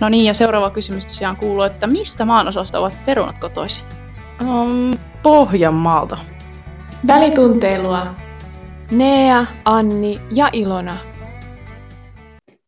No 0.00 0.08
niin, 0.08 0.24
ja 0.24 0.34
seuraava 0.34 0.70
kysymys 0.70 1.06
tosiaan 1.06 1.36
kuuluu, 1.36 1.62
että 1.62 1.86
mistä 1.86 2.24
maanosasta 2.24 2.78
ovat 2.78 2.94
perunat 3.06 3.38
kotoisin? 3.38 3.84
Um, 4.42 4.98
Pohjanmaalta. 5.22 6.18
Välitunteilua. 7.06 8.06
Nea, 8.90 9.46
Anni 9.64 10.20
ja 10.34 10.50
Ilona. 10.52 10.96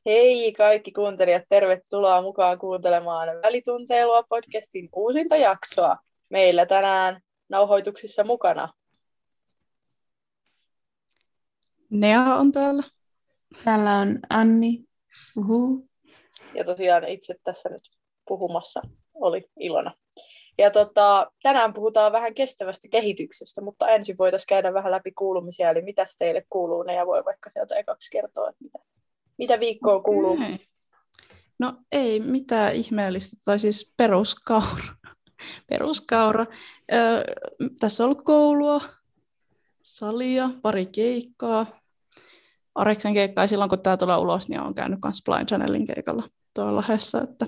Hei 0.06 0.53
kaikki 0.53 0.93
kuuntelijat, 0.93 1.43
tervetuloa 1.48 2.22
mukaan 2.22 2.58
kuuntelemaan 2.58 3.29
Välitunteilua 3.29 4.22
podcastin 4.28 4.88
uusinta 4.97 5.37
jaksoa. 5.37 5.97
Meillä 6.28 6.67
tänään 6.67 7.21
nauhoituksissa 7.49 8.24
mukana. 8.24 8.69
Nea 11.90 12.21
on 12.21 12.53
täällä. 12.53 12.83
Täällä 13.65 13.99
on 13.99 14.19
Anni. 14.28 14.85
Uhu. 15.37 15.90
Ja 16.55 16.64
tosiaan 16.64 17.09
itse 17.09 17.34
tässä 17.45 17.69
nyt 17.69 17.83
puhumassa 18.28 18.83
oli 19.15 19.45
Ilona. 19.59 19.93
Ja 20.59 20.70
tota, 20.70 21.33
tänään 21.42 21.73
puhutaan 21.73 22.12
vähän 22.12 22.34
kestävästä 22.34 22.88
kehityksestä, 22.88 23.61
mutta 23.61 23.88
ensin 23.88 24.16
voitaisiin 24.19 24.47
käydä 24.48 24.75
vähän 24.75 24.92
läpi 24.92 25.12
kuulumisia, 25.12 25.70
eli 25.70 25.83
mitä 25.83 26.06
teille 26.19 26.47
kuuluu, 26.51 26.83
ne 26.83 26.95
ja 26.95 27.06
voi 27.06 27.25
vaikka 27.25 27.51
sieltä 27.51 27.77
ekaksi 27.77 28.11
kertoa, 28.11 28.48
että 28.48 28.65
mitä, 28.65 28.78
mitä 29.39 29.61
viikkoa 29.61 30.02
kuuluu. 30.02 30.33
Okay. 30.33 30.59
No 31.59 31.75
ei 31.92 32.20
mitään 32.20 32.75
ihmeellistä, 32.75 33.37
tai 33.45 33.59
siis 33.59 33.92
peruskaura. 33.97 34.84
peruskaura. 35.70 36.47
Öö, 36.92 37.25
tässä 37.80 38.05
on 38.05 38.11
ollut 38.11 38.25
koulua, 38.25 38.80
salia, 39.83 40.51
pari 40.62 40.87
keikkaa. 40.87 41.67
Areksen 42.75 43.14
keikkaa 43.14 43.47
silloin, 43.47 43.70
kun 43.70 43.83
tämä 43.83 43.97
tulee 43.97 44.17
ulos, 44.17 44.48
niin 44.48 44.61
on 44.61 44.75
käynyt 44.75 44.98
myös 45.05 45.23
Blind 45.25 45.47
Channelin 45.47 45.87
keikalla 45.87 46.23
tuolla 46.55 46.77
Lahdessa, 46.77 47.23
että 47.23 47.47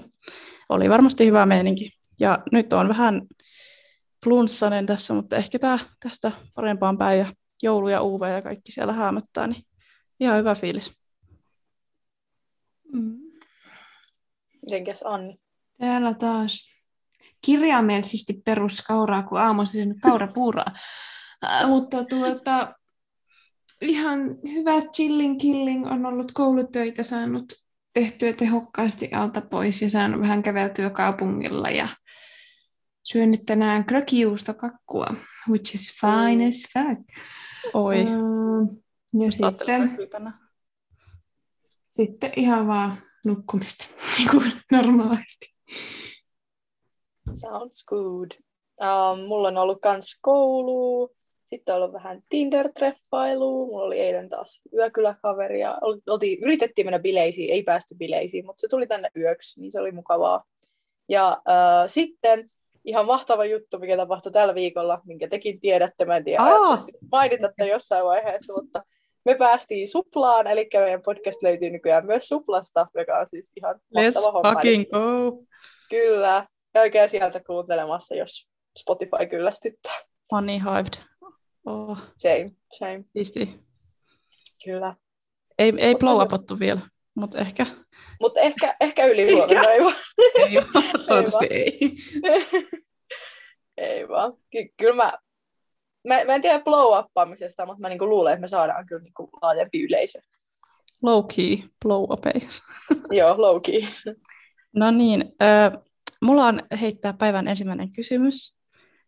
oli 0.68 0.90
varmasti 0.90 1.26
hyvä 1.26 1.46
meininki. 1.46 1.90
Ja 2.20 2.38
nyt 2.52 2.72
on 2.72 2.88
vähän 2.88 3.22
flunssainen 4.24 4.86
tässä, 4.86 5.14
mutta 5.14 5.36
ehkä 5.36 5.58
tämä 5.58 5.78
tästä 6.00 6.32
parempaan 6.54 6.98
päin 6.98 7.18
ja 7.18 7.26
joulu 7.62 7.88
ja 7.88 8.02
UV 8.02 8.22
ja 8.22 8.42
kaikki 8.42 8.72
siellä 8.72 8.92
häämöttää, 8.92 9.46
niin 9.46 9.66
ihan 10.20 10.38
hyvä 10.38 10.54
fiilis. 10.54 10.92
Mm. 12.92 13.18
Mitenkäs 14.62 15.02
Anni? 15.06 15.40
Täällä 15.78 16.14
taas 16.14 16.72
kirjaimellisesti 17.42 18.42
peruskauraa, 18.44 19.22
kun 19.22 19.40
aamuisin 19.40 20.00
kaurapuuraa. 20.00 20.72
äh, 21.44 21.68
mutta 21.68 22.04
tuota, 22.04 22.74
ihan 23.80 24.20
hyvä 24.52 24.80
chilling 24.80 25.40
killing 25.40 25.86
on 25.86 26.06
ollut 26.06 26.32
koulutöitä 26.32 27.02
saanut 27.02 27.61
tehtyä 27.94 28.32
tehokkaasti 28.32 29.10
alta 29.12 29.40
pois 29.40 29.82
ja 29.82 29.90
saanut 29.90 30.20
vähän 30.20 30.42
käveltyä 30.42 30.90
kaupungilla 30.90 31.70
ja 31.70 31.88
syönyt 33.02 33.40
tänään 33.46 33.84
kakkua, 34.54 35.06
which 35.48 35.74
is 35.74 35.92
fine 36.00 36.44
mm. 36.44 36.48
as 36.48 36.62
fuck. 36.72 37.00
Oi. 37.74 38.00
Uh, 38.00 38.82
ja 39.24 39.32
sitten, 39.32 39.98
sitten 41.92 42.32
ihan 42.36 42.66
vaan 42.66 42.96
nukkumista, 43.24 43.84
niin 44.18 44.30
kuin 44.30 44.52
normaalisti. 44.72 45.54
Sounds 47.34 47.84
good. 47.84 48.30
Um, 48.80 49.20
mulla 49.28 49.48
on 49.48 49.56
ollut 49.56 49.80
kans 49.82 50.18
koulu, 50.20 51.14
sitten 51.52 51.74
on 51.74 51.82
ollut 51.82 51.92
vähän 51.92 52.22
Tinder-treffailua. 52.34 53.66
Mulla 53.66 53.84
oli 53.84 54.00
eilen 54.00 54.28
taas 54.28 54.60
yökyläkaveri 54.74 55.60
ja 55.60 55.78
oltiin, 56.06 56.38
yritettiin 56.42 56.86
mennä 56.86 56.98
bileisiin, 56.98 57.52
ei 57.52 57.62
päästy 57.62 57.94
bileisiin, 57.94 58.46
mutta 58.46 58.60
se 58.60 58.68
tuli 58.68 58.86
tänne 58.86 59.08
yöksi, 59.16 59.60
niin 59.60 59.72
se 59.72 59.80
oli 59.80 59.92
mukavaa. 59.92 60.44
Ja 61.08 61.42
äh, 61.48 61.84
sitten 61.86 62.50
ihan 62.84 63.06
mahtava 63.06 63.44
juttu, 63.44 63.78
mikä 63.78 63.96
tapahtui 63.96 64.32
tällä 64.32 64.54
viikolla, 64.54 65.00
minkä 65.04 65.28
tekin 65.28 65.60
tiedätte, 65.60 66.04
mä 66.04 66.16
en 66.16 66.24
tiedä, 66.24 66.42
mainitatte 67.12 67.66
jossain 67.66 68.04
vaiheessa, 68.04 68.52
mutta 68.52 68.82
me 69.24 69.34
päästiin 69.34 69.88
Suplaan, 69.88 70.46
eli 70.46 70.68
meidän 70.74 71.02
podcast 71.02 71.42
löytyy 71.42 71.70
nykyään 71.70 72.06
myös 72.06 72.28
Suplasta, 72.28 72.86
joka 72.94 73.18
on 73.18 73.26
siis 73.26 73.52
ihan 73.56 73.80
mahtava 73.94 74.28
Let's 74.28 74.32
homma. 74.32 74.52
fucking 74.52 74.84
go! 74.90 75.42
Kyllä, 75.90 76.46
käykää 76.72 77.06
sieltä 77.06 77.40
kuuntelemassa, 77.46 78.14
jos 78.14 78.48
Spotify 78.78 79.26
kyllästyttää. 79.30 79.94
Money 80.32 80.58
hyped. 80.58 81.11
Oh. 81.66 81.98
Same, 82.18 82.50
same. 82.78 83.04
Siisti. 83.12 83.60
Kyllä. 84.64 84.96
Ei, 85.58 85.72
ei 85.78 85.94
blow 85.94 86.18
vielä, 86.58 86.80
mutta 87.14 87.38
ehkä... 87.38 87.66
Mutta 88.20 88.40
ehkä, 88.40 88.76
ehkä 88.80 89.06
yli 89.06 89.22
ehkä. 89.22 89.70
ei 89.70 89.80
vaan. 89.80 89.94
ei 90.38 90.54
toivottavasti 91.08 91.46
ei. 91.50 91.78
ei 93.76 94.08
vaan. 94.08 94.32
Ky- 94.50 94.74
kyllä 94.76 94.94
mä, 94.96 95.12
mä, 96.08 96.24
mä 96.24 96.34
en 96.34 96.42
tiedä 96.42 96.60
blow 96.60 96.98
uppaamisesta, 96.98 97.66
mutta 97.66 97.80
mä 97.80 97.88
niinku 97.88 98.08
luulen, 98.08 98.32
että 98.32 98.40
me 98.40 98.48
saadaan 98.48 98.86
kyllä 98.86 99.02
niinku 99.02 99.30
laajempi 99.42 99.82
yleisö. 99.82 100.20
Low 101.02 101.24
key 101.36 101.68
blow. 101.84 102.04
Joo, 103.18 103.34
low 103.40 103.60
key. 103.66 103.80
no 104.76 104.90
niin, 104.90 105.34
äh, 105.42 105.82
mulla 106.22 106.46
on 106.46 106.62
heittää 106.80 107.12
päivän 107.12 107.48
ensimmäinen 107.48 107.92
kysymys. 107.92 108.61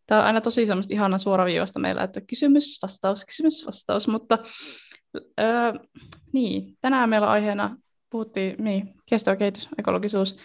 Tämä 0.06 0.20
on 0.20 0.26
aina 0.26 0.40
tosi 0.40 0.66
semmoista 0.66 0.94
ihana 0.94 1.18
suoraviivasta 1.18 1.78
meillä, 1.78 2.02
että 2.02 2.20
kysymys, 2.20 2.78
vastaus, 2.82 3.24
kysymys, 3.24 3.66
vastaus, 3.66 4.08
mutta 4.08 4.38
öö, 5.40 5.72
niin, 6.32 6.76
tänään 6.80 7.08
meillä 7.08 7.30
aiheena, 7.30 7.76
puhuttiin 8.10 8.64
niin, 8.64 8.94
kestävä 9.06 9.36
kehitys, 9.36 9.68
ekologisuus, 9.78 10.36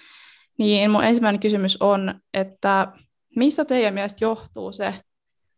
niin 0.58 0.92
mun 0.92 1.04
ensimmäinen 1.04 1.40
kysymys 1.40 1.78
on, 1.82 2.22
että 2.34 2.88
mistä 3.36 3.66
teidän 3.66 3.94
mielestä 3.94 4.26
johtuu 4.26 4.72
se, 4.72 4.94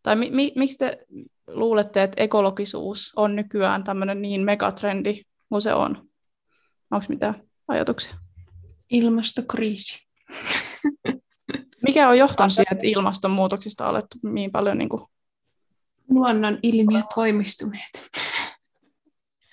tai 0.04 0.16
mi, 0.16 0.30
mi, 0.32 0.54
miksi 0.56 0.78
te 0.78 1.06
luulette, 1.48 2.04
että 2.04 2.24
ekologisuus 2.24 3.14
on 3.16 3.36
nykyään 3.36 3.84
tämmöinen 3.84 4.22
niin 4.22 4.42
megatrendi 4.42 5.22
kuin 5.50 5.62
se 5.62 5.74
on? 5.74 6.08
Onko 6.92 7.06
mitään 7.10 7.44
ajatuksia? 7.68 8.14
Ilmastokriisi. 8.90 10.08
Mikä 11.91 12.09
on 12.09 12.18
johtanut 12.18 12.53
siihen, 12.53 12.72
että 12.72 12.88
ilmastonmuutoksista 12.88 13.84
on 13.84 13.90
alettu 13.90 14.18
niin 14.24 14.52
paljon 14.52 14.78
niin 14.78 14.90
kuin... 14.90 15.03
Luonnon 16.09 16.59
ilmiöt 16.63 17.06
voimistuneet. 17.16 18.02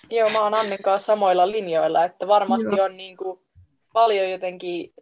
Joo, 0.09 0.29
mä 0.29 0.41
oon 0.41 0.53
Annin 0.53 0.83
kanssa 0.83 1.05
samoilla 1.05 1.51
linjoilla, 1.51 2.03
että 2.03 2.27
varmasti 2.27 2.75
Joo. 2.75 2.85
on 2.85 2.97
niin 2.97 3.17
kuin 3.17 3.39
paljon 3.93 4.29
jotenkin 4.29 4.93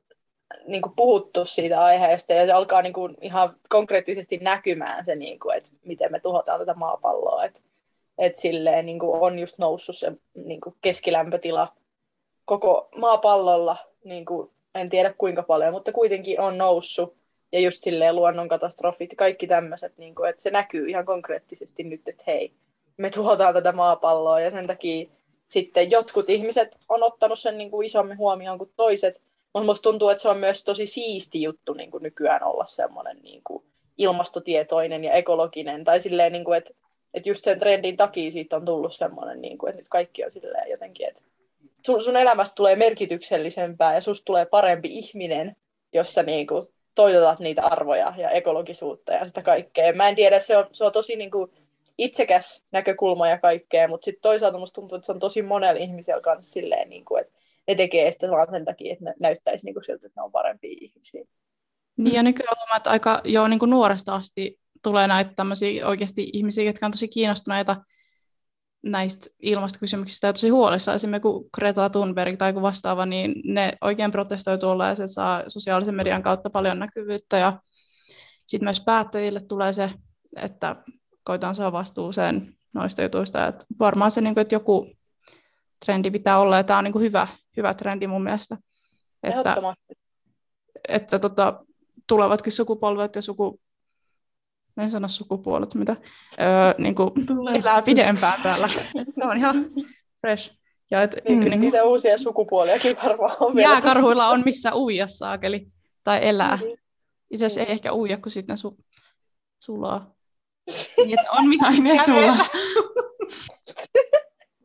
niin 0.67 0.81
kuin 0.81 0.93
puhuttu 0.95 1.45
siitä 1.45 1.83
aiheesta 1.83 2.33
ja 2.33 2.45
se 2.45 2.51
alkaa 2.51 2.81
niin 2.81 2.93
kuin 2.93 3.13
ihan 3.21 3.55
konkreettisesti 3.69 4.37
näkymään 4.37 5.05
se, 5.05 5.15
niin 5.15 5.39
kuin, 5.39 5.57
että 5.57 5.69
miten 5.85 6.11
me 6.11 6.19
tuhotaan 6.19 6.59
tätä 6.59 6.73
maapalloa. 6.73 7.43
Että, 7.43 7.59
että 8.17 8.41
silleen 8.41 8.85
niin 8.85 8.99
kuin 8.99 9.21
on 9.21 9.39
just 9.39 9.57
noussut 9.57 9.97
se 9.97 10.11
niin 10.35 10.61
kuin 10.61 10.75
keskilämpötila 10.81 11.73
koko 12.45 12.89
maapallolla 12.99 13.77
niin 14.03 14.25
kuin 14.25 14.51
en 14.75 14.89
tiedä 14.89 15.13
kuinka 15.17 15.43
paljon, 15.43 15.73
mutta 15.73 15.91
kuitenkin 15.91 16.39
on 16.39 16.57
noussut. 16.57 17.17
Ja 17.51 17.59
just 17.59 17.83
silleen 17.83 18.15
luonnonkatastrofit 18.15 19.13
kaikki 19.17 19.47
tämmöiset, 19.47 19.97
niin 19.97 20.15
kuin, 20.15 20.29
että 20.29 20.41
se 20.41 20.49
näkyy 20.49 20.89
ihan 20.89 21.05
konkreettisesti 21.05 21.83
nyt, 21.83 22.07
että 22.07 22.23
hei, 22.27 22.53
me 22.97 23.09
tuhotaan 23.09 23.53
tätä 23.53 23.71
maapalloa 23.71 24.39
ja 24.39 24.51
sen 24.51 24.67
takia 24.67 25.09
sitten 25.47 25.91
jotkut 25.91 26.29
ihmiset 26.29 26.79
on 26.89 27.03
ottanut 27.03 27.39
sen 27.39 27.57
niin 27.57 27.71
kuin 27.71 27.85
isommin 27.85 28.17
huomioon 28.17 28.57
kuin 28.57 28.71
toiset. 28.75 29.21
Mutta 29.53 29.67
musta 29.67 29.83
tuntuu, 29.83 30.09
että 30.09 30.21
se 30.21 30.29
on 30.29 30.37
myös 30.37 30.63
tosi 30.63 30.87
siisti 30.87 31.41
juttu 31.41 31.73
niin 31.73 31.91
kuin 31.91 32.03
nykyään 32.03 32.43
olla 32.43 32.65
semmoinen 32.65 33.17
niin 33.23 33.41
kuin 33.43 33.63
ilmastotietoinen 33.97 35.03
ja 35.03 35.11
ekologinen. 35.11 35.83
Tai 35.83 35.99
silleen, 35.99 36.33
niin 36.33 36.45
kuin, 36.45 36.57
että, 36.57 36.73
että 37.13 37.29
just 37.29 37.43
sen 37.43 37.59
trendin 37.59 37.97
takia 37.97 38.31
siitä 38.31 38.55
on 38.55 38.65
tullut 38.65 38.93
semmoinen, 38.93 39.41
niin 39.41 39.57
kuin, 39.57 39.69
että 39.69 39.79
nyt 39.79 39.89
kaikki 39.89 40.23
on 40.23 40.31
silleen 40.31 40.71
jotenkin, 40.71 41.07
että 41.07 41.23
sun, 41.85 42.03
sun 42.03 42.17
elämästä 42.17 42.55
tulee 42.55 42.75
merkityksellisempää 42.75 43.93
ja 43.93 44.01
susta 44.01 44.25
tulee 44.25 44.45
parempi 44.45 44.89
ihminen, 44.91 45.55
jos 45.93 46.13
sä 46.13 46.23
niinku 46.23 46.71
toitotat 46.97 47.39
niitä 47.39 47.65
arvoja 47.65 48.13
ja 48.17 48.29
ekologisuutta 48.29 49.13
ja 49.13 49.27
sitä 49.27 49.41
kaikkea. 49.41 49.93
Mä 49.93 50.09
en 50.09 50.15
tiedä, 50.15 50.39
se 50.39 50.57
on, 50.57 50.65
se 50.71 50.83
on 50.83 50.91
tosi 50.91 51.15
niinku 51.15 51.49
itsekäs 51.97 52.63
näkökulma 52.71 53.27
ja 53.27 53.37
kaikkea, 53.37 53.87
mutta 53.87 54.05
sitten 54.05 54.21
toisaalta 54.21 54.57
musta 54.57 54.81
tuntuu, 54.81 54.95
että 54.95 55.05
se 55.05 55.11
on 55.11 55.19
tosi 55.19 55.41
monella 55.41 55.81
ihmisellä 55.81 56.21
kanssa 56.21 56.53
silleen, 56.53 56.89
niinku, 56.89 57.15
että 57.15 57.33
ne 57.67 57.75
tekee 57.75 58.11
sitä 58.11 58.31
vaan 58.31 58.47
sen 58.49 58.65
takia, 58.65 58.93
että 58.93 59.05
ne 59.05 59.13
näyttäisi 59.19 59.65
niinku 59.65 59.81
siltä, 59.81 60.07
että 60.07 60.21
ne 60.21 60.23
on 60.23 60.31
parempia 60.31 60.77
ihmisiä. 60.81 61.23
Niin 61.97 62.15
ja 62.15 62.23
nykyään 62.23 62.77
että 62.77 62.89
aika 62.89 63.21
jo 63.23 63.47
niin 63.47 63.59
kuin 63.59 63.69
nuoresta 63.69 64.15
asti 64.15 64.59
tulee 64.83 65.07
näitä 65.07 65.31
tämmöisiä 65.35 65.87
oikeasti 65.87 66.29
ihmisiä, 66.33 66.63
jotka 66.63 66.85
on 66.85 66.91
tosi 66.91 67.07
kiinnostuneita 67.07 67.75
näistä 68.83 69.27
ilmastokysymyksistä 69.39 70.27
ja 70.27 70.33
tosi 70.33 70.49
huolissa. 70.49 70.93
Esimerkiksi 70.93 71.21
kun 71.21 71.49
Greta 71.53 71.89
Thunberg 71.89 72.37
tai 72.37 72.53
kun 72.53 72.61
vastaava, 72.61 73.05
niin 73.05 73.33
ne 73.43 73.73
oikein 73.81 74.11
protestoi 74.11 74.57
tuolla 74.57 74.87
ja 74.87 74.95
se 74.95 75.07
saa 75.07 75.43
sosiaalisen 75.47 75.95
median 75.95 76.23
kautta 76.23 76.49
paljon 76.49 76.79
näkyvyyttä. 76.79 77.37
Ja 77.37 77.59
sitten 78.45 78.65
myös 78.65 78.79
päättäjille 78.79 79.41
tulee 79.41 79.73
se, 79.73 79.91
että 80.35 80.75
koitaan 81.23 81.55
saa 81.55 81.71
vastuuseen 81.71 82.55
noista 82.73 83.01
jutuista. 83.01 83.47
Et 83.47 83.65
varmaan 83.79 84.11
se, 84.11 84.21
niinku, 84.21 84.39
että 84.39 84.55
joku 84.55 84.91
trendi 85.85 86.11
pitää 86.11 86.39
olla, 86.39 86.57
ja 86.57 86.63
tämä 86.63 86.77
on 86.77 86.83
niinku 86.83 86.99
hyvä, 86.99 87.27
hyvä 87.57 87.73
trendi 87.73 88.07
mun 88.07 88.23
mielestä. 88.23 88.57
Että 89.23 89.55
että 90.87 91.19
tota, 91.19 91.65
tulevatkin 92.07 92.51
sukupolvet 92.51 93.15
ja 93.15 93.21
suku... 93.21 93.59
Mä 94.77 94.83
en 94.83 94.91
sano 94.91 95.07
sukupuolet, 95.07 95.75
mitä. 95.75 95.95
Öö, 96.41 96.73
niin 96.77 96.95
kuin 96.95 97.11
elää 97.55 97.81
pidempään 97.81 98.41
täällä. 98.43 98.67
Et 99.01 99.07
se 99.11 99.23
on 99.25 99.37
ihan 99.37 99.65
fresh. 100.21 100.51
Ja 100.91 101.01
et, 101.01 101.15
Niin, 101.27 101.39
niin 101.39 101.49
kuin, 101.51 101.61
Niitä 101.61 101.83
uusia 101.83 102.17
sukupuoliakin 102.17 102.97
varmaan 103.03 103.35
on 103.39 103.55
vielä. 103.55 103.69
jääkarhuilla 103.73 104.27
on 104.27 104.41
missä 104.45 104.75
uija 104.75 105.07
saakeli 105.07 105.67
tai 106.03 106.27
elää. 106.27 106.57
Niin. 106.61 106.79
Itse 107.31 107.45
asiassa 107.45 107.61
ei 107.67 107.71
ehkä 107.71 107.93
uija, 107.93 108.17
kun 108.17 108.31
sitten 108.31 108.55
ne 108.63 108.69
su- 108.69 108.83
sulaa. 109.59 110.15
Niin, 111.05 111.17
on 111.37 111.47
missä 111.47 111.71
ne 111.71 111.97
sulaa. 112.05 112.45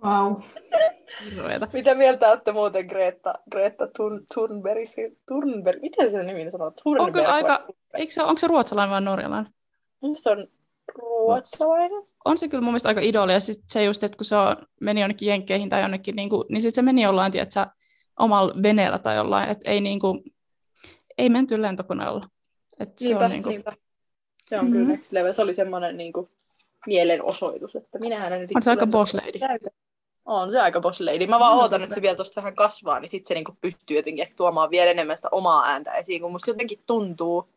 Wow. 0.04 0.34
Hirveetä. 1.24 1.68
Mitä 1.72 1.94
mieltä 1.94 2.28
olette 2.30 2.52
muuten 2.52 2.86
Greta, 2.86 3.34
Greta 3.50 3.88
Thun, 3.96 4.20
Thunberg? 4.34 4.82
Thunberg? 5.26 5.80
Miten 5.80 6.10
se 6.10 6.22
nimi 6.22 6.50
sanoo? 6.50 6.70
Thunberg. 6.70 7.06
On 7.06 7.12
kyllä 7.12 7.34
aika, 7.34 7.66
eikö 7.94 8.12
se, 8.12 8.22
onko 8.22 8.38
se 8.38 8.46
ruotsalainen 8.46 8.90
vai 8.90 9.00
norjalainen? 9.00 9.52
Se 10.14 10.30
on 10.30 10.46
ruotsalainen. 10.94 12.02
On 12.24 12.38
se 12.38 12.48
kyllä 12.48 12.62
mun 12.62 12.72
mielestä 12.72 12.88
aika 12.88 13.00
idoli, 13.00 13.32
ja 13.32 13.40
sitten 13.40 13.64
se 13.68 13.84
just, 13.84 14.02
että 14.04 14.16
kun 14.16 14.24
se 14.24 14.36
on, 14.36 14.56
meni 14.80 15.00
jonnekin 15.00 15.28
jenkkeihin 15.28 15.68
tai 15.68 15.82
jonnekin, 15.82 16.16
niin, 16.16 16.28
kuin, 16.30 16.44
niin 16.48 16.62
sitten 16.62 16.74
se 16.74 16.82
meni 16.82 17.02
jollain, 17.02 17.32
tiedätkö, 17.32 17.66
omalla 18.18 18.54
veneellä 18.62 18.98
tai 18.98 19.16
jollain, 19.16 19.50
että 19.50 19.70
ei, 19.70 19.80
niin 19.80 20.00
kuin, 20.00 20.22
ei 21.18 21.28
menty 21.28 21.62
lentokoneella. 21.62 22.20
Et 22.80 22.98
se 22.98 23.04
Niinpä, 23.04 23.24
on 23.24 23.30
niin 23.30 23.42
kuin, 23.42 23.50
niinpä. 23.52 23.72
Se 24.48 24.58
on 24.58 24.64
Mhm. 24.64 24.72
kyllä 24.72 24.88
next 24.88 25.12
level. 25.12 25.32
Se 25.32 25.42
oli 25.42 25.54
semmoinen 25.54 25.96
niin 25.96 26.12
kuin, 26.12 26.30
mielenosoitus, 26.86 27.76
että 27.76 27.98
minähän 27.98 28.32
en 28.32 28.40
nyt 28.40 28.50
on 28.54 28.62
se 28.62 28.70
aika 28.70 28.86
boss 28.86 29.14
lady. 29.14 29.58
On 30.24 30.50
se 30.50 30.60
aika 30.60 30.80
boss 30.80 31.00
lady. 31.00 31.26
Mä 31.26 31.38
vaan 31.38 31.52
On 31.52 31.58
ootan, 31.60 31.82
että 31.82 31.94
se 31.94 32.02
vielä 32.02 32.16
tuosta 32.16 32.40
vähän 32.40 32.54
kasvaa, 32.54 33.00
niin 33.00 33.08
sitten 33.08 33.28
se 33.28 33.34
niinku 33.34 33.56
pystyy 33.60 33.96
jotenkin 33.96 34.26
tuomaan 34.36 34.70
vielä 34.70 34.90
enemmän 34.90 35.16
sitä 35.16 35.28
omaa 35.32 35.64
ääntä 35.66 35.92
esiin, 35.94 36.22
kun 36.22 36.32
musta 36.32 36.50
jotenkin 36.50 36.78
tuntuu, 36.86 37.48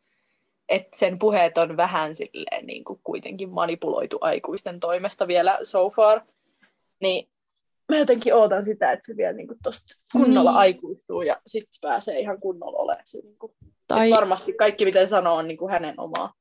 että 0.69 0.97
sen 0.97 1.19
puheet 1.19 1.57
on 1.57 1.77
vähän 1.77 2.15
silleen 2.15 2.65
niin 2.65 2.83
kuin 2.83 3.00
kuitenkin 3.03 3.50
manipuloitu 3.50 4.17
aikuisten 4.21 4.79
toimesta 4.79 5.27
vielä 5.27 5.59
so 5.63 5.89
far. 5.89 6.21
Niin 7.01 7.29
mä 7.89 7.97
jotenkin 7.97 8.35
ootan 8.35 8.65
sitä, 8.65 8.91
että 8.91 9.06
se 9.06 9.17
vielä 9.17 9.33
niin 9.33 9.47
kuin 9.47 9.57
tosta 9.63 9.95
kunnolla 10.12 10.51
Niin. 10.51 10.59
aikuistuu 10.59 11.21
ja 11.21 11.38
sitten 11.47 11.79
pääsee 11.81 12.19
ihan 12.19 12.39
kunnolla 12.39 12.77
olemaan 12.77 13.01
se. 13.06 13.17
Niin 13.23 13.38
kuin, 13.39 13.51
Tai, 13.88 14.09
varmasti 14.12 14.53
kaikki, 14.53 14.85
mitä 14.85 15.00
se 15.00 15.07
sanoo, 15.07 15.35
on 15.35 15.47
niin 15.47 15.57
kuin 15.57 15.71
hänen 15.71 16.00
omaa. 16.00 16.33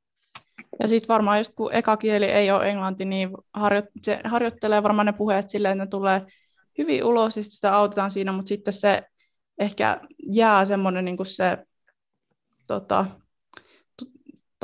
ja 0.80 0.88
sitten 0.88 1.08
varmaan 1.08 1.38
just 1.38 1.52
kun 1.56 1.72
eka 1.74 1.96
kieli 1.96 2.24
ei 2.24 2.50
ole 2.50 2.70
englanti, 2.70 3.04
niin 3.04 3.30
harjo, 3.54 3.82
se 4.02 4.20
harjoittelee 4.24 4.82
varmaan 4.82 5.06
ne 5.06 5.12
puheet 5.12 5.50
silleen, 5.50 5.72
että 5.80 5.84
ne 5.84 5.90
tulee 5.90 6.22
hyvin 6.78 7.04
ulos, 7.04 7.36
ja 7.36 7.42
sit 7.42 7.52
sitä 7.52 7.76
autetaan 7.76 8.10
siinä, 8.10 8.32
mutta 8.32 8.48
sitten 8.48 8.74
se 8.74 9.02
ehkä 9.58 10.00
jää 10.18 10.64
semmoinen 10.64 11.04
niin 11.04 11.26
se 11.26 11.58
tota, 12.66 13.06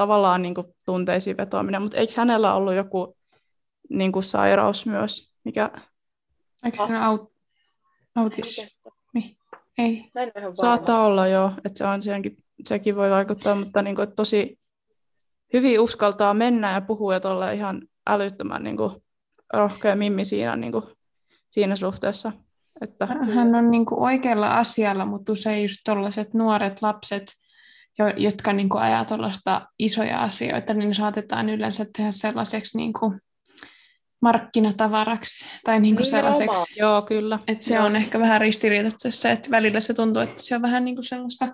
tavallaan 0.01 0.43
niin 0.43 0.55
kuin 0.55 0.67
tunteisiin 0.87 1.37
vetoaminen, 1.37 1.83
mutta 1.83 1.97
eikö 1.97 2.13
hänellä 2.17 2.55
ollut 2.55 2.75
joku 2.75 3.17
niin 3.89 4.13
kuin 4.13 4.23
sairaus 4.23 4.87
myös, 4.87 5.33
mikä 5.45 5.71
Eikö 6.65 6.83
As- 6.83 6.93
aut- 6.93 7.33
autis? 8.15 8.77
Ei. 9.79 10.11
Saattaa 10.53 11.07
olla 11.07 11.27
jo, 11.27 11.53
että 11.65 11.79
se 11.79 11.85
on 11.85 12.03
senkin, 12.03 12.37
sekin 12.65 12.97
voi 12.97 13.11
vaikuttaa, 13.11 13.55
mutta 13.55 13.83
niin 13.83 13.97
kuin, 13.97 14.13
tosi 14.17 14.59
hyvin 15.53 15.81
uskaltaa 15.81 16.35
mennä 16.35 16.73
ja 16.73 16.81
puhua 16.81 17.15
ja 17.15 17.21
olla 17.25 17.51
ihan 17.51 17.83
älyttömän 18.09 18.63
niin 18.65 18.77
kuin, 18.77 19.03
rohkea 19.53 19.97
mimmi 19.97 20.25
siinä, 20.25 20.57
niin 20.57 20.73
kuin, 20.73 20.85
siinä 21.51 21.77
suhteessa. 21.77 22.33
Että, 22.81 23.07
Hän 23.07 23.55
on 23.55 23.71
niinku 23.71 24.05
oikealla 24.05 24.59
asialla, 24.59 25.05
mutta 25.05 25.33
usein 25.33 25.63
just 25.63 25.77
tollaiset 25.85 26.35
nuoret 26.35 26.83
lapset, 26.83 27.33
jo- 28.03 28.15
jotka 28.17 28.53
niinku 28.53 28.77
ajaa 28.77 29.05
tuollaista 29.05 29.67
isoja 29.79 30.19
asioita, 30.21 30.75
niin 30.75 30.89
ne 30.89 30.95
saatetaan 30.95 31.49
yleensä 31.51 31.87
tehdä 31.97 32.13
sellaiseksi 32.13 32.77
niinku 32.77 33.15
markkinatavaraksi 34.23 35.45
tai 35.65 35.81
niinku 35.81 36.03
Nimenomaan. 36.03 36.35
sellaiseksi. 36.35 36.81
joo, 36.81 37.03
kyllä. 37.03 37.39
Että 37.49 37.65
se 37.67 37.75
Joo. 37.75 37.85
on 37.87 37.97
ehkä 37.97 38.21
vähän 38.21 38.41
ristiriitaista, 38.41 39.31
että 39.31 39.51
välillä 39.51 39.81
se 39.81 39.95
tuntuu, 39.95 40.23
että 40.23 40.43
se 40.43 40.57
on 40.57 40.63
vähän 40.63 40.85
niinku 40.85 41.03
sellaista 41.03 41.49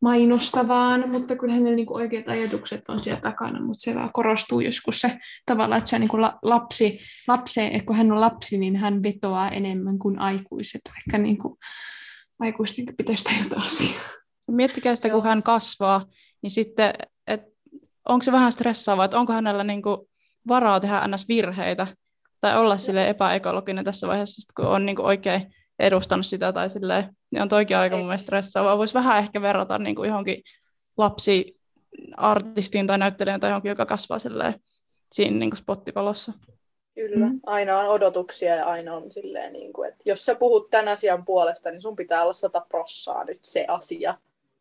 mainostavaan, 0.00 1.08
mutta 1.10 1.36
kyllä 1.36 1.52
hänellä 1.54 1.76
niinku 1.76 1.94
oikeat 1.94 2.28
ajatukset 2.28 2.88
on 2.88 3.00
siellä 3.04 3.20
takana, 3.20 3.60
mutta 3.60 3.80
se 3.80 3.94
vaan 3.94 4.12
korostuu 4.12 4.60
joskus 4.60 5.00
se 5.00 5.18
tavallaan, 5.46 5.78
että 5.78 5.90
se 5.90 5.96
on 5.96 6.00
niinku 6.00 6.20
la- 6.20 6.38
lapsi, 6.42 7.00
lapseen, 7.28 7.72
että 7.72 7.86
kun 7.86 7.96
hän 7.96 8.12
on 8.12 8.20
lapsi, 8.20 8.58
niin 8.58 8.76
hän 8.76 9.02
vetoaa 9.02 9.50
enemmän 9.50 9.98
kuin 9.98 10.18
aikuiset, 10.18 10.80
vaikka 10.90 11.18
niinku 11.18 11.58
aikuistenkin 12.40 12.96
pitäisi 12.96 13.24
tajuta 13.24 13.56
asiaa. 13.66 14.00
Miettikää 14.48 14.96
sitä, 14.96 15.08
Joo. 15.08 15.20
kun 15.20 15.28
hän 15.28 15.42
kasvaa, 15.42 16.06
niin 16.42 16.50
sitten, 16.50 16.94
että 17.26 17.50
onko 18.08 18.22
se 18.22 18.32
vähän 18.32 18.52
stressaavaa, 18.52 19.04
että 19.04 19.18
onko 19.18 19.32
hänellä 19.32 19.64
niin 19.64 19.82
kuin 19.82 19.98
varaa 20.48 20.80
tehdä 20.80 21.08
ns. 21.08 21.28
virheitä 21.28 21.86
tai 22.40 22.58
olla 22.58 22.78
sille 22.78 23.08
epäekologinen 23.08 23.84
tässä 23.84 24.08
vaiheessa, 24.08 24.52
kun 24.56 24.66
on 24.66 24.86
niin 24.86 24.96
kuin 24.96 25.06
oikein 25.06 25.54
edustanut 25.78 26.26
sitä 26.26 26.52
tai 26.52 26.70
silleen, 26.70 27.16
niin 27.30 27.42
on 27.42 27.48
toikin 27.48 27.76
aika 27.76 27.96
mun 27.96 28.06
mielestä 28.06 28.26
stressaavaa. 28.26 28.78
Voisi 28.78 28.94
vähän 28.94 29.18
ehkä 29.18 29.42
verrata 29.42 29.78
niin 29.78 29.96
kuin 29.96 30.08
johonkin 30.08 30.42
lapsiartistiin 30.96 32.86
tai 32.86 32.98
näyttelijään 32.98 33.40
tai 33.40 33.50
johonkin, 33.50 33.70
joka 33.70 33.86
kasvaa 33.86 34.18
silleen 34.18 34.54
siinä 35.12 35.38
niin 35.38 35.50
kuin 35.50 35.58
spottivalossa. 35.58 36.32
Kyllä, 36.94 37.26
mm. 37.26 37.40
aina 37.46 37.78
on 37.78 37.88
odotuksia 37.88 38.54
ja 38.54 38.66
aina 38.66 38.94
on 38.94 39.12
silleen, 39.12 39.52
niin 39.52 39.72
kuin, 39.72 39.88
että 39.88 40.02
jos 40.06 40.24
sä 40.24 40.34
puhut 40.34 40.70
tämän 40.70 40.88
asian 40.88 41.24
puolesta, 41.24 41.70
niin 41.70 41.82
sun 41.82 41.96
pitää 41.96 42.22
olla 42.22 42.32
sata 42.32 42.66
prossaa 42.68 43.24
nyt 43.24 43.38
se 43.42 43.64
asia. 43.68 44.14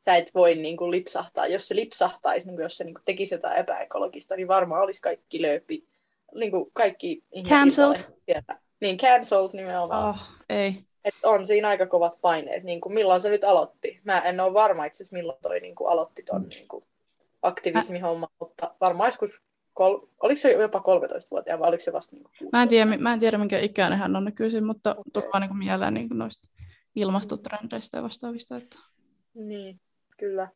Sä 0.07 0.15
et 0.15 0.35
voi 0.35 0.55
niin 0.55 0.77
kuin, 0.77 0.91
lipsahtaa. 0.91 1.47
Jos 1.47 1.67
se 1.67 1.75
lipsahtaisi, 1.75 2.47
niin 2.47 2.55
kuin, 2.55 2.63
jos 2.63 2.77
se 2.77 2.83
niin 2.83 2.93
kuin, 2.93 3.03
tekisi 3.05 3.35
jotain 3.35 3.57
epäekologista, 3.57 4.35
niin 4.35 4.47
varmaan 4.47 4.83
olisi 4.83 5.01
kaikki 5.01 5.41
lööpi. 5.41 5.83
Niin 6.35 6.51
kuin, 6.51 6.71
kaikki 6.73 7.23
ihmiset 7.31 7.57
Cancelled. 7.57 7.97
Niin, 8.81 8.97
cancelled 8.97 9.49
nimenomaan. 9.53 10.09
Oh, 10.09 10.29
ei. 10.49 10.83
Et 11.05 11.15
on 11.23 11.45
siinä 11.45 11.67
aika 11.67 11.85
kovat 11.85 12.17
paineet. 12.21 12.63
Niin 12.63 12.81
kuin, 12.81 12.93
milloin 12.93 13.21
se 13.21 13.29
nyt 13.29 13.43
aloitti? 13.43 13.99
Mä 14.03 14.19
en 14.19 14.39
ole 14.39 14.53
varma 14.53 14.85
itse 14.85 14.97
asiassa, 14.97 15.15
milloin 15.15 15.39
toi 15.41 15.59
niin 15.59 15.75
kuin, 15.75 15.89
aloitti 15.89 16.23
ton 16.23 16.47
niin 16.49 16.67
kuin, 16.67 16.83
aktivismihomma, 17.41 18.27
mutta 18.39 18.75
varmaan 18.81 19.07
joskus, 19.07 19.41
kol... 19.73 19.99
oliko 20.19 20.37
se 20.37 20.51
jopa 20.51 20.79
13-vuotiaan 20.79 21.59
vai 21.59 21.69
oliko 21.69 21.83
se 21.83 21.93
vasta 21.93 22.15
niin 22.15 22.23
kuin, 22.23 22.49
Mä 22.53 22.63
en, 22.63 22.69
tiedä, 22.69 22.97
mä 22.97 23.13
en 23.13 23.19
tiedä, 23.19 23.37
minkä 23.37 23.59
ikäinen 23.59 23.99
hän 23.99 24.15
on 24.15 24.25
nykyisin, 24.25 24.63
mutta 24.63 24.91
Okei. 24.91 25.11
tulee 25.11 25.39
niin 25.39 25.49
kuin 25.49 25.57
mieleen 25.57 25.93
niin 25.93 26.07
kuin 26.07 26.17
noista 26.17 26.49
ilmastotrendeistä 26.95 27.97
ja 27.97 28.03
vastaavista. 28.03 28.57
Että... 28.57 28.79
Niin, 29.33 29.79
kyllä. 30.17 30.47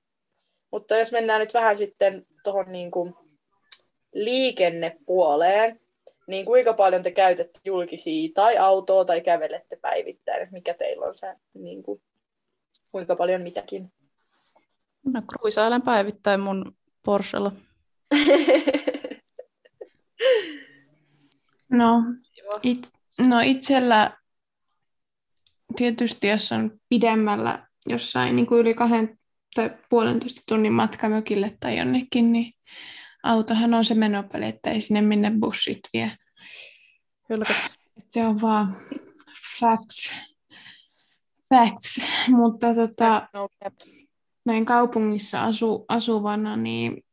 Mutta 0.71 0.97
jos 0.97 1.11
mennään 1.11 1.39
nyt 1.39 1.53
vähän 1.53 1.77
sitten 1.77 2.25
tuohon 2.43 2.71
niin 2.71 2.91
kuin 2.91 3.13
liikennepuoleen, 4.13 5.79
niin 6.27 6.45
kuinka 6.45 6.73
paljon 6.73 7.03
te 7.03 7.11
käytätte 7.11 7.59
julkisia 7.65 8.29
tai 8.33 8.57
autoa 8.57 9.05
tai 9.05 9.21
kävelette 9.21 9.75
päivittäin? 9.75 10.47
Mikä 10.51 10.73
teillä 10.73 11.05
on 11.05 11.13
se, 11.13 11.35
niin 11.53 11.83
kuin, 11.83 12.01
kuinka 12.91 13.15
paljon 13.15 13.41
mitäkin? 13.41 13.91
No 15.03 15.21
kruisailen 15.27 15.81
päivittäin 15.81 16.39
mun 16.39 16.75
Porschella. 17.03 17.51
No, 21.71 22.03
it, 22.63 22.91
no 23.27 23.39
itsellä 23.43 24.17
tietysti, 25.75 26.27
jos 26.27 26.51
on 26.51 26.79
pidemmällä 26.89 27.67
jossain 27.87 28.35
niin 28.35 28.45
kuin 28.45 28.61
yli 28.61 28.73
kahden 28.73 29.19
tai 29.55 29.71
puolentoista 29.89 30.41
tunnin 30.47 30.73
matka 30.73 31.09
mökille 31.09 31.57
tai 31.59 31.77
jonnekin, 31.77 32.31
niin 32.31 32.53
autohan 33.23 33.73
on 33.73 33.85
se 33.85 33.93
menopeli, 33.93 34.45
että 34.45 34.71
ei 34.71 34.81
sinne 34.81 35.01
minne 35.01 35.31
bussit 35.39 35.79
vie. 35.93 36.11
Et 37.97 38.05
Se 38.09 38.25
on 38.25 38.41
vaan 38.41 38.73
facts. 39.59 40.13
Facts. 41.49 42.01
Mutta 42.27 42.75
tota, 42.75 43.29
No, 43.33 43.49
näin 44.45 44.65
kaupungissa 44.65 45.43
asu, 45.43 45.85
asuvana, 45.87 46.55
niin 46.57 47.03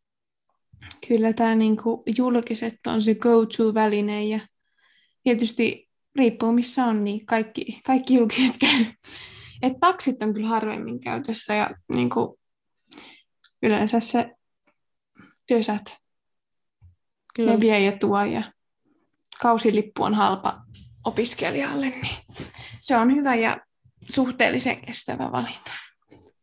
kyllä 1.09 1.33
tämä 1.33 1.55
niinku 1.55 2.03
julkiset 2.17 2.79
on 2.87 3.03
se 3.03 3.15
go-to-väline 3.15 4.25
ja 4.25 4.41
tietysti 5.23 5.89
riippuu 6.17 6.53
missä 6.53 6.85
on, 6.85 7.05
niin 7.05 7.27
kaikki, 7.27 7.81
kaikki 7.87 8.15
julkiset 8.15 8.59
käy. 8.61 8.85
Et 9.63 9.73
taksit 9.81 10.23
on 10.23 10.35
kyllä 10.35 10.49
harvemmin 10.49 11.01
käytössä 11.01 11.55
ja 11.55 11.71
niinku, 11.95 12.39
yleensä 13.63 14.01
se 14.01 14.31
työsät 15.47 15.97
Kyllä. 17.35 17.53
ne 17.53 17.61
vie 17.61 17.81
ja 17.81 17.93
tuo 17.93 18.23
ja 18.23 18.43
kausilippu 19.43 20.03
on 20.03 20.15
halpa 20.15 20.63
opiskelijalle, 21.05 21.91
niin 21.91 22.17
se 22.81 22.97
on 22.97 23.15
hyvä 23.15 23.35
ja 23.35 23.61
suhteellisen 24.11 24.81
kestävä 24.81 25.33
valinta 25.33 25.73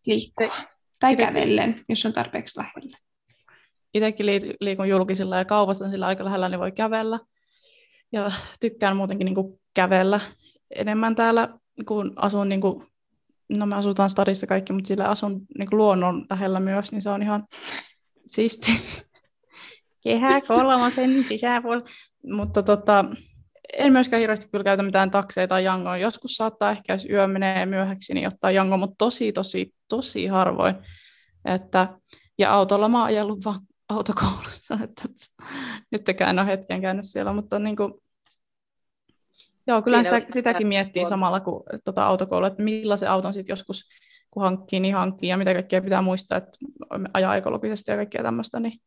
liikkua. 0.05 0.55
Tai 0.99 1.13
Ite- 1.13 1.17
kävellen, 1.17 1.85
jos 1.89 2.05
on 2.05 2.13
tarpeeksi 2.13 2.59
lähellä. 2.59 2.97
Itsekin 3.93 4.25
lii- 4.25 4.55
liikun 4.59 4.89
julkisilla 4.89 5.37
ja 5.37 5.45
kaupat 5.45 5.81
on 5.81 5.91
sillä 5.91 6.07
aika 6.07 6.25
lähellä, 6.25 6.49
niin 6.49 6.59
voi 6.59 6.71
kävellä. 6.71 7.19
Ja 8.11 8.31
tykkään 8.59 8.97
muutenkin 8.97 9.25
niin 9.25 9.35
kuin 9.35 9.59
kävellä 9.73 10.19
enemmän 10.75 11.15
täällä, 11.15 11.49
kun 11.87 12.13
asun 12.15 12.49
niin 12.49 12.61
kuin 12.61 12.87
no 13.49 13.65
me 13.65 13.75
asutaan 13.75 14.09
stadissa 14.09 14.47
kaikki, 14.47 14.73
mutta 14.73 14.87
sillä 14.87 15.09
asun 15.09 15.41
niin 15.57 15.69
kuin 15.69 15.77
luonnon 15.77 16.25
lähellä 16.29 16.59
myös, 16.59 16.91
niin 16.91 17.01
se 17.01 17.09
on 17.09 17.21
ihan 17.21 17.47
siisti. 18.27 18.71
Kehä 20.03 20.41
kolmosen 20.41 21.25
sisäpuolella. 21.29 21.85
Mutta 22.23 22.63
tota, 22.63 23.05
en 23.73 23.91
myöskään 23.91 24.19
hirveästi 24.19 24.47
kyllä 24.51 24.63
käytä 24.63 24.83
mitään 24.83 25.11
takseja 25.11 25.47
tai 25.47 25.63
jangoa. 25.63 25.97
Joskus 25.97 26.35
saattaa 26.35 26.71
ehkä, 26.71 26.93
jos 26.93 27.05
yö 27.09 27.27
menee 27.27 27.65
myöhäksi, 27.65 28.13
niin 28.13 28.27
ottaa 28.27 28.51
jango, 28.51 28.77
mutta 28.77 28.95
tosi, 28.97 29.31
tosi, 29.31 29.73
tosi 29.87 30.27
harvoin. 30.27 30.75
Että, 31.45 31.99
ja 32.37 32.53
autolla 32.53 32.89
mä 32.89 32.97
oon 32.97 33.07
ajellut 33.07 33.45
vaan 33.45 33.59
autokoulussa, 33.89 34.79
että, 34.83 35.03
nytkään 35.91 36.29
en 36.29 36.39
ole 36.39 36.47
hetken 36.47 36.81
käynyt 36.81 37.05
siellä, 37.05 37.33
mutta 37.33 37.59
niin 37.59 37.75
kuin, 37.75 37.93
joo, 39.67 39.81
kyllä 39.81 40.03
sitä, 40.03 40.21
sitäkin 40.29 40.67
miettii 40.67 41.01
tuota. 41.01 41.09
samalla 41.09 41.39
kuin 41.39 41.63
tuota 41.83 42.05
autokoulu, 42.05 42.45
että 42.45 42.63
millaisen 42.63 43.09
auton 43.09 43.33
sitten 43.33 43.53
joskus 43.53 43.89
kun 44.31 44.43
hankkii, 44.43 44.79
niin 44.79 44.95
hankkii 44.95 45.29
ja 45.29 45.37
mitä 45.37 45.53
kaikkea 45.53 45.81
pitää 45.81 46.01
muistaa, 46.01 46.37
että 46.37 46.51
ajaa 47.13 47.35
ekologisesti 47.35 47.91
ja 47.91 47.97
kaikkea 47.97 48.23
tämmöistä, 48.23 48.59
niin 48.59 48.81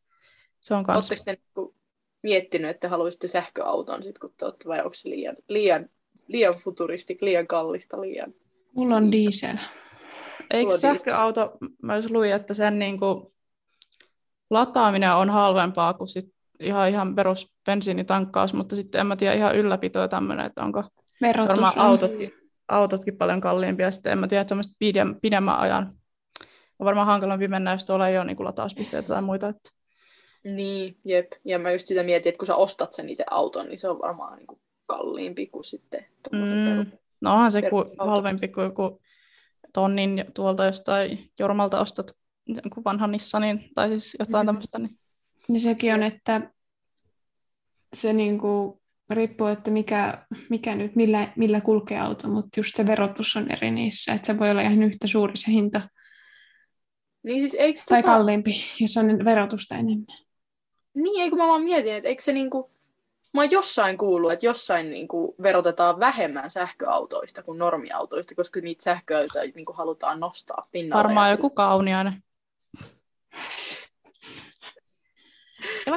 se 0.61 0.73
on 0.73 0.83
kanssa. 0.83 1.13
Oletteko 1.13 1.37
te 1.37 1.61
niin 1.61 1.75
miettinyt, 2.23 2.69
että 2.69 2.89
haluaisitte 2.89 3.27
sähköauton, 3.27 4.03
sit, 4.03 4.19
kun 4.19 4.33
te 4.37 4.45
olette, 4.45 4.67
vai 4.67 4.79
onko 4.79 4.93
se 4.93 5.09
liian, 5.09 5.35
liian, 5.47 5.89
liian 6.27 6.53
futuristi, 6.53 7.17
liian 7.21 7.47
kallista, 7.47 8.01
liian... 8.01 8.33
Mulla 8.75 8.95
on 8.95 9.11
diesel. 9.11 9.57
Eikö 10.51 10.77
sähköauto, 10.77 11.57
mä 11.81 11.95
jos 11.95 12.11
luin, 12.11 12.33
että 12.33 12.53
sen 12.53 12.79
niin 12.79 12.99
kuin 12.99 13.33
lataaminen 14.49 15.13
on 15.13 15.29
halvempaa 15.29 15.93
kuin 15.93 16.07
sit 16.07 16.33
ihan, 16.59 16.89
ihan 16.89 17.15
perus 17.15 17.51
bensiinitankkaus, 17.65 18.53
mutta 18.53 18.75
sitten 18.75 19.01
en 19.01 19.07
mä 19.07 19.15
tiedä 19.15 19.33
ihan 19.33 19.55
ylläpitoa 19.55 20.07
tämmöinen, 20.07 20.45
että 20.45 20.63
onko 20.63 20.83
Verotus 21.21 21.49
varmaan 21.49 21.73
on. 21.75 21.85
autotkin, 21.85 22.33
autotkin 22.67 23.17
paljon 23.17 23.41
kalliimpia, 23.41 23.91
sitten 23.91 24.11
en 24.11 24.19
mä 24.19 24.27
tiedä, 24.27 24.41
että 24.41 24.55
pidem, 24.79 25.15
pidemmän 25.21 25.59
ajan 25.59 25.99
on 26.79 26.85
varmaan 26.85 27.07
hankalampi 27.07 27.47
mennä, 27.47 27.71
jos 27.71 27.85
tuolla 27.85 28.07
ei 28.07 28.17
ole 28.17 28.25
niin 28.25 28.45
latauspisteitä 28.45 29.07
tai 29.07 29.21
muita. 29.21 29.47
Että... 29.47 29.69
Niin, 30.51 30.97
jep. 31.05 31.31
Ja 31.45 31.59
mä 31.59 31.71
just 31.71 31.87
sitä 31.87 32.03
mietin, 32.03 32.29
että 32.29 32.39
kun 32.39 32.47
sä 32.47 32.55
ostat 32.55 32.93
sen 32.93 33.09
itse 33.09 33.23
auton, 33.29 33.65
niin 33.65 33.77
se 33.77 33.89
on 33.89 33.99
varmaan 33.99 34.37
niin 34.37 34.47
kuin 34.47 34.59
kalliimpi 34.85 35.47
kuin 35.47 35.63
sitten 35.63 36.05
mm. 36.31 36.91
No 37.21 37.33
onhan 37.33 37.51
se 37.51 37.61
ku, 37.69 37.85
halvempi 37.97 38.47
kuin 38.47 38.63
joku 38.63 39.01
tonnin 39.73 40.25
tuolta 40.33 40.65
jostain 40.65 41.31
Jormalta 41.39 41.79
ostat 41.79 42.11
vanhan 42.85 43.11
Nissanin 43.11 43.69
tai 43.75 43.89
siis 43.89 44.17
jotain 44.19 44.45
mm. 44.45 44.47
tämmöistä. 44.47 44.79
Niin. 44.79 44.99
Niin 45.49 45.59
sekin 45.59 45.93
on, 45.93 46.03
että 46.03 46.41
se 47.93 48.13
niinku 48.13 48.81
riippuu, 49.09 49.47
että 49.47 49.71
mikä, 49.71 50.25
mikä 50.49 50.75
nyt, 50.75 50.95
millä, 50.95 51.33
millä 51.35 51.61
kulkee 51.61 51.99
auto, 51.99 52.27
mutta 52.27 52.59
just 52.59 52.75
se 52.75 52.87
verotus 52.87 53.35
on 53.35 53.51
eri 53.51 53.71
niissä, 53.71 54.13
että 54.13 54.27
se 54.27 54.39
voi 54.39 54.51
olla 54.51 54.61
ihan 54.61 54.83
yhtä 54.83 55.07
suuri 55.07 55.37
se 55.37 55.51
hinta. 55.51 55.81
Niin 57.23 57.39
siis 57.39 57.55
eikö 57.59 57.79
tai 57.89 58.01
tota... 58.01 58.13
kalliimpi, 58.13 58.51
jos 58.79 58.97
on 58.97 59.25
verotusta 59.25 59.75
enemmän. 59.75 60.05
Niin, 60.93 61.21
eikö 61.21 61.35
mä 61.35 61.47
vaan 61.47 61.61
mietin, 61.61 61.93
että 61.93 62.09
eikö 62.09 62.23
se 62.23 62.33
niinku, 62.33 62.71
mä 63.33 63.41
oon 63.41 63.51
jossain 63.51 63.97
kuullut, 63.97 64.31
että 64.31 64.45
jossain 64.45 64.89
niinku 64.89 65.35
verotetaan 65.41 65.99
vähemmän 65.99 66.51
sähköautoista 66.51 67.43
kuin 67.43 67.59
normiautoista, 67.59 68.35
koska 68.35 68.59
niitä 68.59 68.83
sähköautoja 68.83 69.51
niinku 69.55 69.73
halutaan 69.73 70.19
nostaa 70.19 70.63
pinnalle. 70.71 71.03
Varmaan 71.03 71.31
joku 71.31 71.49
kauniainen. 71.49 72.13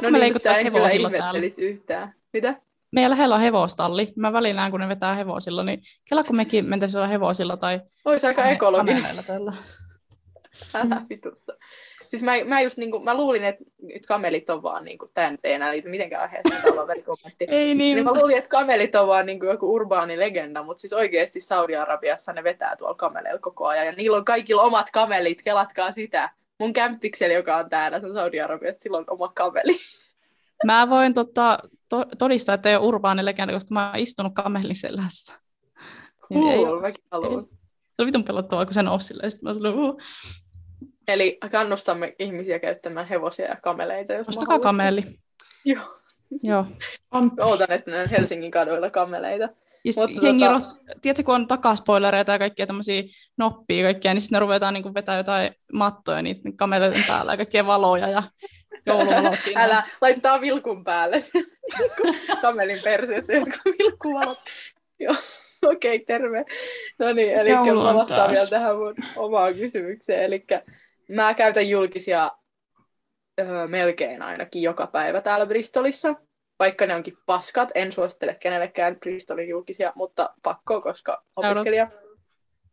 no 0.01 0.09
me 0.09 0.19
niin, 0.19 0.33
sitä 0.33 0.53
en 0.53 0.71
kyllä 0.71 0.87
ihmettelisi 0.87 1.61
täällä. 1.61 1.71
yhtään. 1.71 2.13
Mitä? 2.33 2.55
Meillä 2.91 3.09
lähellä 3.09 3.35
on 3.35 3.41
hevostalli. 3.41 4.13
Mä 4.15 4.33
välillä 4.33 4.61
näen, 4.61 4.71
kun 4.71 4.79
ne 4.79 4.87
vetää 4.87 5.15
hevosilla, 5.15 5.63
niin 5.63 5.81
kela 6.09 6.23
kun 6.23 6.35
mekin 6.35 6.65
mentäisiin 6.65 6.99
olla 6.99 7.07
hevosilla 7.07 7.57
tai... 7.57 7.81
Olisi 8.05 8.27
aika 8.27 8.45
ekologinen. 8.45 9.15
Vitussa. 11.09 11.53
Siis 12.07 12.23
mä, 12.23 12.31
mä, 12.45 12.61
just, 12.61 12.77
niin 12.77 12.91
kuin, 12.91 13.03
mä 13.03 13.17
luulin, 13.17 13.43
että 13.43 13.63
nyt 13.81 14.05
kamelit 14.05 14.49
on 14.49 14.63
vaan 14.63 14.85
niin 14.85 14.97
kuin, 14.97 15.11
tämä 15.13 15.31
nyt 15.31 15.39
ei 15.43 15.53
enää 15.53 15.71
liity 15.71 15.89
mitenkään 15.89 16.21
aiheeseen, 16.21 16.61
täällä 16.61 16.81
on 16.81 16.87
välikommentti. 16.87 17.45
ei 17.49 17.75
niin. 17.75 17.95
niin 17.95 18.03
mä 18.03 18.13
luulin, 18.13 18.37
että 18.37 18.49
kamelit 18.49 18.95
on 18.95 19.07
vaan 19.07 19.25
niin 19.25 19.39
kuin, 19.39 19.49
joku 19.49 19.73
urbaani 19.73 20.19
legenda, 20.19 20.63
mutta 20.63 20.81
siis 20.81 20.93
oikeasti 20.93 21.39
Saudi-Arabiassa 21.39 22.33
ne 22.33 22.43
vetää 22.43 22.75
tuolla 22.75 22.95
kameleilla 22.95 23.39
koko 23.39 23.67
ajan. 23.67 23.85
Ja 23.85 23.91
niillä 23.91 24.17
on 24.17 24.25
kaikilla 24.25 24.61
omat 24.61 24.87
kamelit, 24.91 25.43
kelatkaa 25.43 25.91
sitä. 25.91 26.29
Mun 26.63 26.73
kämppikseli, 26.73 27.33
joka 27.33 27.57
on 27.57 27.69
täällä, 27.69 27.99
se 27.99 28.05
on 28.05 28.13
Saudi-Arabiassa, 28.13 28.81
sillä 28.81 28.97
on 28.97 29.05
oma 29.07 29.27
kameli. 29.27 29.75
Mä 30.65 30.89
voin 30.89 31.13
tota, 31.13 31.57
to- 31.89 32.05
todistaa, 32.17 32.55
että 32.55 32.69
ei 32.69 32.75
ole 32.75 32.85
urbaani 32.85 33.25
legenda, 33.25 33.53
koska 33.53 33.67
mä 33.73 33.89
oon 33.89 33.99
istunut 33.99 34.33
kamelin 34.35 34.75
selässä. 34.75 35.33
Cool, 36.33 36.75
ei, 36.75 36.81
mäkin 36.81 37.03
haluan. 37.11 37.45
Se 37.79 37.95
on 37.99 38.05
vitun 38.05 38.23
pelottavaa, 38.23 38.65
kun 38.65 38.73
se 38.73 38.83
nousi 38.83 39.07
silleen. 39.07 39.31
Sitten 39.31 39.49
mä 39.49 39.53
sanoin, 39.53 39.75
uh. 39.75 40.01
Eli 41.07 41.37
kannustamme 41.51 42.15
ihmisiä 42.19 42.59
käyttämään 42.59 43.07
hevosia 43.07 43.45
ja 43.45 43.55
kameleita. 43.55 44.13
Jos 44.13 44.27
Ostakaa 44.27 44.59
kameli. 44.59 45.19
Joo. 45.65 45.99
Joo. 46.43 46.65
Ootan, 47.39 47.71
että 47.71 47.91
näen 47.91 48.09
Helsingin 48.09 48.51
kaduilla 48.51 48.89
kameleita. 48.89 49.49
Mutta 49.95 50.25
jengi 50.25 50.45
tota... 50.45 50.75
tiedätkö, 51.01 51.23
kun 51.23 51.35
on 51.35 51.47
takaspoilereita 51.47 52.31
ja 52.31 52.39
kaikkia 52.39 52.67
tämmöisiä 52.67 53.03
noppia 53.37 53.83
kaikkia, 53.83 54.13
niin 54.13 54.21
sitten 54.21 54.35
ne 54.35 54.39
ruvetaan 54.39 54.73
niin 54.73 54.93
vetää 54.93 55.17
jotain 55.17 55.51
mattoja 55.73 56.21
niitä 56.21 56.41
kameleiden 56.55 57.03
päällä 57.07 57.33
ja 57.33 57.37
kaikkia 57.37 57.65
valoja 57.65 58.07
ja 58.07 58.23
jouluvalot 58.85 59.39
siinä. 59.43 59.63
Älä 59.63 59.83
laittaa 60.01 60.41
vilkun 60.41 60.83
päälle 60.83 61.17
kamelin 62.41 62.81
perseessä 62.83 63.33
jotkut 63.33 63.73
vilkkuvalot. 63.79 64.39
Joo. 64.99 65.15
Okei, 65.65 65.95
okay, 65.95 66.05
terve. 66.05 66.45
No 66.99 67.13
niin, 67.13 67.33
eli 67.33 67.49
mä 67.55 67.93
vastaan 67.93 68.31
vielä 68.31 68.47
tähän 68.47 68.75
mun 68.75 68.95
omaan 69.15 69.55
kysymykseen. 69.55 70.23
Eli 70.23 70.45
mä 71.09 71.33
käytän 71.33 71.69
julkisia 71.69 72.31
öö, 73.39 73.67
melkein 73.67 74.21
ainakin 74.21 74.61
joka 74.61 74.87
päivä 74.87 75.21
täällä 75.21 75.45
Bristolissa. 75.45 76.15
Vaikka 76.59 76.85
ne 76.85 76.95
onkin 76.95 77.17
paskat, 77.25 77.71
en 77.75 77.91
suosittele 77.91 78.35
kenellekään 78.35 78.95
Bristolin 78.95 79.49
julkisia, 79.49 79.93
mutta 79.95 80.33
pakko, 80.43 80.81
koska 80.81 81.23
opiskelija. 81.35 81.87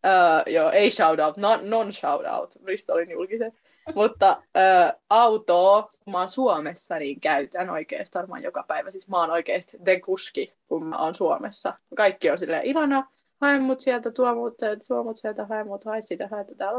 Öö, 0.06 0.52
joo, 0.52 0.70
ei 0.70 0.90
shout 0.90 1.20
out, 1.20 1.36
non, 1.36 1.70
non 1.70 1.92
shout 1.92 2.26
out 2.26 2.54
Bristolin 2.62 3.10
julkiset. 3.10 3.54
Mutta 3.94 4.42
ö, 4.56 4.98
autoa, 5.10 5.90
kun 6.04 6.12
mä 6.12 6.18
oon 6.18 6.28
Suomessa, 6.28 6.98
niin 6.98 7.20
käytän 7.20 7.70
oikeastaan 7.70 8.22
varmaan 8.22 8.42
joka 8.42 8.64
päivä. 8.68 8.90
Siis 8.90 9.08
mä 9.08 9.16
oon 9.16 9.30
oikeasti 9.30 9.78
the 9.84 10.00
kuski, 10.00 10.54
kun 10.68 10.86
mä 10.86 10.98
oon 10.98 11.14
Suomessa. 11.14 11.74
Kaikki 11.96 12.30
on 12.30 12.38
silleen, 12.38 12.64
Ilana, 12.64 13.06
hae 13.40 13.58
mut 13.58 13.80
sieltä, 13.80 14.10
tuo 14.10 14.34
mut, 14.34 14.56
tuo 14.88 15.04
mut 15.04 15.16
sieltä, 15.16 15.46
hae 15.46 15.64
mut, 15.64 15.84
hae 15.84 16.00
sitä, 16.00 16.28
hae 16.28 16.44
tätä, 16.44 16.70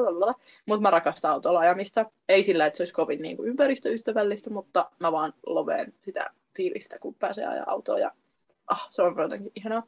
Mutta 0.65 0.81
mä 0.81 0.89
rakastan 0.89 1.31
autolla 1.31 1.59
ajamista. 1.59 2.05
Ei 2.29 2.43
sillä, 2.43 2.65
että 2.65 2.77
se 2.77 2.83
olisi 2.83 2.93
kovin 2.93 3.21
niin 3.21 3.37
kuin 3.37 3.49
ympäristöystävällistä, 3.49 4.49
mutta 4.49 4.91
mä 4.99 5.11
vaan 5.11 5.33
loveen 5.45 5.93
sitä 6.05 6.29
fiilistä, 6.57 6.99
kun 6.99 7.15
pääsee 7.15 7.45
ajaa 7.45 7.69
autoa. 7.69 7.99
Ja 7.99 8.11
ah, 8.67 8.89
se 8.91 9.01
on 9.01 9.15
jotenkin 9.17 9.51
ihanaa. 9.55 9.83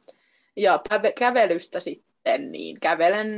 Ja 0.56 0.82
kävelystä 1.14 1.80
sitten 1.80 2.14
sitten, 2.24 2.52
niin 2.52 2.80
kävelen 2.80 3.28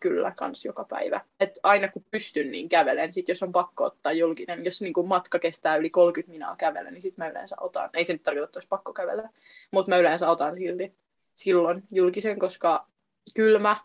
kyllä 0.00 0.32
kans 0.36 0.64
joka 0.64 0.84
päivä. 0.84 1.20
Et 1.40 1.58
aina 1.62 1.88
kun 1.88 2.04
pystyn, 2.10 2.50
niin 2.50 2.68
kävelen. 2.68 3.12
Sitten 3.12 3.32
jos 3.32 3.42
on 3.42 3.52
pakko 3.52 3.84
ottaa 3.84 4.12
julkinen, 4.12 4.64
jos 4.64 4.82
niin 4.82 4.92
kuin 4.92 5.08
matka 5.08 5.38
kestää 5.38 5.76
yli 5.76 5.90
30 5.90 6.32
minaa 6.32 6.56
kävellä, 6.56 6.90
niin 6.90 7.02
sitten 7.02 7.24
mä 7.24 7.30
yleensä 7.30 7.56
otan. 7.60 7.90
Ei 7.94 8.04
se 8.04 8.12
nyt 8.12 8.22
tarkoita, 8.22 8.44
että 8.44 8.56
olisi 8.56 8.68
pakko 8.68 8.92
kävellä, 8.92 9.28
mutta 9.70 9.90
mä 9.90 9.98
yleensä 9.98 10.30
otan 10.30 10.56
silti 10.56 10.94
silloin 11.36 11.82
julkisen, 11.90 12.38
koska 12.38 12.86
kylmä, 13.34 13.76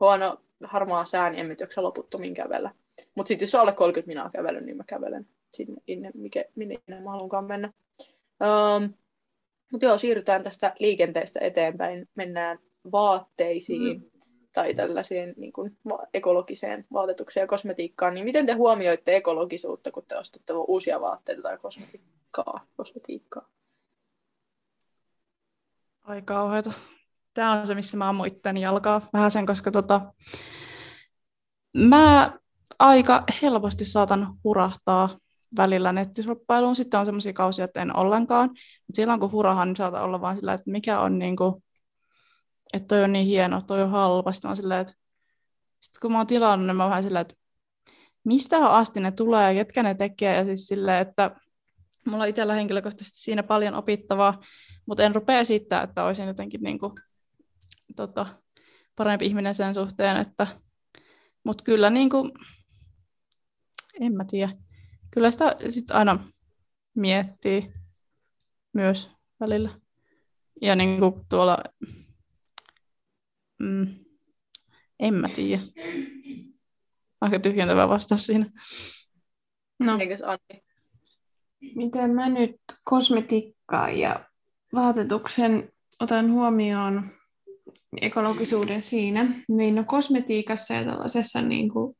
huono, 0.00 0.40
harmaa 0.64 1.04
sää, 1.04 1.30
niin 1.30 1.40
en 1.40 1.48
nyt 1.48 1.60
jaksa 1.60 1.82
loputtomiin 1.82 2.34
kävellä. 2.34 2.70
Mutta 3.14 3.28
sitten 3.28 3.46
jos 3.46 3.54
on 3.54 3.60
alle 3.60 3.72
30 3.72 4.08
minaa 4.08 4.30
kävelen, 4.30 4.66
niin 4.66 4.76
mä 4.76 4.84
kävelen 4.86 5.26
sinne, 5.52 5.82
minne, 5.86 6.10
mikä, 6.14 6.44
minne 6.54 6.78
mä 6.88 7.10
haluankaan 7.10 7.44
mennä. 7.44 7.72
Um, 8.42 8.94
mutta 9.72 9.86
joo, 9.86 9.98
siirrytään 9.98 10.42
tästä 10.42 10.74
liikenteestä 10.78 11.40
eteenpäin. 11.40 12.08
Mennään 12.14 12.58
vaatteisiin 12.92 13.98
mm. 13.98 14.10
tai 14.52 14.74
tällaisiin 14.74 15.34
niin 15.36 15.52
kuin, 15.52 15.76
ekologiseen 16.14 16.84
vaatetukseen 16.92 17.42
ja 17.42 17.46
kosmetiikkaan, 17.46 18.14
niin 18.14 18.24
miten 18.24 18.46
te 18.46 18.52
huomioitte 18.52 19.16
ekologisuutta, 19.16 19.90
kun 19.90 20.04
te 20.08 20.18
ostatte 20.18 20.52
uusia 20.52 21.00
vaatteita 21.00 21.42
tai 21.42 21.58
kosmetiikkaa? 21.58 22.66
kosmetiikkaa? 22.76 23.48
Ai 26.02 26.22
kauheeta. 26.22 26.72
Tämä 27.34 27.52
on 27.60 27.66
se, 27.66 27.74
missä 27.74 27.96
mä 27.96 28.08
ammun 28.08 28.26
itteni 28.26 28.60
jalkaa 28.60 29.08
vähän 29.12 29.30
sen, 29.30 29.46
koska 29.46 29.70
tota, 29.70 30.12
mä 31.76 32.32
aika 32.78 33.24
helposti 33.42 33.84
saatan 33.84 34.34
hurahtaa 34.44 35.08
välillä 35.56 35.92
nettisoppailuun. 35.92 36.76
Sitten 36.76 37.00
on 37.00 37.06
sellaisia 37.06 37.32
kausia, 37.32 37.64
että 37.64 37.82
en 37.82 37.96
ollenkaan. 37.96 38.48
Mutta 38.48 38.96
silloin 38.96 39.20
kun 39.20 39.32
hurahan, 39.32 39.68
niin 39.68 39.76
saatan 39.76 40.02
olla 40.02 40.20
vain 40.20 40.36
sillä, 40.36 40.52
että 40.52 40.70
mikä 40.70 41.00
on 41.00 41.18
niin 41.18 41.36
kuin, 41.36 41.64
että 42.72 42.86
toi 42.86 43.04
on 43.04 43.12
niin 43.12 43.26
hieno, 43.26 43.62
toi 43.66 43.82
on 43.82 43.90
halpa. 43.90 44.32
Sitten 44.32 44.50
mä 44.50 44.54
silleen, 44.54 44.80
että 44.80 44.92
sitten 45.80 46.00
kun 46.00 46.12
mä 46.12 46.18
oon 46.18 46.26
tilannut, 46.26 46.66
niin 46.66 46.76
mä 46.76 46.82
oon 46.82 46.90
vähän 46.90 47.02
silleen, 47.02 47.22
että 47.22 47.34
mistä 48.24 48.68
asti 48.70 49.00
ne 49.00 49.10
tulee 49.10 49.54
ja 49.54 49.64
ketkä 49.64 49.82
ne 49.82 49.94
tekee. 49.94 50.36
Ja 50.36 50.44
siis 50.44 50.66
silleen, 50.66 51.02
että 51.02 51.36
mulla 52.06 52.22
on 52.22 52.28
itsellä 52.28 52.54
henkilökohtaisesti 52.54 53.18
siinä 53.18 53.42
paljon 53.42 53.74
opittavaa, 53.74 54.40
mutta 54.86 55.02
en 55.02 55.14
rupea 55.14 55.38
esittää, 55.38 55.82
että 55.82 56.04
olisin 56.04 56.26
jotenkin 56.26 56.60
niin 56.62 56.78
kuin, 56.78 56.92
tota, 57.96 58.26
parempi 58.96 59.26
ihminen 59.26 59.54
sen 59.54 59.74
suhteen, 59.74 60.16
että 60.16 60.46
Mutta 61.44 61.64
kyllä 61.64 61.90
niin 61.90 62.10
kuin, 62.10 62.32
en 64.00 64.12
mä 64.16 64.24
tiedä. 64.24 64.52
Kyllä 65.10 65.30
sitä 65.30 65.56
sitten 65.70 65.96
aina 65.96 66.18
miettii 66.94 67.72
myös 68.72 69.10
välillä. 69.40 69.70
Ja 70.62 70.76
niin 70.76 70.98
kuin 70.98 71.14
tuolla, 71.28 71.58
mm, 73.58 73.86
en 75.00 75.14
mä 75.14 75.28
tiedä. 75.28 75.62
Aika 77.20 77.38
tyhjentävä 77.38 77.88
vastaus 77.88 78.26
siinä. 78.26 78.50
No, 79.78 79.98
Eikös 79.98 80.22
Anni? 80.22 80.71
Miten 81.74 82.10
mä 82.10 82.28
nyt 82.28 82.56
kosmetiikkaa 82.84 83.90
ja 83.90 84.24
vaatetuksen 84.74 85.72
otan 86.00 86.32
huomioon 86.32 87.10
ekologisuuden 88.00 88.82
siinä, 88.82 89.26
niin 89.48 89.74
no 89.74 89.84
kosmetiikassa 89.84 90.74
ja 90.74 90.84
tällaisessa 90.84 91.42
niin 91.42 91.68
kuin, 91.68 91.96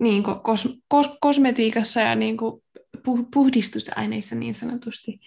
niin 0.00 0.22
kuin 0.22 0.40
kos, 0.40 0.78
kos, 0.88 1.16
kosmetiikassa 1.20 2.00
ja 2.00 2.14
niin 2.14 2.36
kuin 2.36 2.62
puh, 3.04 3.28
puhdistusaineissa 3.34 4.34
niin 4.34 4.54
sanotusti, 4.54 5.20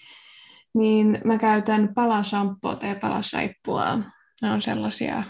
niin 0.73 1.21
mä 1.25 1.38
käytän 1.38 1.93
palashampoota 1.95 2.85
ja 2.85 2.95
palasaippua. 2.95 3.99
Ne 4.41 4.51
on 4.51 4.61
sellaisia, 4.61 5.23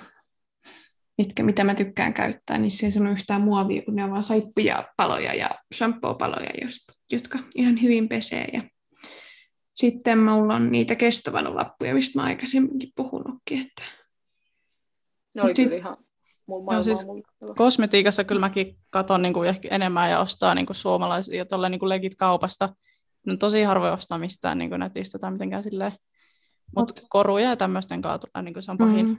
mitkä, 1.20 1.44
mitä 1.44 1.64
mä 1.64 1.76
tykkään 1.76 2.14
käyttää, 2.14 2.58
niin 2.58 2.72
se 2.72 2.86
ei 2.86 2.92
sano 2.92 3.12
yhtään 3.12 3.42
muovia, 3.42 3.82
kun 3.82 3.96
ne 3.96 4.04
on 4.04 4.12
vaan 4.12 4.24
saippuja 4.24 4.88
paloja 4.98 5.34
ja 5.36 5.50
shampoo-paloja, 5.76 6.50
jotka 7.12 7.40
ihan 7.56 7.82
hyvin 7.82 8.10
pesee. 8.10 8.48
Ja 8.54 8.62
sitten 9.76 10.20
mulla 10.20 10.56
on 10.56 10.72
niitä 10.72 10.96
kestovanulappuja, 10.96 11.94
mistä 11.94 12.20
mä 12.20 12.26
aikaisemminkin 12.26 12.90
puhunutkin, 12.96 13.62
että 13.62 13.84
Ne 15.36 15.42
oli 15.42 15.50
Mut 15.50 15.56
sit- 15.56 15.66
kyllä 15.66 15.78
ihan 15.78 15.98
mun 16.48 16.66
maailmaa. 16.66 16.84
siis-. 16.84 17.06
Kosmetiikassa 17.58 18.24
kyllä 18.24 18.40
mäkin 18.42 18.78
katon 18.90 19.22
niin 19.22 19.34
kuin 19.34 19.50
ehkä 19.50 19.68
enemmän 19.72 20.10
ja 20.10 20.20
ostaa 20.20 20.56
niin 20.56 20.66
kuin 20.66 20.76
suomalaisia 20.78 21.46
tuolla 21.46 21.70
niin 21.70 21.80
kuin 21.80 21.90
legit 21.90 22.16
kaupasta. 22.16 22.70
No, 23.26 23.38
tosi 23.38 23.64
harvoin 23.64 23.94
ostaa 23.94 24.18
mistään 24.18 24.58
niin 24.58 24.70
kuin 24.70 24.80
netistä 24.80 25.20
tai 25.20 25.32
mitenkään 25.32 25.64
silleen. 25.64 25.92
Mutta 26.76 27.02
koruja 27.10 27.50
ja 27.50 27.56
tämmöisten 27.58 28.02
kautta 28.02 28.42
niin 28.42 28.54
kuin 28.54 28.64
se 28.64 28.72
on 28.72 28.78
pahin. 28.78 29.06
Mm. 29.06 29.12
Mm. 29.12 29.18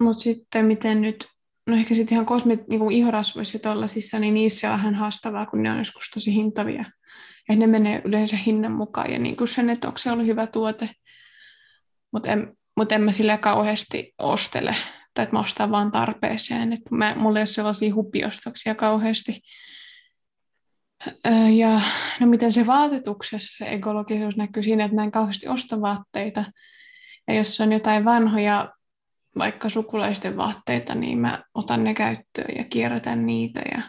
Mutta 0.00 0.22
sitten 0.22 0.64
miten 0.64 1.02
nyt, 1.02 1.26
no 1.66 1.76
ehkä 1.76 1.94
sitten 1.94 2.14
ihan 2.14 2.26
kosmet, 2.26 2.68
niin 2.68 2.80
kuin 2.80 2.96
ihorasvoissa 2.96 3.56
ja 3.56 3.60
tollasissa, 3.60 4.18
niin 4.18 4.34
niissä 4.34 4.72
on 4.72 4.78
vähän 4.78 4.94
haastavaa, 4.94 5.46
kun 5.46 5.62
ne 5.62 5.70
on 5.70 5.78
joskus 5.78 6.10
tosi 6.14 6.34
hintavia. 6.34 6.84
Ja 7.48 7.56
ne 7.56 7.66
menee 7.66 8.02
yleensä 8.04 8.36
hinnan 8.36 8.72
mukaan. 8.72 9.12
Ja 9.12 9.18
niin 9.18 9.36
kuin 9.36 9.48
sen, 9.48 9.70
että 9.70 9.88
onko 9.88 9.98
se 9.98 10.12
ollut 10.12 10.26
hyvä 10.26 10.46
tuote. 10.46 10.90
Mutta 12.12 12.32
en, 12.32 12.56
mut 12.76 12.92
en 12.92 13.02
mä 13.02 13.12
sille 13.12 13.38
kauheasti 13.38 14.14
ostele. 14.18 14.76
Tai 15.14 15.22
että 15.22 15.36
mä 15.36 15.40
ostan 15.40 15.70
vaan 15.70 15.92
tarpeeseen. 15.92 16.72
Että 16.72 16.94
mä, 16.94 17.14
mulla 17.16 17.38
ei 17.38 17.40
ole 17.40 17.46
sellaisia 17.46 17.94
hupiostoksia 17.94 18.74
kauheasti. 18.74 19.42
Ja 21.56 21.80
no 22.20 22.26
miten 22.26 22.52
se 22.52 22.66
vaatetuksessa 22.66 23.64
se 23.64 23.70
ekologisuus 23.72 24.36
näkyy 24.36 24.62
siinä, 24.62 24.84
että 24.84 24.94
mä 24.94 25.04
en 25.04 25.10
kauheasti 25.10 25.48
osta 25.48 25.80
vaatteita. 25.80 26.44
Ja 27.28 27.34
jos 27.34 27.60
on 27.60 27.72
jotain 27.72 28.04
vanhoja 28.04 28.72
vaikka 29.38 29.68
sukulaisten 29.68 30.36
vaatteita, 30.36 30.94
niin 30.94 31.18
mä 31.18 31.44
otan 31.54 31.84
ne 31.84 31.94
käyttöön 31.94 32.56
ja 32.56 32.64
kierrätän 32.64 33.26
niitä. 33.26 33.60
Ja 33.74 33.82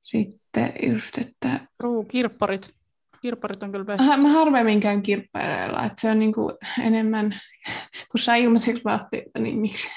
sitten 0.00 0.72
just, 0.82 1.18
että 1.18 1.60
Ruu, 1.80 2.04
kirpparit. 2.04 2.70
Kirpparit 3.22 3.62
on 3.62 3.72
kyllä 3.72 3.84
best. 3.84 4.00
Aha, 4.00 4.16
mä 4.16 4.28
harvemmin 4.28 4.80
käyn 4.80 5.02
kirppareilla, 5.02 5.84
että 5.84 6.00
se 6.00 6.10
on 6.10 6.18
niinku 6.18 6.58
enemmän, 6.82 7.34
kun 8.10 8.20
saa 8.20 8.34
ilmaiseksi 8.34 8.84
vaatteita, 8.84 9.38
niin 9.38 9.58
miksi, 9.58 9.88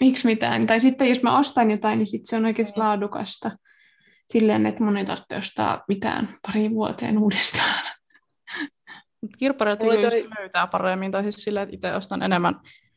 miksi 0.00 0.26
mitään. 0.26 0.66
Tai 0.66 0.80
sitten 0.80 1.08
jos 1.08 1.22
mä 1.22 1.38
ostan 1.38 1.70
jotain, 1.70 1.98
niin 1.98 2.06
sit 2.06 2.26
se 2.26 2.36
on 2.36 2.44
oikeasti 2.44 2.80
laadukasta. 2.80 3.50
Silleen, 4.32 4.66
että 4.66 4.84
mun 4.84 4.96
ei 4.96 5.04
tarvitse 5.04 5.36
ostaa 5.36 5.84
mitään 5.88 6.28
pari 6.46 6.70
vuoteen 6.70 7.18
uudestaan. 7.18 7.84
Oli 9.80 10.04
just 10.04 10.38
löytää 10.38 10.66
paremmin, 10.66 11.12
tai 11.12 11.22
siis 11.22 11.34
silleen, 11.34 11.62
että 11.64 11.76
itse 11.76 11.96
ostan 11.96 12.22
enemmän 12.22 12.54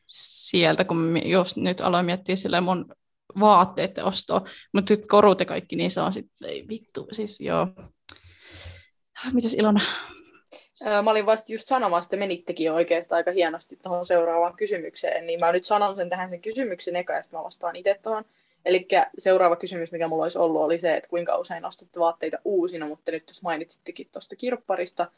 sieltä, 0.07 0.83
kun 0.83 1.21
jos 1.25 1.57
nyt 1.57 1.81
aloin 1.81 2.05
miettiä 2.05 2.35
silleen 2.35 2.63
mun 2.63 2.95
vaatteiden 3.39 4.05
ostoa, 4.05 4.41
mutta 4.73 4.93
nyt 4.93 5.05
korut 5.05 5.39
ja 5.39 5.45
kaikki, 5.45 5.75
niin 5.75 5.91
se 5.91 6.01
on 6.01 6.13
sitten, 6.13 6.49
ei 6.49 6.65
vittu, 6.69 7.07
siis 7.11 7.39
joo. 7.39 7.67
Mitäs 9.33 9.53
Ilona? 9.53 9.79
Mä 11.03 11.11
olin 11.11 11.25
vasta 11.25 11.53
just 11.53 11.67
sanomassa, 11.67 12.07
että 12.07 12.17
menittekin 12.17 12.71
oikeastaan 12.71 13.17
aika 13.17 13.31
hienosti 13.31 13.79
tuohon 13.83 14.05
seuraavaan 14.05 14.55
kysymykseen, 14.55 15.27
niin 15.27 15.39
mä 15.39 15.51
nyt 15.51 15.65
sanon 15.65 15.95
sen 15.95 16.09
tähän 16.09 16.29
sen 16.29 16.41
kysymyksen 16.41 16.95
eka, 16.95 17.13
ja 17.13 17.23
sitten 17.23 17.39
mä 17.39 17.43
vastaan 17.43 17.75
itse 17.75 17.99
tuohon. 18.01 18.25
Eli 18.65 18.87
seuraava 19.17 19.55
kysymys, 19.55 19.91
mikä 19.91 20.07
mulla 20.07 20.23
olisi 20.23 20.37
ollut, 20.37 20.61
oli 20.61 20.79
se, 20.79 20.95
että 20.95 21.09
kuinka 21.09 21.37
usein 21.37 21.65
ostatte 21.65 21.99
vaatteita 21.99 22.37
uusina, 22.45 22.87
mutta 22.87 23.11
nyt 23.11 23.23
jos 23.27 23.41
mainitsittekin 23.41 24.05
tuosta 24.11 24.35
kirpparista, 24.35 25.11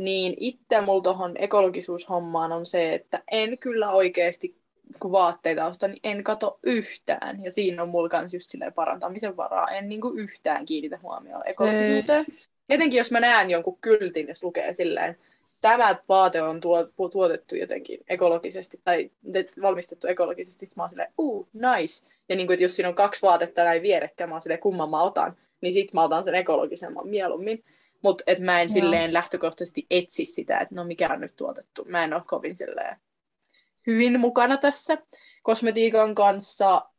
niin 0.00 0.34
itse 0.40 0.80
mulla 0.80 1.02
tuohon 1.02 1.34
ekologisuushommaan 1.38 2.52
on 2.52 2.66
se, 2.66 2.94
että 2.94 3.22
en 3.30 3.58
kyllä 3.58 3.90
oikeasti, 3.90 4.56
kun 5.00 5.12
vaatteita 5.12 5.66
ostan, 5.66 5.90
niin 5.90 6.00
en 6.02 6.24
kato 6.24 6.58
yhtään. 6.62 7.44
Ja 7.44 7.50
siinä 7.50 7.82
on 7.82 7.88
mulla 7.88 8.08
kans 8.08 8.34
just 8.34 8.50
silleen 8.50 8.72
parantamisen 8.72 9.36
varaa. 9.36 9.68
En 9.68 9.88
niinku 9.88 10.08
yhtään 10.16 10.66
kiinnitä 10.66 10.98
huomioon 11.02 11.42
ekologisuuteen. 11.46 12.26
Etenkin 12.68 12.98
jos 12.98 13.10
mä 13.10 13.20
näen 13.20 13.50
jonkun 13.50 13.78
kyltin, 13.80 14.28
jos 14.28 14.42
lukee 14.44 14.72
silleen, 14.72 15.16
tämä 15.60 15.96
vaate 16.08 16.42
on 16.42 16.60
tuo, 16.60 16.88
tuotettu 17.12 17.56
jotenkin 17.56 18.00
ekologisesti 18.08 18.80
tai 18.84 19.10
te- 19.32 19.50
valmistettu 19.62 20.06
ekologisesti, 20.06 20.66
mä 20.76 20.82
oon 20.82 20.90
silleen, 20.90 21.12
uu, 21.18 21.48
nice. 21.52 22.06
Ja 22.28 22.36
niin 22.36 22.46
kuin, 22.46 22.54
että 22.54 22.64
jos 22.64 22.76
siinä 22.76 22.88
on 22.88 22.94
kaksi 22.94 23.22
vaatetta 23.22 23.64
näin 23.64 23.82
vierekkäin, 23.82 24.30
mä 24.30 24.34
oon 24.34 24.40
silleen, 24.40 24.60
kumman 24.60 24.90
mä 24.90 25.02
otan, 25.02 25.36
niin 25.60 25.72
sit 25.72 25.92
mä 25.94 26.02
otan 26.02 26.24
sen 26.24 26.34
ekologisemman 26.34 27.08
mieluummin. 27.08 27.64
Mutta 28.02 28.24
et 28.26 28.38
mä 28.38 28.60
en 28.60 28.68
Joo. 28.68 28.72
silleen 28.72 29.12
lähtökohtaisesti 29.12 29.86
etsi 29.90 30.24
sitä, 30.24 30.58
että 30.58 30.74
no 30.74 30.84
mikä 30.84 31.08
on 31.12 31.20
nyt 31.20 31.36
tuotettu. 31.36 31.84
Mä 31.88 32.04
en 32.04 32.14
ole 32.14 32.22
kovin 32.26 32.56
silleen 32.56 32.96
hyvin 33.86 34.20
mukana 34.20 34.56
tässä. 34.56 34.98
Kosmetiikan 35.42 36.14
kanssa 36.14 36.90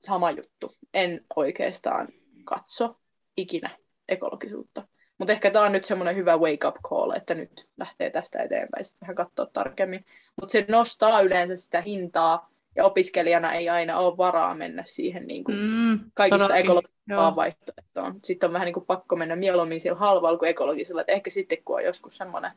sama 0.00 0.30
juttu. 0.30 0.72
En 0.94 1.24
oikeastaan 1.36 2.08
katso 2.44 2.96
ikinä 3.36 3.70
ekologisuutta. 4.08 4.86
Mutta 5.18 5.32
ehkä 5.32 5.50
tämä 5.50 5.64
on 5.64 5.72
nyt 5.72 5.84
semmoinen 5.84 6.16
hyvä 6.16 6.36
wake-up 6.36 6.76
call, 6.88 7.12
että 7.16 7.34
nyt 7.34 7.70
lähtee 7.76 8.10
tästä 8.10 8.42
eteenpäin 8.42 8.84
sitten 8.84 9.00
vähän 9.00 9.16
katsoa 9.16 9.46
tarkemmin. 9.46 10.04
Mutta 10.40 10.52
se 10.52 10.64
nostaa 10.68 11.20
yleensä 11.20 11.56
sitä 11.56 11.80
hintaa, 11.80 12.53
ja 12.76 12.84
opiskelijana 12.84 13.52
ei 13.52 13.68
aina 13.68 13.98
ole 13.98 14.16
varaa 14.16 14.54
mennä 14.54 14.82
siihen 14.86 15.26
niin 15.26 15.44
kuin 15.44 15.56
Mm, 15.58 16.00
kaikista 16.14 16.38
todellakin, 16.44 16.64
ekologisempaan 16.64 17.26
joo. 17.28 17.36
vaihtoehtoon. 17.36 18.14
Sitten 18.22 18.48
on 18.48 18.52
vähän 18.52 18.66
niin 18.66 18.74
kuin 18.74 18.86
pakko 18.86 19.16
mennä 19.16 19.36
mieluummin 19.36 19.80
sillä 19.80 19.96
halvalla 19.98 20.38
kuin 20.38 20.48
ekologisella. 20.48 21.00
Et 21.00 21.08
ehkä 21.10 21.30
sitten, 21.30 21.58
kun 21.64 21.76
on 21.76 21.84
joskus 21.84 22.16
semmoinen 22.16 22.50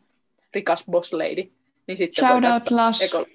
rikas 0.53 0.85
boss 0.91 1.13
lady, 1.13 1.51
niin 1.87 1.97
sitten 1.97 2.27
Shout 2.27 2.43
out 2.53 2.71
Lush. 2.71 3.03
ekolo- 3.03 3.27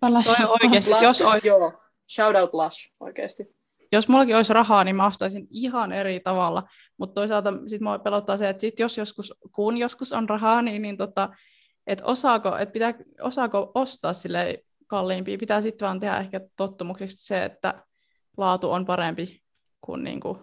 Palas- 0.00 0.26
Toi 0.26 0.44
on 0.46 0.56
oikeasti, 0.62 0.90
Lush, 0.90 1.02
jos, 1.02 1.22
ois, 1.22 1.44
Joo, 1.44 1.72
shout 2.10 2.36
out 2.36 2.50
Lush 2.54 2.90
oikeasti. 3.00 3.54
jos 3.92 4.08
mullakin 4.08 4.36
olisi 4.36 4.52
rahaa, 4.52 4.84
niin 4.84 4.96
mä 4.96 5.06
ostaisin 5.06 5.46
ihan 5.50 5.92
eri 5.92 6.20
tavalla. 6.20 6.62
Mutta 6.98 7.14
toisaalta 7.14 7.52
sit 7.66 7.80
mua 7.80 7.98
pelottaa 7.98 8.36
se, 8.36 8.48
että 8.48 8.60
sit 8.60 8.80
jos 8.80 8.98
joskus, 8.98 9.34
kun 9.52 9.76
joskus 9.78 10.12
on 10.12 10.28
rahaa, 10.28 10.62
niin, 10.62 10.82
niin 10.82 10.96
tota, 10.96 11.28
et 11.86 12.00
osaako, 12.04 12.56
et 12.56 12.72
pitää, 12.72 12.94
osaako 13.22 13.72
ostaa 13.74 14.14
sille 14.14 14.64
kalliimpia. 14.90 15.38
Pitää 15.38 15.60
sitten 15.60 15.86
vaan 15.86 16.00
tehdä 16.00 16.18
ehkä 16.18 16.40
tottumuksesta 16.56 17.22
se, 17.24 17.44
että 17.44 17.74
laatu 18.36 18.70
on 18.70 18.86
parempi 18.86 19.42
kuin 19.80 20.04
niinku 20.04 20.38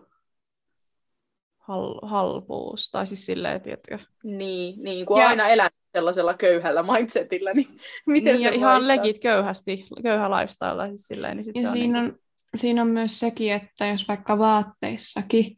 hal, 1.58 2.00
halpuus. 2.02 2.90
Tai 2.92 3.08
siis 3.08 3.26
silleen, 3.26 3.62
tiedätkö? 3.62 4.00
Niin, 4.24 4.84
niin 4.84 5.06
kuin 5.06 5.22
Ja- 5.22 5.28
aina 5.28 5.48
elän 5.48 5.70
sellaisella 5.96 6.34
köyhällä 6.34 6.84
mindsetillä, 6.84 7.54
niin 7.54 7.68
miten 8.06 8.34
niin, 8.36 8.42
se 8.42 8.48
ja 8.48 8.56
ihan 8.56 8.72
vaikuttaa? 8.72 8.88
legit 9.04 9.20
köyhästi, 9.22 9.86
köyhä 10.04 10.32
lifestyle. 10.32 10.88
Siis 10.88 11.08
silleen, 11.08 11.38
niin 11.38 11.46
sit 11.46 11.56
Ja 11.56 11.62
se 11.62 11.68
on 11.68 11.74
siinä, 11.74 12.02
niinku, 12.02 12.18
on, 12.18 12.20
siinä 12.56 12.82
on 12.82 12.88
myös 12.88 13.20
sekin, 13.20 13.54
että 13.54 13.86
jos 13.86 14.08
vaikka 14.08 14.38
vaatteissakin, 14.38 15.58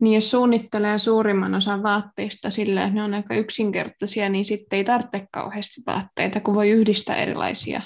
niin 0.00 0.14
jos 0.14 0.30
suunnittelee 0.30 0.98
suurimman 0.98 1.54
osan 1.54 1.82
vaatteista 1.82 2.50
silleen, 2.50 2.86
että 2.86 2.94
ne 2.94 3.02
on 3.02 3.14
aika 3.14 3.34
yksinkertaisia, 3.34 4.28
niin 4.28 4.44
sitten 4.44 4.76
ei 4.76 4.84
tarvitse 4.84 5.26
kauheasti 5.32 5.80
vaatteita, 5.86 6.40
kun 6.40 6.54
voi 6.54 6.70
yhdistää 6.70 7.16
erilaisia 7.16 7.82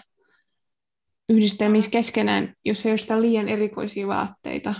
yhdistelmissä 1.28 1.90
keskenään, 1.90 2.54
jos 2.64 2.86
ei 2.86 2.92
ole 2.92 2.98
sitä 2.98 3.22
liian 3.22 3.48
erikoisia 3.48 4.06
vaatteita. 4.06 4.74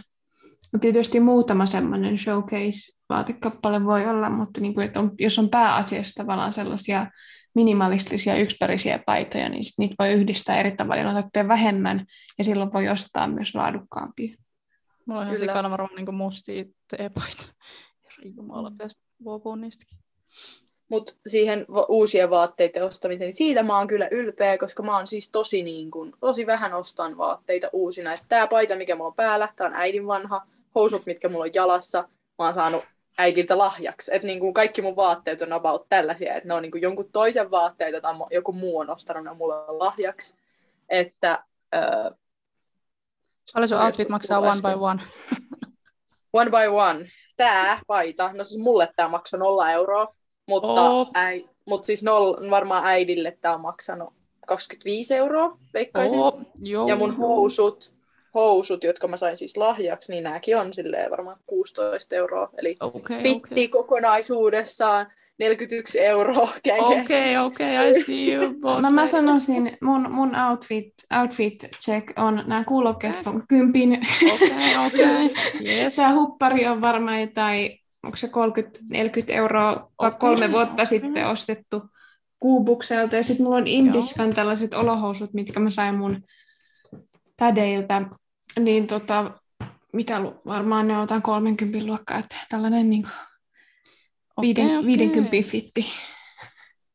No 0.73 0.79
tietysti 0.79 1.21
muutama 1.21 1.67
semmoinen 1.67 2.19
showcase-vaatekappale 2.19 3.85
voi 3.85 4.07
olla, 4.07 4.31
mutta 4.31 4.61
niin 4.61 4.75
kuin, 4.75 4.85
että 4.85 5.01
on, 5.01 5.13
jos 5.19 5.39
on 5.39 5.49
pääasiassa 5.49 6.23
tavallaan 6.23 6.53
sellaisia 6.53 7.07
minimalistisia 7.55 8.37
yksipärisiä 8.37 9.03
paitoja, 9.07 9.49
niin 9.49 9.65
sit 9.65 9.79
niitä 9.79 9.95
voi 9.99 10.13
yhdistää 10.13 10.61
eri 10.61 10.73
tavalla, 10.77 11.03
ja 11.03 11.13
tarvitsee 11.13 11.49
vähemmän, 11.49 12.07
ja 12.39 12.45
silloin 12.45 12.73
voi 12.73 12.89
ostaa 12.89 13.29
myös 13.29 13.55
laadukkaampia. 13.55 14.37
mulla 15.07 15.21
on 15.21 15.27
ihan 15.27 15.39
sikana 15.39 15.71
varmaan 15.71 15.95
niinku 15.97 16.13
mustia 16.13 16.65
teepaita. 16.97 17.43
Herra 18.05 18.31
Jumala, 18.37 18.71
pitäisi 18.71 18.99
luopua 19.21 19.57
niistäkin. 19.57 19.99
Mutta 20.89 21.13
siihen 21.27 21.67
va- 21.75 21.87
uusien 21.89 22.31
vaatteiden 22.31 22.85
ostamiseen, 22.85 23.27
niin 23.27 23.37
siitä 23.37 23.63
mä 23.63 23.79
oon 23.79 23.87
kyllä 23.87 24.09
ylpeä, 24.11 24.59
koska 24.59 24.83
mä 24.83 24.97
oon 24.97 25.07
siis 25.07 25.31
tosi, 25.31 25.63
niin 25.63 25.91
kun, 25.91 26.17
tosi 26.21 26.47
vähän 26.47 26.75
ostan 26.75 27.19
vaatteita 27.19 27.69
uusina. 27.73 28.13
Että 28.13 28.27
tää 28.29 28.47
paita, 28.47 28.77
mikä 28.77 28.95
mulla 28.95 29.09
on 29.09 29.15
päällä, 29.15 29.49
tää 29.57 29.67
on 29.67 29.75
äidin 29.75 30.07
vanha. 30.07 30.47
Housut, 30.75 31.07
mitkä 31.07 31.29
mulla 31.29 31.45
on 31.45 31.55
jalassa, 31.55 32.09
mä 32.39 32.45
oon 32.45 32.55
saanut 32.55 32.85
äidiltä 33.19 33.59
lahjaksi. 33.59 34.15
Että 34.15 34.27
niin 34.27 34.55
kaikki 34.55 34.83
mun 34.83 34.97
vaatteet 34.97 35.43
on 35.43 35.53
about 35.53 35.87
tällaisia, 35.89 36.35
että 36.35 36.49
ne 36.49 36.55
on 36.55 36.63
niin 36.63 36.83
jonkun 36.83 37.13
toisen 37.13 37.51
vaatteita 37.51 38.01
tai 38.01 38.15
joku 38.31 38.53
muu 38.53 38.79
on 38.79 38.91
ostanut 38.91 39.25
ne 39.25 39.35
mulle 39.35 39.55
lahjaksi. 39.69 40.35
Että 40.89 41.45
öö, 41.75 42.11
Paljon 43.55 43.69
sun 43.69 43.81
outfit 43.81 44.09
maksaa 44.09 44.39
one 44.39 44.61
by 44.63 44.81
one? 44.81 45.03
one 46.33 46.51
by 46.51 46.67
one. 46.67 47.11
Tää 47.37 47.81
paita, 47.87 48.31
no 48.35 48.45
siis 48.45 48.63
mulle 48.63 48.89
tää 48.97 49.09
maksoi 49.09 49.41
nolla 49.41 49.71
euroa, 49.71 50.15
mutta, 50.49 50.91
Oh. 50.91 51.11
äi, 51.15 51.45
mutta 51.67 51.87
siis 51.87 52.03
noll, 52.03 52.51
varmaan 52.51 52.87
äidille 52.87 53.39
tää 53.41 53.55
on 53.55 53.61
maksanut 53.61 54.15
25 54.47 55.15
euroa, 55.15 55.57
veikkaisin. 55.75 56.19
Oo, 56.19 56.41
joo, 56.63 56.89
Ja 56.89 56.97
mun 56.97 57.15
joo. 57.19 57.29
housut, 57.29 57.93
housut, 58.35 58.85
jotka 58.85 59.09
mä 59.09 59.17
sain 59.17 59.37
siis 59.37 59.57
lahjaksi, 59.57 60.13
niin 60.13 60.25
nääkin 60.25 60.57
on 60.57 60.75
silleen 60.75 61.11
varmaan 61.11 61.39
16 61.47 62.15
euroa. 62.17 62.49
Eli 62.59 62.77
Okei, 62.81 63.23
pitti 63.23 63.37
okei. 63.47 63.69
kokonaisuudessaan 63.69 65.07
41 65.39 66.01
euroa. 66.01 66.49
Okei, 67.03 67.37
okei, 67.47 67.91
I 67.91 68.03
see 68.03 68.35
you, 68.35 68.55
boss. 68.61 68.83
No 68.83 68.91
mä 68.91 69.07
sanoisin, 69.07 69.79
mun, 69.83 70.13
mun 70.13 70.33
outfit, 70.51 70.95
outfit 71.21 71.55
check 71.85 72.19
on, 72.19 72.43
nämä 72.47 72.65
kuulokkeet 72.65 73.27
on 73.27 73.43
kympin. 73.49 74.01
Okei, 74.35 74.51
okei. 74.87 75.35
Yes. 75.77 75.97
Tämä 75.97 76.15
huppari 76.15 76.67
on 76.67 76.81
varmaan 76.81 77.21
jotain, 77.21 77.79
onko 78.07 78.17
se 78.17 78.27
30-40 78.27 78.31
euroa, 79.29 79.91
okay. 79.99 80.19
Kolme 80.19 80.53
vuotta 80.53 80.73
okei. 80.73 80.87
sitten 80.87 81.27
ostettu 81.27 81.83
kuubukselta. 82.41 83.17
Ja 83.17 83.23
sitten 83.23 83.45
mulla 83.45 83.57
on 83.57 83.67
Indiskan 83.67 84.35
tällaiset 84.35 84.75
olohousut, 84.75 85.33
mitkä 85.35 85.61
mä 85.61 85.71
sain 85.71 85.95
mun 85.95 86.25
tädeiltä. 87.37 88.03
Niin 88.61 88.87
tota, 88.87 89.31
mitä 89.93 90.21
lu- 90.21 90.41
varmaan 90.47 90.89
ne 90.89 90.95
on 90.95 91.01
jotain 91.01 91.23
30 91.23 91.87
luokkaa, 91.87 92.19
että 92.19 92.37
tällainen 92.49 92.91
niin 92.91 93.05
Okei, 94.37 94.49
viiden, 94.49 94.79
okei. 94.79 94.87
50 94.87 95.51
fitti. 95.51 95.87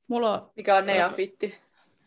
Mulla 0.07 0.41
on, 0.41 0.51
Mikä 0.55 0.77
on 0.77 0.85
Nea 0.85 1.09
Fitti. 1.09 1.55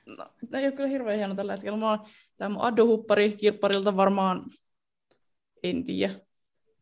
no, 0.06 0.26
ei 0.52 0.64
ole 0.64 0.72
kyllä 0.72 0.88
hirveän 0.88 1.16
hieno 1.18 1.34
tällä 1.34 1.52
hetkellä. 1.52 1.78
Mulla 1.78 1.92
on 1.92 2.06
tämä 2.36 2.48
mun 2.48 2.62
addohuppari 2.62 3.36
kirpparilta 3.36 3.96
varmaan, 3.96 4.44
en 5.62 5.84
tiedä, 5.84 6.20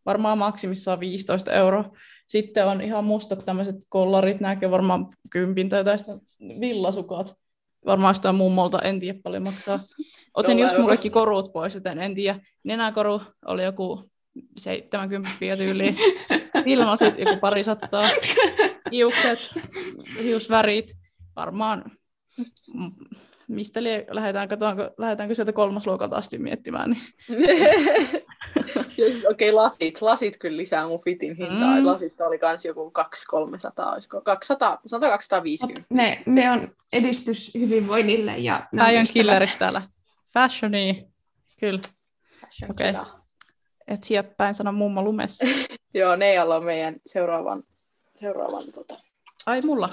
varmaan 0.06 0.38
maksimissaan 0.38 1.00
15 1.00 1.52
euroa. 1.52 1.90
Sitten 2.32 2.66
on 2.66 2.80
ihan 2.80 3.04
mustat 3.04 3.44
tämmöiset 3.44 3.76
kollarit, 3.88 4.40
nämäkin 4.40 4.66
on 4.66 4.70
varmaan 4.70 5.06
kympin 5.30 5.68
tai 5.68 5.80
jotain 5.80 5.98
villasukat. 6.60 7.34
Varmaan 7.86 8.14
sitä 8.14 8.32
mummolta, 8.32 8.78
en 8.78 9.00
tiedä 9.00 9.18
paljon 9.22 9.42
maksaa. 9.42 9.78
Otin 10.34 10.58
just 10.58 10.76
kaikki 10.76 11.10
korut 11.10 11.52
pois, 11.52 11.74
joten 11.74 11.98
en 11.98 12.14
tiedä. 12.14 12.40
Nenäkoru 12.64 13.20
oli 13.46 13.64
joku 13.64 14.10
70 14.58 15.30
tyyliin. 15.56 15.96
Ilmasit 16.66 17.18
joku 17.18 17.36
pari 17.36 17.64
sattaa. 17.64 18.04
Hiukset, 18.92 19.50
hiusvärit, 20.22 20.92
varmaan 21.36 21.92
mistä 23.48 23.80
lähdetään, 24.10 24.48
katsotaanko, 24.48 24.94
lähdetäänkö 24.98 25.34
sieltä 25.34 25.52
kolmasluokalta 25.52 26.16
asti 26.16 26.38
miettimään. 26.38 26.90
Niin. 26.90 27.02
siis 28.96 29.26
okei, 29.26 29.50
okay, 29.50 29.54
lasit. 29.62 30.02
Lasit 30.02 30.36
kyllä 30.38 30.56
lisää 30.56 30.86
mun 30.86 31.00
fitin 31.04 31.36
hintaa. 31.36 31.80
Mm. 31.80 31.86
Lasit 31.86 32.20
oli 32.20 32.38
kans 32.38 32.64
joku 32.64 32.92
200-300, 33.34 33.92
olisiko 33.92 34.20
200, 34.20 34.80
sanotaan 34.86 35.12
250. 35.12 35.86
Ne, 35.90 36.22
ne 36.26 36.50
on 36.50 36.74
edistys 36.92 37.54
hyvinvoinnille. 37.54 38.38
Ja 38.38 38.66
ne 38.72 38.82
on 38.82 39.04
killerit 39.12 39.58
täällä. 39.58 39.82
Fashioni, 40.34 41.08
kyllä. 41.60 41.80
Fashion 42.40 42.70
Okei. 42.70 42.92
killer. 42.92 43.06
Et 43.88 44.02
sielläpäin 44.02 44.54
sano 44.54 44.72
mummo 44.72 45.02
lumessa. 45.02 45.46
Joo, 45.94 46.16
Neijalla 46.16 46.56
on 46.56 46.64
meidän 46.64 46.96
seuraavan, 47.06 47.62
seuraavan 48.14 48.62
tota. 48.74 48.94
Ai 49.46 49.60
mulla. 49.64 49.88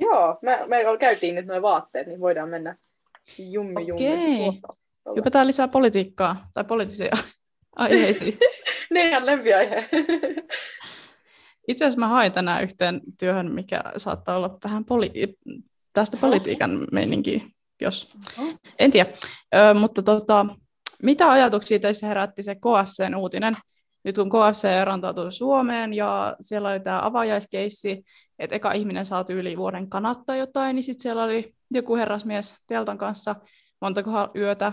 Joo, 0.00 0.38
me, 0.42 0.58
me 0.66 0.84
käytiin 1.00 1.34
nyt 1.34 1.46
noin 1.46 1.62
vaatteet, 1.62 2.06
niin 2.06 2.20
voidaan 2.20 2.48
mennä 2.48 2.76
jummi 3.38 3.86
jummi. 3.86 4.06
Okei. 4.06 4.36
tuolla. 4.36 5.16
Hypätään 5.16 5.46
lisää 5.46 5.68
politiikkaa 5.68 6.46
tai 6.54 6.64
poliittisia 6.64 7.10
aiheisiin. 7.76 8.38
Neijan 8.90 9.26
lempiaihe. 9.26 9.88
Itse 11.68 11.84
asiassa 11.84 12.00
mä 12.00 12.08
hain 12.08 12.32
tänään 12.32 12.62
yhteen 12.62 13.00
työhön, 13.18 13.52
mikä 13.52 13.82
saattaa 13.96 14.36
olla 14.36 14.58
vähän 14.64 14.84
poli- 14.84 15.36
tästä 15.92 16.16
politiikan 16.20 16.86
meininkiä, 16.92 17.40
jos... 17.80 18.08
En 18.78 18.90
tiedä. 18.90 19.10
Ö, 19.54 19.74
mutta 19.74 20.02
tota, 20.02 20.46
mitä 21.02 21.30
ajatuksia 21.30 21.78
teissä 21.78 22.06
herätti 22.06 22.42
se 22.42 22.54
KFCn 22.54 23.14
uutinen? 23.14 23.54
Nyt 24.04 24.14
kun 24.14 24.30
KFC 24.30 24.68
rantautui 24.84 25.32
Suomeen 25.32 25.94
ja 25.94 26.36
siellä 26.40 26.68
oli 26.68 26.80
tämä 26.80 27.06
avajaiskeissi, 27.06 28.04
että 28.38 28.56
eka 28.56 28.72
ihminen 28.72 29.04
saa 29.04 29.24
yli 29.28 29.56
vuoden 29.56 29.90
kanattaa 29.90 30.36
jotain, 30.36 30.74
niin 30.76 30.84
sitten 30.84 31.02
siellä 31.02 31.24
oli 31.24 31.54
joku 31.70 31.96
herrasmies 31.96 32.54
teltan 32.66 32.98
kanssa 32.98 33.36
montakohan 33.80 34.30
yötä, 34.36 34.72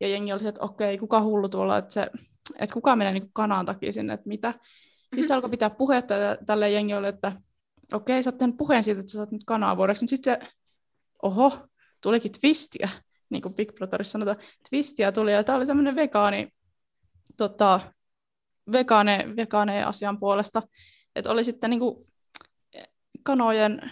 ja 0.00 0.08
jengi 0.08 0.32
oli 0.32 0.40
se, 0.40 0.48
että 0.48 0.64
okei, 0.64 0.98
kuka 0.98 1.22
hullu 1.22 1.48
tuolla, 1.48 1.78
että, 1.78 1.94
se, 1.94 2.10
että 2.58 2.74
kuka 2.74 2.96
menee 2.96 3.12
niin 3.12 3.30
kanaan 3.32 3.66
takia 3.66 3.92
sinne, 3.92 4.12
että 4.12 4.28
mitä. 4.28 4.54
Sitten 5.02 5.28
se 5.28 5.34
alkoi 5.34 5.50
pitää 5.50 5.70
puhetta 5.70 6.14
tälle 6.46 6.70
jengille, 6.70 7.08
että 7.08 7.32
okei, 7.92 8.22
sä 8.22 8.30
oot 8.30 8.38
tehnyt 8.38 8.56
puheen 8.56 8.84
siitä, 8.84 9.00
että 9.00 9.12
sä 9.12 9.16
saat 9.16 9.30
nyt 9.30 9.44
kanaa 9.46 9.76
vuodeksi, 9.76 10.02
mutta 10.02 10.10
sitten 10.10 10.40
se, 10.40 10.52
oho, 11.22 11.66
tulikin 12.00 12.32
twistiä, 12.40 12.88
niin 13.30 13.42
kuin 13.42 13.54
Big 13.54 13.74
Brotherissa 13.74 14.12
sanotaan, 14.12 14.36
twistiä 14.70 15.12
tuli, 15.12 15.32
ja 15.32 15.44
tämä 15.44 15.58
oli 15.58 15.66
semmoinen 15.66 15.96
vegaani, 15.96 16.48
tota, 17.36 17.80
vegaane, 18.72 19.36
vegaane 19.36 19.84
asian 19.84 20.18
puolesta, 20.18 20.62
että 21.16 21.30
oli 21.30 21.44
sitten 21.44 21.70
niin 21.70 21.80
kuin 21.80 22.06
kanojen, 23.22 23.90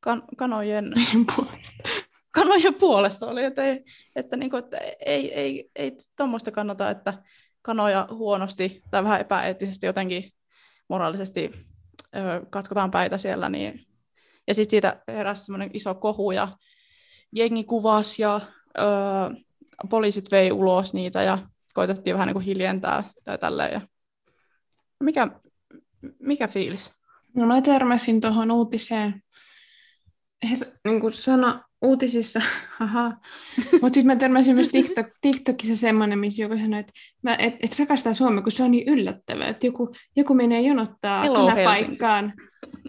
kan, 0.00 0.22
kanojen 0.36 0.92
puolesta. 1.36 1.88
kanojen 2.30 2.74
puolesta 2.74 3.26
oli, 3.26 3.44
että 3.44 3.64
ei, 3.64 3.84
että, 4.16 4.36
niin 4.36 4.50
kuin, 4.50 4.64
että 4.64 4.78
ei, 5.06 5.34
ei, 5.34 5.70
ei 5.76 5.96
tuommoista 6.16 6.50
kannata, 6.50 6.90
että 6.90 7.22
kanoja 7.64 8.08
huonosti 8.10 8.82
tai 8.90 9.04
vähän 9.04 9.20
epäeettisesti 9.20 9.86
jotenkin 9.86 10.30
moraalisesti 10.88 11.50
ö, 12.16 12.46
katkotaan 12.50 12.90
päitä 12.90 13.18
siellä. 13.18 13.48
Niin. 13.48 13.86
Ja 14.46 14.54
sitten 14.54 14.70
siitä 14.70 15.02
heräsi 15.08 15.44
semmoinen 15.44 15.70
iso 15.72 15.94
kohu 15.94 16.30
ja 16.30 16.48
jengi 17.32 17.64
kuvasi 17.64 18.22
ja 18.22 18.40
ö, 18.78 18.80
poliisit 19.90 20.30
vei 20.30 20.52
ulos 20.52 20.94
niitä 20.94 21.22
ja 21.22 21.38
koitettiin 21.74 22.14
vähän 22.14 22.26
niin 22.26 22.34
kuin 22.34 22.44
hiljentää 22.44 23.04
tai 23.24 23.38
tälleen. 23.38 23.72
Ja... 23.72 23.80
Mikä, 25.00 25.28
mikä 26.18 26.48
fiilis? 26.48 26.94
No 27.36 27.46
mä 27.46 27.62
törmäsin 27.62 28.20
tuohon 28.20 28.50
uutiseen. 28.50 29.22
He 30.50 30.56
niin 30.84 31.00
kuin 31.00 31.12
uutisissa, 31.84 32.40
haha. 32.78 33.12
Mutta 33.72 33.94
sitten 33.94 34.06
mä 34.06 34.16
törmäsin 34.16 34.54
myös 34.54 34.68
TikTok, 34.78 35.06
TikTokissa 35.20 35.76
semmoinen, 35.76 36.18
missä 36.18 36.42
joku 36.42 36.58
sanoi, 36.58 36.80
että 36.80 36.92
mä, 37.22 37.36
et, 37.36 37.54
et 37.62 37.78
rakastaa 37.78 38.14
Suomea, 38.14 38.42
kun 38.42 38.52
se 38.52 38.62
on 38.62 38.70
niin 38.70 38.88
yllättävää, 38.88 39.48
että 39.48 39.66
joku, 39.66 39.94
joku 40.16 40.34
menee 40.34 40.60
jonottaa 40.60 41.22
Hello, 41.22 41.52
paikkaan. 41.64 42.32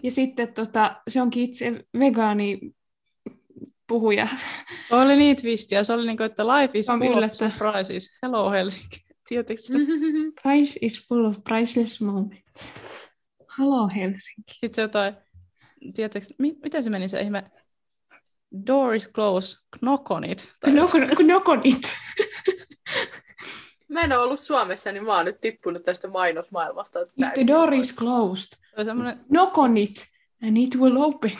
Ja 0.02 0.10
sitten 0.10 0.54
tota, 0.54 0.96
se 1.08 1.22
onkin 1.22 1.42
itse 1.42 1.84
vegaani 1.98 2.60
puhuja. 3.88 4.28
Se 4.88 4.94
oli 4.94 5.16
niin 5.16 5.36
twistiä. 5.36 5.82
Se 5.82 5.92
oli 5.92 6.06
niin 6.06 6.16
kuin, 6.16 6.26
että 6.26 6.46
life 6.46 6.78
is 6.78 6.88
On 6.88 7.00
full 7.00 7.22
of 7.22 7.32
surprises. 7.32 8.18
Hello 8.22 8.50
Helsinki. 8.50 9.06
Tietysti. 9.28 9.72
Price 10.42 10.78
is 10.82 11.08
full 11.08 11.24
of 11.24 11.36
priceless 11.44 12.00
moments. 12.00 12.72
Hello 13.58 13.88
Helsinki. 13.96 14.52
Sitten 14.52 14.74
se 14.74 14.82
jotain, 14.82 15.14
tiedätkö, 15.94 16.20
mi- 16.38 16.58
miten 16.62 16.82
se 16.82 16.90
meni 16.90 17.08
se 17.08 17.20
ihme? 17.20 17.50
Door 18.66 18.94
is 18.94 19.08
closed, 19.12 19.58
knock 19.78 20.10
on 20.10 20.24
it. 20.24 20.48
Tai 20.60 20.72
Kun 21.16 21.26
nokonit. 21.26 21.96
Mä 23.88 24.00
en 24.00 24.12
ole 24.12 24.22
ollut 24.22 24.40
Suomessa, 24.40 24.92
niin 24.92 25.04
mä 25.04 25.16
oon 25.16 25.24
nyt 25.24 25.40
tippunut 25.40 25.82
tästä 25.82 26.08
mainosmaailmasta. 26.08 27.00
If 27.00 27.32
the 27.34 27.46
door 27.46 27.74
is 27.74 27.96
closed, 27.96 28.48
se 28.48 28.58
on 28.76 28.84
semmoinen 28.84 29.24
knock 29.28 29.58
on 29.58 29.76
it 29.76 30.06
and 30.42 30.56
it 30.56 30.76
will 30.76 30.96
open. 30.96 31.32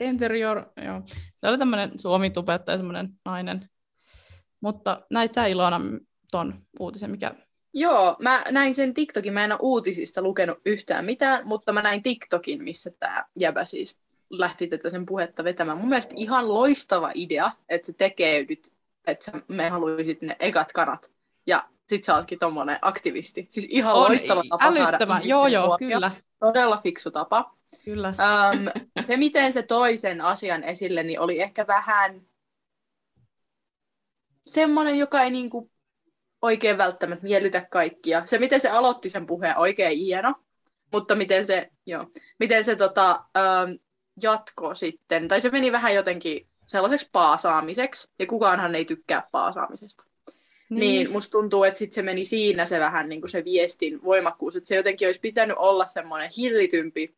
enter 0.00 0.34
your, 0.34 0.64
joo. 0.84 1.02
Se 1.40 1.48
oli 1.48 1.58
tämmöinen 1.58 1.98
suomi-tubettaja, 1.98 2.76
semmoinen 2.76 3.08
nainen. 3.24 3.68
Mutta 4.60 5.02
näit 5.10 5.34
sä 5.34 5.46
Ilona 5.46 5.80
ton 6.30 6.62
uutisen, 6.80 7.10
mikä... 7.10 7.34
Joo, 7.74 8.16
mä 8.22 8.44
näin 8.50 8.74
sen 8.74 8.94
TikTokin. 8.94 9.32
Mä 9.32 9.44
en 9.44 9.52
ole 9.52 9.60
uutisista 9.62 10.22
lukenut 10.22 10.58
yhtään 10.66 11.04
mitään, 11.04 11.46
mutta 11.46 11.72
mä 11.72 11.82
näin 11.82 12.02
TikTokin, 12.02 12.64
missä 12.64 12.90
tämä 12.98 13.24
jäbä 13.40 13.64
siis 13.64 14.03
lähti 14.40 14.66
tätä 14.66 14.88
sen 14.88 15.06
puhetta 15.06 15.44
vetämään. 15.44 15.78
Mun 15.78 15.88
mielestä 15.88 16.14
ihan 16.16 16.54
loistava 16.54 17.10
idea, 17.14 17.52
että 17.68 17.86
se 17.86 17.92
tekee 17.92 18.46
nyt, 18.48 18.72
että 19.06 19.24
sä, 19.24 19.32
me 19.48 19.68
haluaisit 19.68 20.22
ne 20.22 20.36
ekat 20.40 20.72
kanat. 20.72 21.12
Ja 21.46 21.68
sit 21.88 22.04
sä 22.04 22.16
ootkin 22.16 22.38
tommonen 22.38 22.78
aktivisti. 22.82 23.46
Siis 23.50 23.66
ihan 23.70 23.94
On 23.94 24.00
loistava 24.00 24.42
tapa 24.50 24.64
saada 24.64 24.88
älyttömän, 24.88 25.16
ihmisten 25.16 25.30
joo 25.30 25.46
joo, 25.46 25.66
huomio. 25.66 25.88
kyllä. 25.88 26.10
Todella 26.40 26.76
fiksu 26.76 27.10
tapa. 27.10 27.54
Kyllä. 27.84 28.08
Um, 28.08 28.82
se, 29.00 29.16
miten 29.16 29.52
se 29.52 29.62
toi 29.62 29.98
sen 29.98 30.20
asian 30.20 30.64
esille, 30.64 31.02
niin 31.02 31.20
oli 31.20 31.40
ehkä 31.40 31.66
vähän 31.66 32.22
semmoinen, 34.46 34.98
joka 34.98 35.22
ei 35.22 35.30
niinku 35.30 35.70
oikein 36.42 36.78
välttämättä 36.78 37.22
miellytä 37.22 37.66
kaikkia. 37.70 38.26
Se, 38.26 38.38
miten 38.38 38.60
se 38.60 38.68
aloitti 38.68 39.08
sen 39.08 39.26
puheen, 39.26 39.58
oikein 39.58 39.98
hieno, 39.98 40.34
mutta 40.92 41.14
miten 41.14 41.46
se, 41.46 41.70
joo, 41.86 42.06
miten 42.38 42.64
se 42.64 42.76
tota, 42.76 43.14
um, 43.14 43.76
jatko 44.22 44.74
sitten, 44.74 45.28
tai 45.28 45.40
se 45.40 45.50
meni 45.50 45.72
vähän 45.72 45.94
jotenkin 45.94 46.46
sellaiseksi 46.66 47.08
paasaamiseksi, 47.12 48.10
ja 48.18 48.26
kukaanhan 48.26 48.74
ei 48.74 48.84
tykkää 48.84 49.22
paasaamisesta. 49.32 50.04
Niin, 50.68 50.80
niin 50.80 51.12
musta 51.12 51.30
tuntuu, 51.30 51.64
että 51.64 51.78
sit 51.78 51.92
se 51.92 52.02
meni 52.02 52.24
siinä 52.24 52.64
se 52.64 52.80
vähän 52.80 53.08
niin 53.08 53.20
kuin 53.20 53.30
se 53.30 53.44
viestin 53.44 54.04
voimakkuus, 54.04 54.56
että 54.56 54.68
se 54.68 54.76
jotenkin 54.76 55.08
olisi 55.08 55.20
pitänyt 55.20 55.56
olla 55.58 55.86
semmoinen 55.86 56.30
hillitympi 56.36 57.14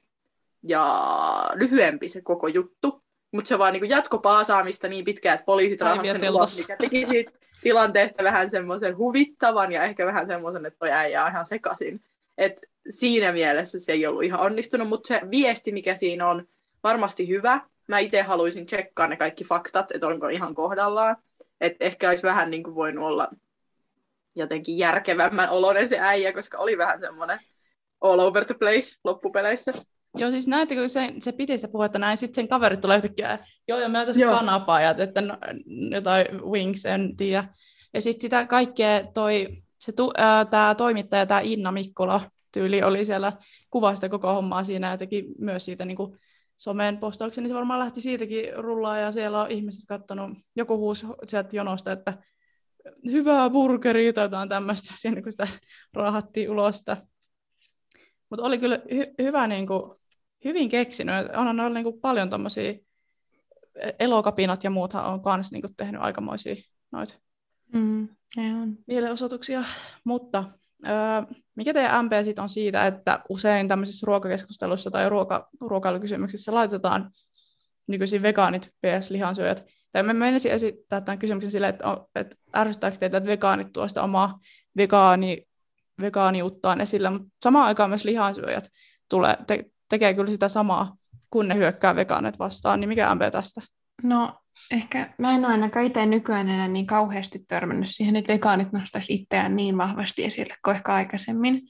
ja 0.62 1.50
lyhyempi 1.54 2.08
se 2.08 2.20
koko 2.20 2.48
juttu, 2.48 3.02
mutta 3.32 3.48
se 3.48 3.58
vaan 3.58 3.72
niin 3.72 3.88
jatko 3.88 4.18
paasaamista 4.18 4.88
niin 4.88 5.04
pitkään, 5.04 5.34
että 5.34 5.44
poliisit 5.44 5.80
raahasivat 5.80 6.20
sen 6.20 6.30
ulos, 6.30 6.58
mikä 6.58 6.76
teki 6.76 7.06
siitä 7.10 7.32
tilanteesta 7.62 8.24
vähän 8.24 8.50
semmoisen 8.50 8.96
huvittavan 8.96 9.72
ja 9.72 9.82
ehkä 9.82 10.06
vähän 10.06 10.26
semmoisen, 10.26 10.66
että 10.66 10.78
toi 10.78 10.90
äijä 10.90 11.24
on 11.24 11.30
ihan 11.30 11.46
sekaisin. 11.46 12.00
Et 12.38 12.60
siinä 12.88 13.32
mielessä 13.32 13.80
se 13.80 13.92
ei 13.92 14.06
ollut 14.06 14.24
ihan 14.24 14.40
onnistunut, 14.40 14.88
mutta 14.88 15.08
se 15.08 15.20
viesti, 15.30 15.72
mikä 15.72 15.96
siinä 15.96 16.28
on, 16.28 16.48
varmasti 16.88 17.28
hyvä. 17.28 17.60
Mä 17.88 17.98
itse 17.98 18.22
haluaisin 18.22 18.66
tsekkaa 18.66 19.06
ne 19.06 19.16
kaikki 19.16 19.44
faktat, 19.44 19.90
että 19.90 20.06
onko 20.06 20.28
ihan 20.28 20.54
kohdallaan. 20.54 21.16
Että 21.60 21.84
ehkä 21.84 22.08
olisi 22.08 22.22
vähän 22.22 22.50
niin 22.50 22.62
kuin 22.62 22.74
voinut 22.74 23.04
olla 23.04 23.28
jotenkin 24.36 24.78
järkevämmän 24.78 25.50
oloinen 25.50 25.88
se 25.88 25.98
äijä, 26.00 26.32
koska 26.32 26.58
oli 26.58 26.78
vähän 26.78 27.00
semmoinen 27.00 27.40
all 28.00 28.18
over 28.18 28.44
the 28.44 28.54
place 28.54 28.96
loppupeleissä. 29.04 29.72
Joo, 30.18 30.30
siis 30.30 30.48
näette, 30.48 30.74
kun 30.74 30.88
se, 30.88 31.12
se 31.18 31.32
piti 31.32 31.58
sitä 31.58 31.68
puhetta 31.68 31.98
näin, 31.98 32.16
sitten 32.16 32.34
sen 32.34 32.48
kaverit 32.48 32.80
tulee 32.80 32.96
yhtäkkiä, 32.96 33.38
joo, 33.68 33.78
ja 33.78 33.88
mä 33.88 34.06
tässä 34.06 34.26
kanapajat, 34.26 35.00
että 35.00 35.20
no, 35.20 35.38
jotain 35.90 36.26
wings, 36.50 36.86
en 36.86 37.16
tiedä. 37.16 37.44
Ja 37.94 38.00
sitten 38.00 38.20
sitä 38.20 38.46
kaikkea 38.46 39.04
toi, 39.14 39.48
se 39.78 39.92
tu, 39.92 40.12
äh, 40.20 40.46
tämä 40.50 40.74
toimittaja, 40.74 41.26
tämä 41.26 41.40
Inna 41.40 41.72
Mikkola 41.72 42.30
tyyli 42.52 42.82
oli 42.82 43.04
siellä 43.04 43.32
kuvasta 43.70 44.08
koko 44.08 44.34
hommaa 44.34 44.64
siinä 44.64 44.90
ja 44.90 44.98
teki 44.98 45.24
myös 45.38 45.64
siitä 45.64 45.84
niin 45.84 45.96
kuin, 45.96 46.18
somen 46.56 46.98
postauksen, 46.98 47.42
niin 47.42 47.48
se 47.48 47.54
varmaan 47.54 47.80
lähti 47.80 48.00
siitäkin 48.00 48.44
rullaa 48.56 48.98
ja 48.98 49.12
siellä 49.12 49.42
on 49.42 49.50
ihmiset 49.50 49.84
katsonut, 49.88 50.38
joku 50.56 50.76
huusi 50.78 51.06
sieltä 51.28 51.56
jonosta, 51.56 51.92
että 51.92 52.18
hyvää 53.10 53.50
burgeria 53.50 54.12
tai 54.12 54.24
jotain 54.24 54.48
tämmöistä, 54.48 54.94
siinä 54.96 55.22
kun 55.22 55.32
sitä 55.32 55.48
raahattiin 55.92 56.50
ulosta. 56.50 56.96
Mutta 58.30 58.44
oli 58.44 58.58
kyllä 58.58 58.76
hy- 58.76 59.14
hyvä, 59.22 59.46
niin 59.46 59.66
kuin, 59.66 59.82
hyvin 60.44 60.68
keksinyt. 60.68 61.14
On 61.36 61.60
ollut 61.60 61.74
niin 61.74 61.84
kuin, 61.84 62.00
paljon 62.00 62.30
tommosia 62.30 62.74
elokapinat 63.98 64.64
ja 64.64 64.70
muuthan 64.70 65.04
on 65.04 65.20
myös 65.36 65.52
niin 65.52 65.62
kuin, 65.62 65.76
tehnyt 65.76 66.02
aikamoisia 66.02 66.54
noita 66.92 67.14
mm, 67.72 68.08
mielenosoituksia. 68.86 69.64
Mutta 70.04 70.44
mikä 71.54 71.72
teidän 71.72 72.04
MP 72.04 72.12
sit 72.24 72.38
on 72.38 72.48
siitä, 72.48 72.86
että 72.86 73.20
usein 73.28 73.68
tämmöisissä 73.68 74.04
ruokakeskusteluissa 74.06 74.90
tai 74.90 75.08
ruoka, 75.08 75.48
ruokailukysymyksissä 75.60 76.54
laitetaan 76.54 77.10
nykyisin 77.86 78.22
vegaanit 78.22 78.70
vs. 78.86 79.10
lihansyöjät. 79.10 79.64
Tai 79.92 80.02
mä 80.02 80.12
menisin 80.12 80.52
esittää 80.52 81.00
tämän 81.00 81.18
kysymyksen 81.18 81.50
silleen, 81.50 81.74
että, 81.74 81.84
että 82.14 82.36
ärsyttääkö 82.56 82.96
teitä, 82.96 83.16
että 83.16 83.30
vegaanit 83.30 83.72
tuo 83.72 83.88
sitä 83.88 84.02
omaa 84.02 84.38
vegaani, 84.76 85.46
vegaaniuttaan 86.00 86.80
esille, 86.80 87.10
mutta 87.10 87.28
samaan 87.42 87.66
aikaan 87.66 87.90
myös 87.90 88.04
lihansyöjät 88.04 88.70
tulee, 89.08 89.36
te, 89.46 89.64
tekee 89.88 90.14
kyllä 90.14 90.30
sitä 90.30 90.48
samaa, 90.48 90.96
kun 91.30 91.48
ne 91.48 91.54
hyökkää 91.54 91.96
vegaanit 91.96 92.38
vastaan, 92.38 92.80
niin 92.80 92.88
mikä 92.88 93.14
MP 93.14 93.20
tästä? 93.32 93.60
No 94.02 94.38
ehkä 94.70 95.14
mä 95.18 95.34
en 95.34 95.44
ole 95.44 95.52
ainakaan 95.52 95.86
itse 95.86 96.06
nykyään 96.06 96.48
enää 96.48 96.68
niin 96.68 96.86
kauheasti 96.86 97.44
törmännyt 97.48 97.88
siihen, 97.88 98.16
että 98.16 98.32
vegaanit 98.32 98.72
nostaisi 98.72 99.14
itseään 99.14 99.56
niin 99.56 99.78
vahvasti 99.78 100.24
esille 100.24 100.54
kuin 100.64 100.76
ehkä 100.76 100.94
aikaisemmin. 100.94 101.62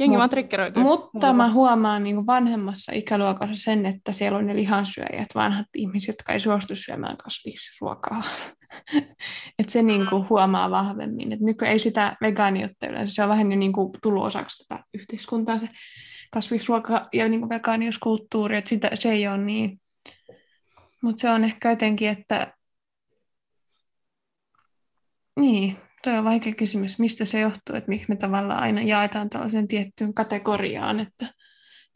Jengi 0.00 0.18
vaan 0.18 0.30
triggeröityy. 0.30 0.82
Mutta 0.82 1.32
mä 1.32 1.52
huomaan 1.52 2.04
niin 2.04 2.26
vanhemmassa 2.26 2.92
ikäluokassa 2.94 3.54
sen, 3.54 3.86
että 3.86 4.12
siellä 4.12 4.38
on 4.38 4.46
ne 4.46 4.56
lihansyöjät, 4.56 5.28
vanhat 5.34 5.66
ihmiset, 5.76 6.08
jotka 6.08 6.32
ei 6.32 6.40
suostu 6.40 6.76
syömään 6.76 7.16
kasvisruokaa. 7.16 8.22
että 9.58 9.72
se 9.72 9.82
niin 9.82 10.06
kuin 10.10 10.28
huomaa 10.28 10.70
vahvemmin. 10.70 11.32
Et 11.32 11.40
nyky 11.40 11.66
ei 11.66 11.78
sitä 11.78 12.16
vegaaniutta 12.20 12.86
yleensä, 12.86 13.14
se 13.14 13.22
on 13.22 13.28
vähän 13.28 13.52
jo 13.52 13.58
niin 13.58 13.72
kuin 13.72 13.92
tullut 14.02 14.24
osaksi 14.24 14.66
tätä 14.66 14.84
yhteiskuntaa 14.94 15.58
se 15.58 15.68
kasvisruoka 16.32 17.08
ja 17.12 17.28
niin 17.28 17.40
kuin 17.40 17.50
vegaaniuskulttuuri, 17.50 18.56
että 18.56 18.68
sitä, 18.68 18.90
se 18.94 19.12
ei 19.12 19.28
ole 19.28 19.38
niin 19.38 19.80
mutta 21.06 21.20
se 21.20 21.30
on 21.30 21.44
ehkä 21.44 21.70
jotenkin, 21.70 22.08
että 22.08 22.54
niin, 25.40 25.76
tuo 26.04 26.12
on 26.12 26.24
vaikea 26.24 26.54
kysymys, 26.54 26.98
mistä 26.98 27.24
se 27.24 27.40
johtuu, 27.40 27.76
että 27.76 27.88
miksi 27.88 28.08
me 28.08 28.16
tavallaan 28.16 28.62
aina 28.62 28.82
jaetaan 28.82 29.30
tällaisen 29.30 29.68
tiettyyn 29.68 30.14
kategoriaan, 30.14 31.00
että 31.00 31.24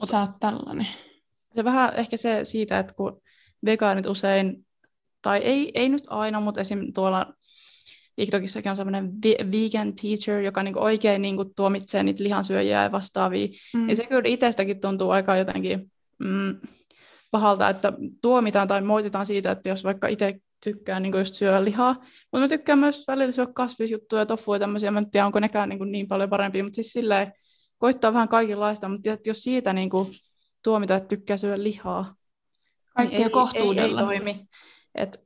Mut, 0.01 0.09
sä 0.09 0.21
oot 0.21 0.31
tällainen. 0.41 0.87
Se 1.55 1.65
vähän 1.65 1.95
ehkä 1.97 2.17
se 2.17 2.45
siitä, 2.45 2.79
että 2.79 2.95
kun 2.95 3.23
vegaanit 3.65 4.07
usein, 4.07 4.67
tai 5.23 5.39
ei, 5.39 5.71
ei 5.75 5.89
nyt 5.89 6.05
aina, 6.07 6.41
mutta 6.41 6.61
esim. 6.61 6.93
tuolla 6.95 7.35
TikTokissakin 8.17 8.71
on 8.71 8.77
semmoinen 8.77 9.13
vegan 9.53 9.95
teacher, 9.95 10.41
joka 10.41 10.63
niinku 10.63 10.81
oikein 10.81 11.23
niinku 11.23 11.45
tuomitsee 11.57 12.03
niitä 12.03 12.25
lihansyöjiä 12.25 12.83
ja 12.83 12.93
vastaavia. 12.93 13.49
Mm. 13.75 13.89
Ja 13.89 13.97
se 13.97 14.07
kyllä 14.07 14.23
itsestäkin 14.29 14.81
tuntuu 14.81 15.11
aika 15.11 15.37
jotenkin 15.37 15.93
mm, 16.19 16.61
pahalta, 17.31 17.69
että 17.69 17.93
tuomitaan 18.23 18.69
tai 18.69 18.83
moititaan 18.83 19.27
siitä, 19.27 19.51
että 19.51 19.69
jos 19.69 19.85
vaikka 19.85 20.09
itse 20.09 20.35
tykkään 20.65 21.03
niin 21.03 21.19
just 21.19 21.35
syödä 21.35 21.65
lihaa, 21.65 21.95
mutta 22.33 22.39
mä 22.39 22.49
tykkään 22.49 22.79
myös 22.79 23.05
välillä 23.09 23.33
syödä 23.33 23.53
kasvisjuttuja, 23.55 24.27
tofua 24.27 24.57
ja 24.57 24.61
tämmöisiä, 24.61 24.91
mä 24.91 24.99
en 24.99 25.11
tiedä, 25.11 25.27
onko 25.27 25.41
nekään 25.41 25.69
niin, 25.69 25.93
niin 25.93 26.09
paljon 26.09 26.31
parempia, 26.31 26.65
mutta 26.65 26.75
siis 26.75 26.93
silleen 26.93 27.33
koittaa 27.79 28.13
vähän 28.13 28.29
kaikenlaista, 28.29 28.89
mutta 28.89 29.09
jos 29.27 29.39
siitä 29.39 29.73
niin 29.73 29.91
kuin 29.91 30.11
tuomita, 30.63 30.97
että 30.97 31.09
tykkää 31.09 31.37
syödä 31.37 31.63
lihaa, 31.63 32.15
Kaikkea 32.97 33.19
niin 33.19 33.27
ei, 33.27 33.31
kohtuudella. 33.31 34.01
Ei, 34.01 34.07
ei 34.07 34.21
toimi. 34.21 34.49
Et, 34.95 35.21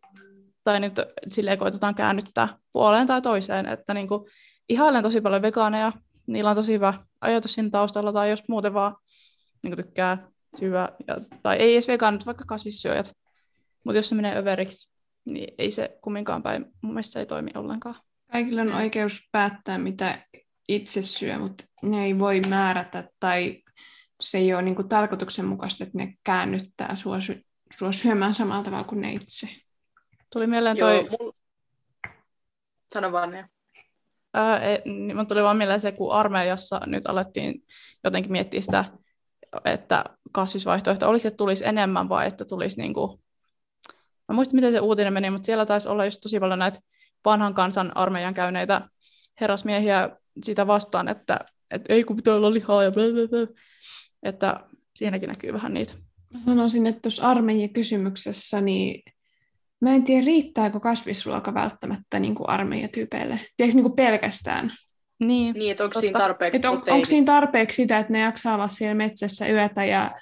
tai 0.64 0.80
nyt 0.80 0.92
silleen 1.28 1.58
koitetaan 1.58 1.94
käännyttää 1.94 2.48
puoleen 2.72 3.06
tai 3.06 3.22
toiseen, 3.22 3.66
että 3.66 3.94
niin 3.94 4.08
kuin, 4.08 4.30
ihailen 4.68 5.02
tosi 5.02 5.20
paljon 5.20 5.42
vegaaneja, 5.42 5.92
niillä 6.26 6.50
on 6.50 6.56
tosi 6.56 6.72
hyvä 6.72 6.94
ajatus 7.20 7.54
siinä 7.54 7.70
taustalla, 7.70 8.12
tai 8.12 8.30
jos 8.30 8.42
muuten 8.48 8.74
vaan 8.74 8.96
niin 9.62 9.76
tykkää 9.76 10.28
syö, 10.58 10.88
ja, 11.08 11.20
tai 11.42 11.56
ei 11.56 11.72
edes 11.72 11.88
vegaanit, 11.88 12.26
vaikka 12.26 12.44
kasvissyöjät. 12.46 13.12
Mutta 13.84 13.98
jos 13.98 14.08
se 14.08 14.14
menee 14.14 14.38
överiksi, 14.38 14.90
niin 15.24 15.54
ei 15.58 15.70
se 15.70 15.98
kumminkaan 16.02 16.42
päin, 16.42 16.64
mun 16.80 16.94
mielestä 16.94 17.12
se 17.12 17.20
ei 17.20 17.26
toimi 17.26 17.50
ollenkaan. 17.54 17.94
Kaikilla 18.32 18.62
on 18.62 18.72
oikeus 18.72 19.28
päättää, 19.32 19.78
mitä 19.78 20.26
itse 20.68 21.02
syö, 21.02 21.38
mutta 21.38 21.64
ne 21.82 22.04
ei 22.04 22.18
voi 22.18 22.40
määrätä 22.50 23.08
tai 23.20 23.62
se 24.20 24.38
ei 24.38 24.54
ole 24.54 24.62
niin 24.62 24.74
kuin 24.74 24.88
tarkoituksenmukaista, 24.88 25.84
että 25.84 25.98
ne 25.98 26.14
käännyttää 26.24 26.96
sua, 26.96 27.20
sy- 27.20 27.44
sua 27.78 27.92
syömään 27.92 28.34
samalla 28.34 28.64
tavalla 28.64 28.84
kuin 28.84 29.00
ne 29.00 29.12
itse. 29.12 29.48
Tuli 30.32 30.46
mieleen 30.46 30.76
toi... 30.76 30.94
Joo, 30.94 31.16
mul... 31.20 31.32
Sano 32.94 33.12
vaan 33.12 33.30
ne. 33.30 33.48
E, 34.34 34.90
niin 34.90 35.26
tuli 35.26 35.42
vaan 35.42 35.56
mieleen 35.56 35.80
se, 35.80 35.92
kun 35.92 36.12
armeijassa 36.12 36.80
nyt 36.86 37.06
alettiin 37.06 37.62
jotenkin 38.04 38.32
miettiä 38.32 38.60
sitä 38.60 38.84
että 39.64 40.04
kasvisvaihtoehto, 40.32 41.08
oliko 41.08 41.22
se 41.22 41.30
tulisi 41.30 41.66
enemmän 41.66 42.08
vai 42.08 42.26
että 42.26 42.44
tulisi 42.44 42.80
niin 42.80 42.94
kuin, 42.94 43.20
mä 44.28 44.34
muistan 44.34 44.56
miten 44.56 44.72
se 44.72 44.80
uutinen 44.80 45.12
meni, 45.12 45.30
mutta 45.30 45.46
siellä 45.46 45.66
taisi 45.66 45.88
olla 45.88 46.04
just 46.04 46.20
tosi 46.20 46.40
paljon 46.40 46.58
näitä 46.58 46.80
vanhan 47.24 47.54
kansan 47.54 47.96
armeijan 47.96 48.34
käyneitä 48.34 48.88
herrasmiehiä 49.40 50.10
sitä 50.42 50.66
vastaan, 50.66 51.08
että, 51.08 51.40
että 51.70 51.92
ei 51.92 52.04
kun 52.04 52.16
pitää 52.16 52.34
olla 52.34 52.52
lihaa 52.52 52.84
ja 52.84 52.92
blah. 52.92 53.48
että 54.22 54.60
siinäkin 54.96 55.28
näkyy 55.28 55.52
vähän 55.52 55.74
niitä. 55.74 55.94
Mä 56.32 56.40
sanoisin, 56.44 56.86
että 56.86 57.00
tuossa 57.00 57.28
armeijan 57.28 57.70
kysymyksessä, 57.70 58.60
niin 58.60 59.02
mä 59.80 59.94
en 59.94 60.04
tiedä, 60.04 60.26
riittääkö 60.26 60.80
kasvisruoka 60.80 61.54
välttämättä 61.54 62.20
niin 62.20 62.34
armeijatyypeille. 62.46 63.40
Tiedätkö 63.56 63.82
niin 63.82 63.96
pelkästään? 63.96 64.70
Niin, 65.26 65.54
niin 65.54 65.70
että 65.70 65.84
onko 65.84 66.00
siinä 66.00 66.18
tarpeeksi 66.18 66.56
että 66.56 66.70
on, 66.70 66.82
onko 66.90 67.04
siinä 67.04 67.24
tarpeeksi 67.24 67.76
sitä, 67.76 67.98
että 67.98 68.12
ne 68.12 68.20
jaksaa 68.20 68.54
olla 68.54 68.68
siellä 68.68 68.94
metsässä 68.94 69.48
yötä 69.48 69.84
ja 69.84 70.20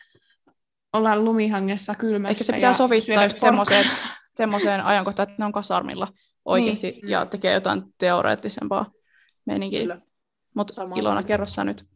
olla 0.92 1.16
lumihangessa 1.16 1.94
kylmässä. 1.94 2.30
Ehkä 2.30 2.44
se 2.44 2.52
pitää 2.52 2.72
sovittaa 2.72 3.24
just 3.24 3.38
semmoiseen, 3.38 3.86
semmoiseen 4.36 4.80
ajankohtaan, 4.80 5.28
että 5.28 5.42
ne 5.42 5.46
on 5.46 5.52
kasarmilla 5.52 6.08
oikeasti 6.44 6.90
niin. 6.90 7.08
ja 7.08 7.26
tekee 7.26 7.52
jotain 7.52 7.82
teoreettisempaa 7.98 8.90
meininkiä. 9.44 9.98
Mutta 10.54 10.82
Ilona, 10.96 11.22
kerro 11.22 11.46
sä 11.46 11.64
nyt. 11.64 11.91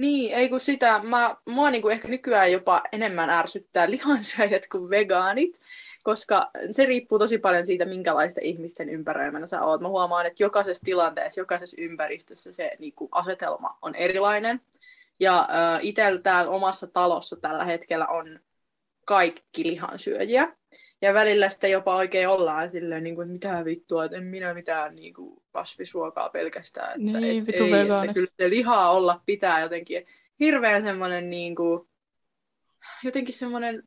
Niin, 0.00 0.34
ei 0.34 0.48
kun 0.48 0.60
sitä, 0.60 1.00
mä, 1.02 1.36
mua 1.48 1.70
niinku 1.70 1.88
ehkä 1.88 2.08
nykyään 2.08 2.52
jopa 2.52 2.82
enemmän 2.92 3.30
ärsyttää 3.30 3.90
lihansyöjät 3.90 4.68
kuin 4.68 4.90
vegaanit 4.90 5.60
koska 6.02 6.50
se 6.70 6.86
riippuu 6.86 7.18
tosi 7.18 7.38
paljon 7.38 7.66
siitä, 7.66 7.84
minkälaista 7.84 8.40
ihmisten 8.44 8.88
ympäröimänä 8.88 9.46
sä 9.46 9.62
oot. 9.62 9.80
Mä 9.80 9.88
huomaan, 9.88 10.26
että 10.26 10.42
jokaisessa 10.42 10.84
tilanteessa, 10.84 11.40
jokaisessa 11.40 11.76
ympäristössä 11.80 12.52
se 12.52 12.70
niin 12.78 12.92
kuin, 12.92 13.08
asetelma 13.12 13.78
on 13.82 13.94
erilainen. 13.94 14.60
Ja 15.20 15.40
äh, 15.40 15.80
itsellä 15.82 16.20
täällä 16.20 16.50
omassa 16.50 16.86
talossa 16.86 17.36
tällä 17.36 17.64
hetkellä 17.64 18.06
on 18.06 18.40
kaikki 19.04 19.64
lihansyöjiä. 19.64 20.56
Ja 21.02 21.14
välillä 21.14 21.48
sitten 21.48 21.70
jopa 21.70 21.96
oikein 21.96 22.28
ollaan 22.28 22.70
silleen, 22.70 23.04
niin 23.04 23.14
kuin, 23.14 23.24
että 23.24 23.48
mitä 23.48 23.64
vittua, 23.64 24.04
että 24.04 24.16
en 24.16 24.24
minä 24.24 24.54
mitään 24.54 24.94
niin 24.94 25.14
kuin, 25.14 25.39
kasvisruokaa 25.52 26.28
pelkästään. 26.28 27.06
Että, 27.06 27.20
Niin, 27.20 27.40
et, 27.42 27.46
vitu 27.46 27.64
ei, 27.64 27.80
että 27.80 28.14
kyllä 28.14 28.30
se 28.40 28.50
lihaa 28.50 28.90
olla 28.90 29.20
pitää 29.26 29.60
jotenkin 29.60 30.06
hirveän 30.40 30.82
semmoinen 30.82 31.30
niin 31.30 31.54
kuin, 31.54 31.88
jotenkin 33.04 33.34
semmoinen 33.34 33.82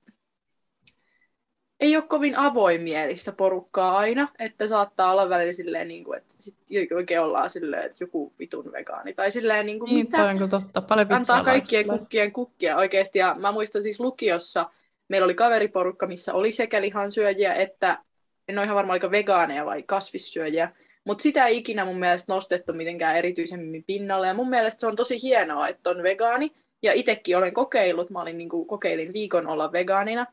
ei 1.80 1.96
ole 1.96 2.04
kovin 2.08 2.38
avoimielistä 2.38 3.32
porukkaa 3.32 3.98
aina, 3.98 4.28
että 4.40 4.68
saattaa 4.68 5.12
olla 5.12 5.30
välillä 5.30 5.54
silleen, 5.54 5.88
niin 5.88 6.04
kuin, 6.04 6.18
että 6.18 6.34
sit 6.40 6.58
oikein 6.96 7.22
ollaan 7.22 7.50
silleen, 7.50 7.86
että 7.86 8.04
joku 8.04 8.34
vitun 8.40 8.72
vegaani. 8.72 9.14
Tai 9.14 9.32
silleen, 9.32 9.66
niin 9.66 9.80
kuin, 9.80 9.90
Niin, 9.90 10.06
mitä? 10.06 10.18
toi 10.18 10.30
on 10.30 10.36
kyllä 10.36 10.50
totta. 10.50 10.82
Paljon 10.82 11.14
antaa 11.14 11.44
kaikkien 11.44 11.80
laitetaan. 11.80 12.00
kukkien 12.00 12.32
kukkia 12.32 12.78
oikeasti. 12.78 13.20
Ja 13.20 13.36
mä 13.40 13.52
muistan 13.52 13.82
siis 13.84 14.00
lukiossa, 14.00 14.70
meillä 15.08 15.26
oli 15.26 15.36
kaveriporukka, 15.36 16.08
missä 16.08 16.34
oli 16.34 16.52
sekä 16.52 16.82
lihansyöjiä 16.82 17.54
että, 17.54 18.00
en 18.48 18.58
ole 18.58 18.66
ihan 18.66 18.76
varma, 18.76 18.94
oliko 18.94 19.12
vegaaneja 19.12 19.66
vai 19.66 19.84
kasvissyöjiä, 19.84 20.72
mutta 21.06 21.22
sitä 21.22 21.46
ei 21.46 21.58
ikinä 21.58 21.86
mun 21.86 22.00
mielestä 22.00 22.34
nostettu 22.34 22.74
mitenkään 22.74 23.18
erityisemmin 23.18 23.84
pinnalle. 23.84 24.28
Ja 24.28 24.34
mun 24.34 24.50
mielestä 24.50 24.80
se 24.80 24.88
on 24.88 24.96
tosi 24.96 25.22
hienoa, 25.22 25.68
että 25.68 25.90
on 25.90 26.04
vegaani. 26.04 26.52
Ja 26.82 26.94
itsekin 26.94 27.38
olen 27.38 27.54
kokeillut, 27.54 28.10
mä 28.10 28.22
olin, 28.22 28.38
niin 28.38 28.50
kuin, 28.50 28.68
kokeilin 28.68 29.14
viikon 29.14 29.48
olla 29.48 29.72
vegaanina. 29.72 30.26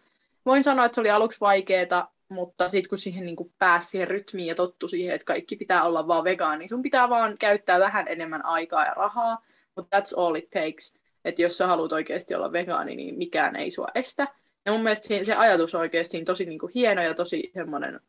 Voin 0.47 0.63
sanoa, 0.63 0.85
että 0.85 0.95
se 0.95 1.01
oli 1.01 1.11
aluksi 1.11 1.41
vaikeeta, 1.41 2.09
mutta 2.29 2.69
sitten 2.69 2.89
kun 2.89 2.99
siihen 2.99 3.27
niin 3.27 3.37
kuin 3.37 3.53
pääsi 3.59 3.89
siihen 3.89 4.09
rytmiin 4.09 4.49
ja 4.49 4.55
tottu 4.55 4.89
siihen, 4.89 5.15
että 5.15 5.25
kaikki 5.25 5.57
pitää 5.57 5.85
olla 5.85 6.09
vaan 6.09 6.25
vegaani, 6.25 6.69
sun 6.69 6.83
pitää 6.83 7.09
vaan 7.09 7.39
käyttää 7.39 7.81
vähän 7.81 8.09
enemmän 8.09 8.45
aikaa 8.45 8.85
ja 8.85 8.95
rahaa, 8.95 9.45
mutta 9.77 9.99
that's 9.99 10.15
all 10.17 10.35
it 10.35 10.51
takes. 10.51 10.95
Että 11.25 11.43
jos 11.43 11.59
sä 11.59 11.67
haluat 11.67 11.93
oikeasti 11.93 12.35
olla 12.35 12.53
vegaani, 12.53 12.97
niin 12.97 13.19
mikään 13.19 13.57
ei 13.57 13.71
sua 13.71 13.89
estä. 13.95 14.29
Ja 14.67 14.73
mun 14.73 14.83
mielestä 14.83 15.25
se 15.25 15.35
ajatus 15.35 15.75
on 15.75 15.81
oikeasti 15.81 16.25
tosi 16.25 16.47
niin 16.47 16.59
kuin 16.59 16.73
hieno 16.75 17.03
ja 17.03 17.15
tosi 17.15 17.53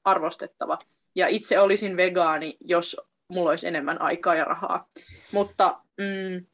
arvostettava. 0.03 0.77
Ja 1.15 1.27
itse 1.27 1.59
olisin 1.59 1.97
vegaani, 1.97 2.57
jos 2.59 2.97
mulla 3.27 3.49
olisi 3.49 3.67
enemmän 3.67 4.01
aikaa 4.01 4.35
ja 4.35 4.43
rahaa. 4.43 4.87
Mutta 5.31 5.81
mm, 5.97 6.45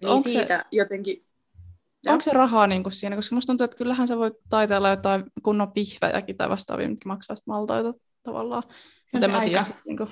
niin 0.00 0.08
Onko 0.10 0.22
se- 0.22 0.30
siitä 0.30 0.64
jotenkin... 0.70 1.24
Joo. 2.04 2.12
Onko 2.12 2.22
se 2.22 2.30
rahaa 2.32 2.66
niin 2.66 2.82
kuin 2.82 2.92
siinä? 2.92 3.16
Koska 3.16 3.34
musta 3.34 3.46
tuntuu, 3.46 3.64
että 3.64 3.76
kyllähän 3.76 4.08
sä 4.08 4.18
voit 4.18 4.34
taiteella 4.48 4.90
jotain 4.90 5.24
kunnon 5.42 5.72
pihvejäkin 5.72 6.36
tai 6.36 6.48
vastaavia, 6.48 6.88
mitkä 6.88 7.08
maksaa 7.08 7.36
sit 7.36 7.46
maltaita 7.46 7.94
tavallaan. 8.22 8.62
Mutta 9.12 9.26
se 9.26 9.32
en 9.32 9.38
mä 9.38 9.44
tiedä, 9.44 9.62
sit, 9.62 9.76
niin 9.86 9.96
kuin... 9.96 10.10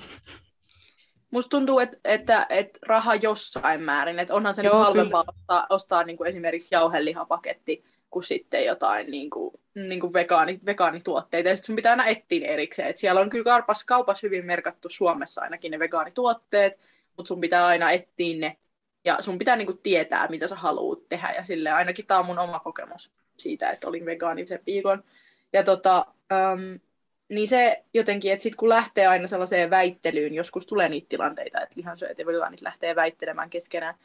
Musta 1.31 1.49
tuntuu, 1.49 1.79
että, 1.79 1.97
että, 2.03 2.45
että 2.49 2.79
raha 2.87 3.15
jossain 3.15 3.81
määrin, 3.81 4.19
että 4.19 4.33
onhan 4.33 4.53
se 4.53 4.61
Joo, 4.61 4.73
nyt 4.73 4.83
halvempaa 4.83 5.23
ostaa, 5.27 5.67
ostaa 5.69 6.03
niin 6.03 6.17
kuin 6.17 6.29
esimerkiksi 6.29 6.75
jauhelihapaketti 6.75 7.83
kuin 8.09 8.23
sitten 8.23 8.65
jotain 8.65 9.11
niin 9.11 9.29
kuin, 9.29 9.60
niin 9.75 9.99
kuin 9.99 10.13
vegaani, 10.13 10.59
vegaanituotteita. 10.65 11.49
Ja 11.49 11.55
sitten 11.55 11.67
sun 11.67 11.75
pitää 11.75 11.91
aina 11.91 12.05
etsiä 12.05 12.47
erikseen. 12.47 12.89
Et 12.89 12.97
siellä 12.97 13.21
on 13.21 13.29
kyllä 13.29 13.43
kaupassa, 13.43 13.85
kaupassa 13.85 14.27
hyvin 14.27 14.45
merkattu 14.45 14.89
Suomessa 14.89 15.41
ainakin 15.41 15.71
ne 15.71 15.79
vegaanituotteet, 15.79 16.79
mutta 17.17 17.27
sun 17.27 17.41
pitää 17.41 17.65
aina 17.65 17.91
etsiä 17.91 18.39
ne. 18.39 18.57
Ja 19.05 19.17
sun 19.19 19.37
pitää 19.37 19.55
niin 19.55 19.65
kuin 19.65 19.79
tietää, 19.83 20.27
mitä 20.27 20.47
sä 20.47 20.55
haluat 20.55 21.09
tehdä. 21.09 21.33
Ja 21.35 21.43
sille 21.43 21.71
ainakin 21.71 22.07
tämä 22.07 22.19
on 22.19 22.25
mun 22.25 22.39
oma 22.39 22.59
kokemus 22.59 23.11
siitä, 23.37 23.71
että 23.71 23.87
olin 23.87 24.05
vegaani 24.05 24.45
sen 24.45 24.59
viikon. 24.65 25.03
Ja 25.53 25.63
tota, 25.63 26.05
um, 26.53 26.79
niin 27.29 27.47
se 27.47 27.83
jotenkin, 27.93 28.31
että 28.31 28.43
sitten 28.43 28.57
kun 28.57 28.69
lähtee 28.69 29.07
aina 29.07 29.27
sellaiseen 29.27 29.69
väittelyyn, 29.69 30.33
joskus 30.33 30.65
tulee 30.65 30.89
niitä 30.89 31.09
tilanteita, 31.09 31.61
että 31.61 31.75
lihansyöjät 31.75 32.19
ja 32.19 32.25
vegaanit 32.25 32.61
lähtee 32.61 32.95
väittelemään 32.95 33.49
keskenään. 33.49 33.95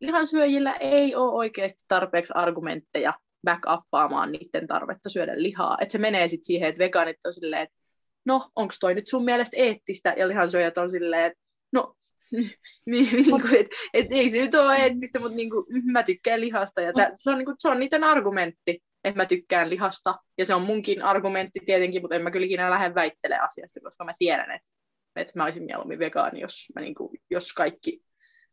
Lihansyöjillä 0.00 0.72
ei 0.72 1.14
ole 1.14 1.32
oikeasti 1.32 1.84
tarpeeksi 1.88 2.32
argumentteja 2.36 3.12
backuppaamaan 3.44 4.32
niiden 4.32 4.66
tarvetta 4.66 5.10
syödä 5.10 5.42
lihaa. 5.42 5.78
Että 5.80 5.92
se 5.92 5.98
menee 5.98 6.28
sitten 6.28 6.44
siihen, 6.44 6.68
että 6.68 6.84
vegaanit 6.84 7.16
on 7.26 7.34
silleen, 7.34 7.62
että 7.62 7.76
no, 8.24 8.50
onko 8.56 8.74
toi 8.80 8.94
nyt 8.94 9.08
sun 9.08 9.24
mielestä 9.24 9.56
eettistä? 9.56 10.14
Ja 10.16 10.28
lihansyöjät 10.28 10.78
on 10.78 10.90
silleen, 10.90 11.24
että 11.24 11.38
no, 11.72 11.94
niinku, 12.86 13.40
että 13.58 13.76
et, 13.94 14.06
ei 14.10 14.30
se 14.30 14.38
nyt 14.38 14.54
ole 14.54 14.76
eettistä, 14.76 15.20
mutta 15.20 15.36
niinku, 15.36 15.66
mä 15.84 16.02
tykkään 16.02 16.40
lihasta. 16.40 16.80
Ja 16.80 16.92
tä, 16.92 17.12
se, 17.16 17.30
on, 17.30 17.38
niinku, 17.38 17.54
se 17.58 17.68
on 17.68 17.80
niiden 17.80 18.04
argumentti, 18.04 18.82
että 19.04 19.20
mä 19.20 19.26
tykkään 19.26 19.70
lihasta. 19.70 20.14
Ja 20.38 20.44
se 20.44 20.54
on 20.54 20.62
munkin 20.62 21.02
argumentti 21.02 21.60
tietenkin, 21.64 22.02
mutta 22.02 22.16
en 22.16 22.22
mä 22.22 22.30
kyllä 22.30 22.46
ikinä 22.46 22.70
lähde 22.70 22.94
väittelemään 22.94 23.44
asiasta, 23.44 23.80
koska 23.80 24.04
mä 24.04 24.12
tiedän, 24.18 24.50
että, 24.50 24.70
että 25.16 25.32
mä 25.36 25.44
olisin 25.44 25.64
mieluummin 25.64 25.98
vegaani, 25.98 26.40
jos, 26.40 26.68
mä 26.74 26.80
niinku, 26.80 27.12
jos 27.30 27.52
kaikki 27.52 28.02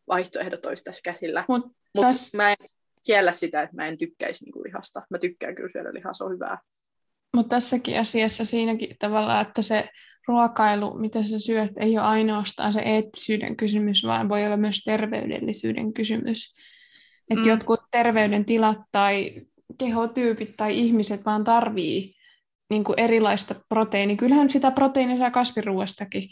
vaihtoehdot 0.08 0.66
olisi 0.66 0.84
tässä 0.84 1.02
käsillä. 1.04 1.46
Mut 1.48 1.66
Mutta 1.94 2.10
Täs- 2.10 2.36
mä 2.36 2.50
en 2.52 2.70
kiellä 3.08 3.32
sitä, 3.32 3.62
että 3.62 3.76
mä 3.76 3.88
en 3.88 3.98
tykkäisi 3.98 4.44
niinku 4.44 4.64
lihasta. 4.64 5.02
Mä 5.10 5.18
tykkään 5.20 5.56
kyllä 5.56 5.70
syödä 5.72 5.94
lihaa, 5.94 6.14
se 6.14 6.24
on 6.24 6.32
hyvää. 6.34 6.58
Mutta 7.36 7.56
tässäkin 7.56 8.00
asiassa 8.00 8.46
siinäkin 8.46 8.96
tavalla, 9.00 9.42
että 9.42 9.62
se 9.62 9.90
ruokailu, 10.28 10.94
mitä 10.98 11.24
sä 11.24 11.40
syöt, 11.40 11.72
ei 11.78 11.98
ole 11.98 12.06
ainoastaan 12.08 12.74
se 12.74 12.80
eettisyyden 12.80 13.56
kysymys, 13.58 14.04
vaan 14.04 14.30
voi 14.30 14.46
olla 14.46 14.58
myös 14.58 14.84
terveydellisyyden 14.86 15.94
kysymys. 15.94 16.56
Että 17.30 17.44
Mm. 17.46 17.50
jotkut 17.50 17.80
terveydentilat 17.92 18.78
tai 18.92 19.32
kehotyypit 19.78 20.58
tai 20.58 20.78
ihmiset 20.80 21.26
vaan 21.26 21.44
tarvii 21.44 22.16
niin 22.70 22.84
kuin 22.84 23.00
erilaista 23.00 23.56
proteiinia. 23.70 24.16
Kyllähän 24.18 24.50
sitä 24.50 24.72
proteiinia 24.72 25.18
saa 25.18 25.32
kasviruoastakin, 25.32 26.30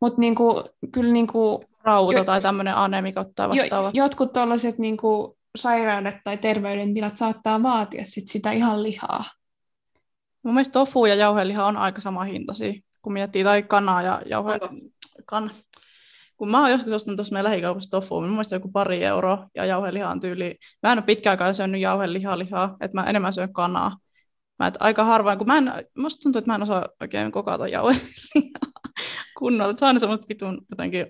mutta 0.00 0.20
niin 0.20 0.34
kuin, 0.34 0.64
kyllä 0.92 1.12
niin 1.12 1.26
kuin 1.26 1.64
Rauta 1.84 2.18
Jo- 2.18 2.24
tai 2.24 2.40
tämmöinen 2.42 2.74
anemikot 2.76 3.28
tai 3.36 3.46
jo, 3.46 3.62
vastaava. 3.62 3.90
jotkut 3.94 4.32
tällaiset 4.32 4.78
niin 4.78 4.96
kuin 4.96 5.32
sairaudet 5.56 6.16
tai 6.24 6.38
terveydentilat 6.38 7.16
saattaa 7.16 7.62
vaatia 7.62 8.04
sit 8.04 8.28
sitä 8.28 8.52
ihan 8.52 8.82
lihaa. 8.82 9.24
Mun 10.42 10.54
mielestä 10.54 10.72
tofu 10.72 11.06
ja 11.06 11.14
jauheliha 11.14 11.66
on 11.66 11.76
aika 11.76 12.00
sama 12.00 12.24
hintaisia, 12.24 12.72
kun 13.02 13.12
miettii, 13.12 13.44
tai 13.44 13.62
kanaa 13.62 14.02
ja 14.02 14.22
jauhe... 14.26 14.58
Kan... 15.26 15.50
Kun 16.36 16.50
mä 16.50 16.60
oon 16.60 16.70
joskus 16.70 16.92
ostanut 16.92 17.16
tuossa 17.16 17.32
meidän 17.32 17.50
lähikaupassa 17.50 17.90
tofua, 17.90 18.20
mun 18.20 18.30
mielestä 18.30 18.56
joku 18.56 18.70
pari 18.70 19.04
euroa, 19.04 19.48
ja 19.54 19.64
jauheliha 19.64 20.10
on 20.10 20.20
tyyli... 20.20 20.58
Mä 20.82 20.92
en 20.92 20.98
ole 20.98 21.04
pitkään 21.04 21.32
aikaa 21.32 21.52
syönyt 21.52 21.80
jauhelihaa 21.80 22.38
lihaa, 22.38 22.76
että 22.80 22.94
mä 22.94 23.04
enemmän 23.04 23.32
syön 23.32 23.52
kanaa. 23.52 23.96
Mä 24.58 24.66
et 24.66 24.74
aika 24.80 25.04
harvoin, 25.04 25.38
kun 25.38 25.46
mä 25.46 25.58
en, 25.58 25.72
musta 25.98 26.22
tuntuu, 26.22 26.38
että 26.38 26.50
mä 26.50 26.54
en 26.54 26.62
osaa 26.62 26.88
oikein 27.00 27.32
kokata 27.32 27.68
jauhelihaa 27.68 28.70
kunnolla. 29.38 29.74
Se 29.76 29.84
on 29.84 29.86
aina 29.86 29.98
semmoista 29.98 30.28
vitun 30.28 30.66
jotenkin, 30.70 31.06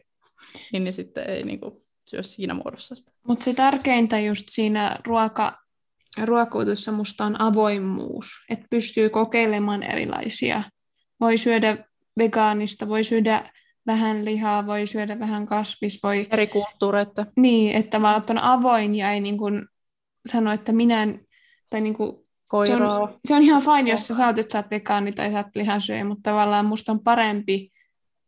niin, 0.72 0.84
niin 0.84 0.92
sitten 0.92 1.30
ei 1.30 1.42
niinku 1.42 1.80
syö 2.10 2.22
siinä 2.22 2.54
muodossa 2.54 2.94
sitä. 2.94 3.12
Mutta 3.28 3.44
se 3.44 3.54
tärkeintä 3.54 4.18
just 4.18 4.44
siinä 4.48 4.96
ruoka, 5.06 5.58
ruokailussa 6.24 6.92
musta 6.92 7.24
on 7.24 7.40
avoimuus, 7.40 8.26
että 8.50 8.66
pystyy 8.70 9.10
kokeilemaan 9.10 9.82
erilaisia. 9.82 10.62
Voi 11.20 11.38
syödä 11.38 11.84
vegaanista, 12.18 12.88
voi 12.88 13.04
syödä 13.04 13.50
vähän 13.86 14.24
lihaa, 14.24 14.66
voi 14.66 14.86
syödä 14.86 15.18
vähän 15.18 15.46
kasvis, 15.46 16.02
voi... 16.02 16.26
Eri 16.30 16.46
kulttuureita. 16.46 17.26
Niin, 17.36 17.76
että 17.76 18.00
että 18.16 18.32
on 18.32 18.38
avoin 18.38 18.94
ja 18.94 19.12
ei 19.12 19.20
niin 19.20 19.38
kuin 19.38 19.66
sano, 20.32 20.52
että 20.52 20.72
minä 20.72 21.02
en, 21.02 21.26
tai 21.70 21.80
niin 21.80 21.94
kuin, 21.94 22.12
se, 22.66 22.74
on, 22.74 23.18
se 23.24 23.34
on 23.34 23.42
ihan 23.42 23.62
fine, 23.62 23.90
jos 23.90 24.06
sä 24.06 24.14
sanot, 24.14 24.38
että 24.38 24.52
sä 24.52 24.58
oot 24.58 24.70
vegaani 24.70 25.12
tai 25.12 25.32
sä 25.32 25.38
oot 25.38 25.46
lihansyöjä, 25.54 26.04
mutta 26.04 26.30
tavallaan 26.30 26.66
musta 26.66 26.92
on 26.92 27.00
parempi 27.00 27.70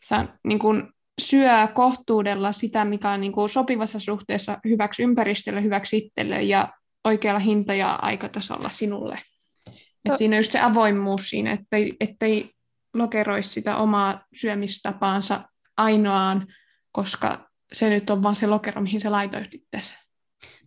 sä, 0.04 0.28
niin 0.44 0.58
kuin, 0.58 0.91
syö 1.20 1.68
kohtuudella 1.74 2.52
sitä, 2.52 2.84
mikä 2.84 3.10
on 3.10 3.20
niin 3.20 3.32
kuin, 3.32 3.48
sopivassa 3.48 3.98
suhteessa 3.98 4.58
hyväksi 4.64 5.02
ympäristölle, 5.02 5.62
hyväksi 5.62 5.96
itselle 5.96 6.42
ja 6.42 6.68
oikealla 7.04 7.40
hinta- 7.40 7.74
ja 7.74 7.94
aikatasolla 7.94 8.68
sinulle. 8.68 9.18
Et 10.04 10.10
No. 10.10 10.16
siinä 10.16 10.36
on 10.36 10.38
just 10.38 10.52
se 10.52 10.60
avoimuus 10.60 11.30
siinä, 11.30 11.52
ettei, 11.52 11.96
ettei 12.00 12.50
lokeroisi 12.94 13.48
sitä 13.48 13.76
omaa 13.76 14.24
syömistapaansa 14.34 15.40
ainoaan, 15.76 16.46
koska 16.92 17.48
se 17.72 17.90
nyt 17.90 18.10
on 18.10 18.22
vaan 18.22 18.36
se 18.36 18.46
lokero, 18.46 18.82
mihin 18.82 19.00
se 19.00 19.08
laitoit 19.08 19.54
itseäsi. 19.54 19.94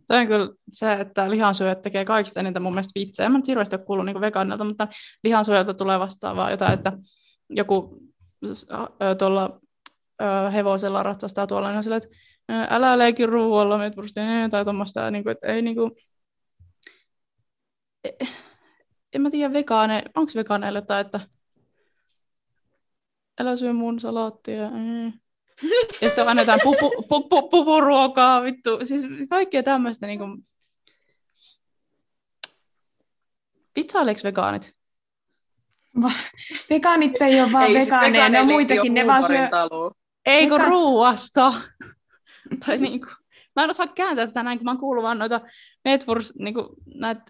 Toi 0.08 0.18
on 0.18 0.28
kyllä 0.28 0.50
se, 0.72 0.94
että 0.94 1.30
lihansyöjät 1.32 1.82
tekee 1.82 2.06
kaikista 2.06 2.40
eniten 2.40 2.62
mun 2.62 2.74
mielestä 2.74 3.00
vitsejä. 3.00 3.26
En 3.26 3.32
mä 3.32 3.38
nyt 3.38 3.48
hirveästi 3.48 3.76
ole 3.76 3.86
kuullut 3.86 4.06
niin 4.06 4.22
vegaanilta, 4.22 4.64
mutta 4.64 4.88
lihansyöjältä 5.24 5.74
tulee 5.74 6.00
vastaavaa 6.00 6.52
jotain, 6.52 6.74
että 6.74 6.94
joku 7.50 8.00
ö, 8.46 9.16
tuolla 9.16 9.60
ö, 10.22 10.50
hevosella 10.50 11.04
ratsastaa 11.04 11.48
tuolla, 11.48 11.68
niin 11.68 11.78
on 11.78 11.84
silleen, 11.84 12.02
että 12.04 12.18
älä 12.76 12.98
leiki 12.98 13.26
ruualla, 13.26 13.78
meitä 13.78 13.96
purusti, 13.96 14.20
tai 14.52 14.64
tuommoista, 14.64 15.12
niin 15.12 15.24
kuin, 15.24 15.32
että 15.32 15.48
ei 15.48 15.62
niin 15.62 15.76
kuin, 15.76 15.92
en 19.14 19.22
mä 19.22 19.30
tiedä 19.30 19.54
vegaane, 19.54 20.04
onko 20.16 20.32
vegaaneille 20.36 20.80
jotain, 20.80 21.06
että 21.06 21.20
älä 23.40 23.56
syö 23.56 23.74
mun 23.74 24.00
salaattia. 24.00 24.70
Mm. 24.70 25.06
Ja 26.02 26.08
sitten 26.08 26.28
annetaan 26.28 26.60
pupu, 26.64 27.06
pupu, 27.10 27.50
pupuruokaa, 27.50 28.44
vittu. 28.44 28.86
Siis 28.86 29.02
kaikkea 29.30 29.64
tämmöistä 29.64 30.08
niin 30.08 30.20
kuin... 30.20 30.44
Pizzaileeko 33.74 34.22
vegaanit? 34.24 34.76
Vegaanit 36.70 37.22
ei 37.22 37.42
ole 37.42 37.52
vaan 37.52 37.66
Ei, 37.66 37.74
siis 37.74 37.86
vegaaneja, 37.86 38.30
ne 38.30 38.40
on 38.40 38.48
muitakin, 38.48 38.94
ne 38.94 39.08
vaan 39.08 39.24
syö... 39.24 39.28
huumorintalua. 39.28 39.92
Ei 40.26 40.50
kun 40.50 40.60
Vega- 40.62 40.66
ruuasta. 40.70 41.54
tai 42.66 42.78
niin 42.78 43.02
kuin, 43.02 43.12
Mä 43.56 43.64
en 43.64 43.70
osaa 43.70 43.88
kääntää 43.88 44.28
tätä 44.28 44.44
näin, 44.44 44.58
kun 44.58 44.66
mä 44.66 44.72
oon 44.72 44.78
kuullut 44.80 45.04
vaan 45.04 45.20
noita 45.20 45.42
metwurst, 45.86 46.32
niin 46.40 46.54
kuin, 46.54 46.68
näitä 46.96 47.22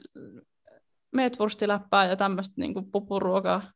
ja 2.10 2.16
tämmöistä 2.16 2.54
niin 2.58 2.74
kuin 2.74 2.92
pupuruokaa. 2.92 3.72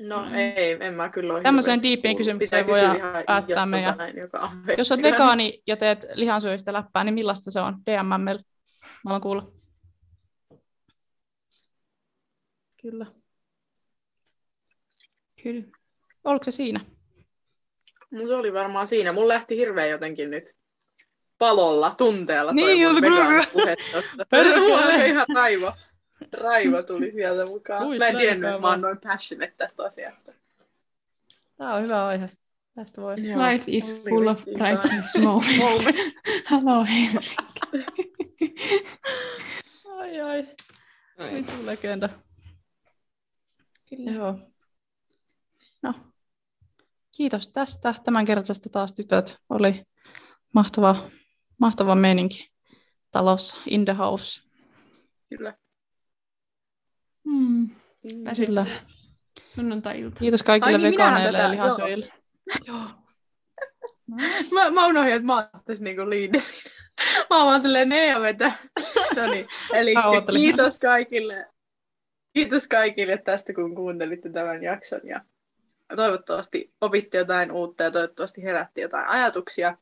No 0.00 0.30
ei, 0.34 0.76
en 0.80 0.94
mä 0.94 1.08
kyllä 1.08 1.34
ole 1.34 1.42
Tämmöiseen 1.42 1.82
diippiin 1.82 2.16
kuullut. 2.16 2.38
kysymykseen 2.40 2.96
ihan 2.96 3.24
päättää 3.26 3.66
meidän- 3.66 3.96
näin, 3.98 4.16
joka 4.16 4.38
on 4.38 4.50
Jos 4.78 4.92
olet 4.92 5.02
vegaani 5.02 5.62
ja 5.66 5.76
teet 5.76 6.06
lihansyöistä 6.14 6.72
läppää, 6.72 7.04
niin 7.04 7.14
millaista 7.14 7.50
se 7.50 7.60
on? 7.60 7.76
DM 7.86 8.20
meille. 8.24 8.42
Mä 8.82 8.88
haluan 9.04 9.20
kuulla. 9.20 9.52
Kyllä. 12.82 13.06
Kyllä. 15.42 15.77
Oliko 16.24 16.44
se 16.44 16.50
siinä? 16.50 16.80
Mun 18.10 18.28
se 18.28 18.34
oli 18.34 18.52
varmaan 18.52 18.86
siinä. 18.86 19.12
Mun 19.12 19.28
lähti 19.28 19.56
hirveän 19.56 19.90
jotenkin 19.90 20.30
nyt 20.30 20.56
palolla, 21.38 21.94
tunteella 21.98 22.52
toi 22.54 22.66
Niin, 22.66 22.88
mun. 22.88 23.02
Mulla 24.60 25.04
ihan 25.04 25.26
raivo. 25.34 25.72
Raivo 26.32 26.82
tuli 26.82 27.12
sieltä 27.12 27.46
mukaan. 27.46 27.86
Ui, 27.86 27.98
Mä 27.98 28.06
en 28.06 28.16
tiennyt, 28.16 28.48
että 28.50 28.60
mä 28.60 28.68
oon 28.68 28.80
noin 28.80 28.98
passionate 29.04 29.54
tästä 29.56 29.82
asiasta. 29.82 30.32
Tämä 31.56 31.74
on 31.74 31.82
hyvä 31.82 32.06
aihe. 32.06 32.30
Tästä 32.74 33.00
voi. 33.02 33.14
Joo. 33.28 33.42
Life 33.52 33.64
is 33.66 33.92
Oli 33.92 34.10
full 34.10 34.26
of 34.26 34.44
priceless 34.44 35.16
moments. 35.24 35.86
Hello 36.50 36.84
Helsinki. 36.84 37.60
Ai 39.98 40.20
ai. 40.20 40.46
Vitu 41.34 41.52
legenda. 41.66 42.08
Kyllä. 43.88 44.10
Joo. 44.10 44.38
No. 45.82 45.94
Kiitos 47.16 47.48
tästä. 47.48 47.94
Tämänkertaisesta 48.04 48.68
taas 48.68 48.92
tytöt. 48.92 49.36
Oli 49.48 49.82
mahtava, 50.54 51.10
mahtava 51.58 51.94
meininki 51.94 52.50
talossa, 53.10 53.56
in 53.66 53.84
the 53.84 53.92
house. 53.92 54.42
Kyllä. 55.28 55.54
Hmm. 57.24 57.70
Kyllä. 58.46 58.66
Sunnuntai-ilta. 59.48 60.20
Kiitos 60.20 60.42
kaikille 60.42 60.76
Ai 60.76 60.82
niin, 60.82 60.92
vegaaneille 60.92 61.38
ja 61.38 61.50
lihansyöjille. 61.50 62.12
Joo. 62.66 62.84
Mä, 64.52 64.70
mä 64.70 64.86
unohdin, 64.86 65.12
että 65.12 65.26
mä 65.26 65.34
oon 65.34 65.44
tässä 65.64 65.84
niinku 65.84 66.10
leaderin. 66.10 66.42
Mä 67.30 67.36
oon 67.36 67.46
vaan 67.46 67.62
silleen 67.62 67.88
ne 67.88 68.06
ja 68.06 68.20
vetä. 68.20 68.52
No 69.16 69.26
niin, 69.30 69.46
eli 69.72 69.94
kiitos 70.32 70.78
kaikille. 70.78 71.46
Kiitos 72.32 72.68
kaikille 72.68 73.18
tästä, 73.18 73.54
kun 73.54 73.74
kuuntelitte 73.74 74.30
tämän 74.32 74.62
jakson. 74.62 75.00
Ja 75.04 75.20
toivottavasti 75.96 76.74
opitte 76.80 77.18
jotain 77.18 77.52
uutta 77.52 77.82
ja 77.82 77.90
toivottavasti 77.90 78.42
herätti 78.42 78.80
jotain 78.80 79.08
ajatuksia. 79.08 79.76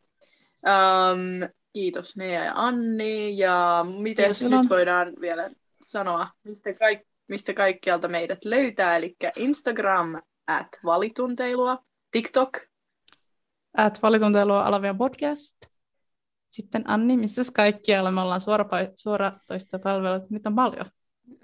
Um, 0.66 1.48
kiitos 1.72 2.16
Nea 2.16 2.44
ja 2.44 2.52
Anni. 2.54 3.38
Ja 3.38 3.84
miten 3.98 4.28
nyt 4.28 4.52
Ilon. 4.52 4.68
voidaan 4.68 5.12
vielä 5.20 5.50
sanoa, 5.82 6.28
mistä, 6.44 6.70
kaik- 6.70 7.07
mistä 7.28 7.54
kaikkialta 7.54 8.09
meidät 8.09 8.44
löytää. 8.44 8.96
Eli 8.96 9.16
Instagram 9.36 10.22
at 10.46 10.68
valitunteilua, 10.84 11.78
TikTok 12.11 12.59
At 13.76 14.02
valitunteilua 14.02 14.66
alavia 14.66 14.94
podcast. 14.94 15.57
Sitten 16.52 16.90
Anni, 16.90 17.16
missä 17.16 17.42
kaikkialla 17.54 18.11
me 18.11 18.20
ollaan 18.20 18.40
suora, 18.40 18.66
suoratoista 18.94 19.78
palveluita. 19.78 20.26
Nyt 20.30 20.46
on 20.46 20.54
paljon. 20.54 20.86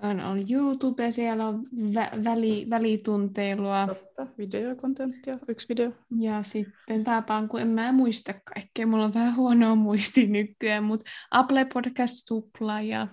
On, 0.02 0.20
on 0.20 0.38
YouTube, 0.50 1.12
siellä 1.12 1.46
on 1.48 1.66
vä- 1.74 2.24
väli, 2.24 2.66
välitunteilua. 2.70 3.86
Totta, 3.86 4.26
videokontenttia, 4.38 5.38
yksi 5.48 5.68
video. 5.68 5.92
Ja 6.20 6.42
sitten 6.42 7.04
pääpaan, 7.04 7.48
kun 7.48 7.60
en 7.60 7.68
mä 7.68 7.92
muista 7.92 8.32
kaikkea. 8.54 8.86
Mulla 8.86 9.04
on 9.04 9.14
vähän 9.14 9.36
huonoa 9.36 9.74
muisti 9.74 10.26
nykyään, 10.26 10.84
mutta 10.84 11.10
Apple 11.30 11.64
Podcast, 11.74 12.14
Supla 12.28 12.80
ja 12.80 13.08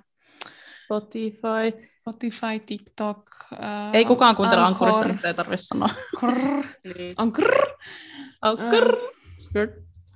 Spotify. 0.85 1.89
Spotify, 1.99 2.59
TikTok. 2.65 3.29
Ää, 3.59 3.91
Ei 3.93 4.05
kukaan 4.05 4.35
kuuntele 4.35 4.61
Ankurista, 4.61 5.05
niin 5.05 5.15
sitä 5.15 5.27
ei 5.27 5.33
tarvitse 5.33 5.65
sanoa. 5.65 5.89
Krrr, 6.19 6.65
Niin. 6.83 7.13
Anchor. 7.17 8.95
Skirt. 9.39 9.71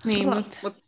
Niin, 0.06 0.24
Krrr. 0.30 0.36
mutta 0.36 0.58
Mut 0.64 0.83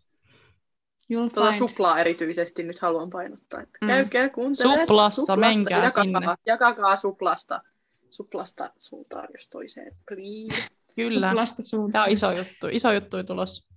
you'll 1.13 1.29
Tuota 1.33 1.51
find. 1.51 1.57
suplaa 1.59 1.99
erityisesti 1.99 2.63
nyt 2.63 2.79
haluan 2.79 3.09
painottaa. 3.09 3.61
Että 3.61 3.77
Mm. 3.81 3.87
käykää 3.87 4.29
kuuntelemaan 4.29 4.87
Suplassa, 4.87 5.35
menkää 5.35 5.83
jakakaa, 5.83 6.03
sinne. 6.03 6.35
Jakakaa 6.45 6.97
suplasta, 6.97 7.61
suplasta 8.09 8.69
suuntaan 8.77 9.27
jos 9.33 9.49
toiseen. 9.49 9.95
Please. 10.09 10.67
Kyllä. 10.95 11.29
Suplasta 11.29 11.55
Tämä 11.55 11.63
suuntaan. 11.67 12.05
on 12.05 12.11
iso 12.11 12.31
juttu. 12.31 12.67
Iso 12.71 12.91
juttu 12.91 13.23
tulos. 13.23 13.67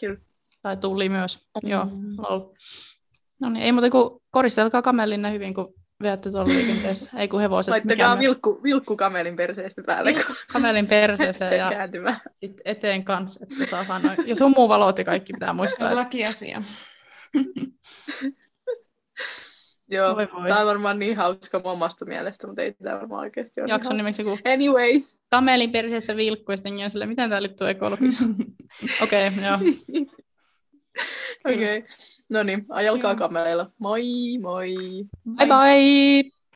Kyllä. 0.00 0.16
Tai 0.62 0.76
tuli 0.76 1.08
myös. 1.08 1.38
Mm. 1.62 1.70
Joo. 1.70 1.86
Lol. 2.18 2.40
No 3.40 3.48
niin, 3.50 3.62
ei 3.62 3.72
muuta 3.72 3.90
kuin 3.90 4.22
koristelkaa 4.30 4.82
kamelinne 4.82 5.32
hyvin, 5.32 5.54
kun 5.54 5.74
veätte 6.02 6.30
tuolla 6.30 6.48
liikenteessä. 6.48 7.10
Ei 7.18 7.28
kun 7.28 7.40
hevoset. 7.40 7.70
Laittakaa 7.70 8.18
vilkku, 8.18 8.60
vilkku 8.62 8.96
kamelin 8.96 9.36
perseestä 9.36 9.82
päälle, 9.86 10.12
kun 10.12 10.36
Kamelin 10.52 10.86
perseeseen 10.86 11.58
ja 11.58 11.70
kääntymään. 11.70 12.20
sit 12.40 12.60
eteen 12.64 13.04
kanssa, 13.04 13.40
että 13.42 13.66
saadaan 13.66 14.02
noin. 14.02 14.18
Ja 14.26 14.36
sumuvalot 14.36 14.98
ja 14.98 15.04
kaikki 15.04 15.32
pitää 15.32 15.52
muistaa. 15.52 15.88
että- 15.88 15.96
Lakiasia. 16.00 16.62
Joo, 19.88 20.16
Voi 20.16 20.28
voi. 20.36 20.48
tämä 20.48 20.60
on 20.60 20.66
varmaan 20.66 20.98
niin 20.98 21.16
hauska 21.16 21.58
mun 21.58 21.72
omasta 21.72 22.04
mielestä, 22.04 22.46
mutta 22.46 22.62
ei 22.62 22.72
tämä 22.72 22.96
varmaan 22.96 23.20
oikeasti 23.20 23.60
ole. 23.60 23.68
Jakson 23.68 23.90
niin 23.90 23.96
nimeksi 23.96 24.22
joku. 24.22 24.38
Anyways. 24.52 25.18
kamelin 25.30 25.72
perseessä 25.72 26.16
vilkku, 26.16 26.52
ja 26.52 26.56
sitten 26.56 26.90
silleen, 26.90 27.08
miten 27.08 27.30
tämä 27.30 27.42
liittyy 27.42 27.68
ekologiseen. 27.68 28.30
Okei, 29.02 29.28
okay, 29.28 29.44
joo. 29.44 29.54
Okei. 31.44 31.78
Okay. 31.78 31.82
No 32.28 32.42
niin, 32.42 32.66
ajelkaa 32.68 33.10
Joo. 33.12 33.18
kameleilla. 33.18 33.70
Moi 33.78 34.38
moi. 34.38 34.74
Bye 35.36 35.46
bye! 35.46 36.35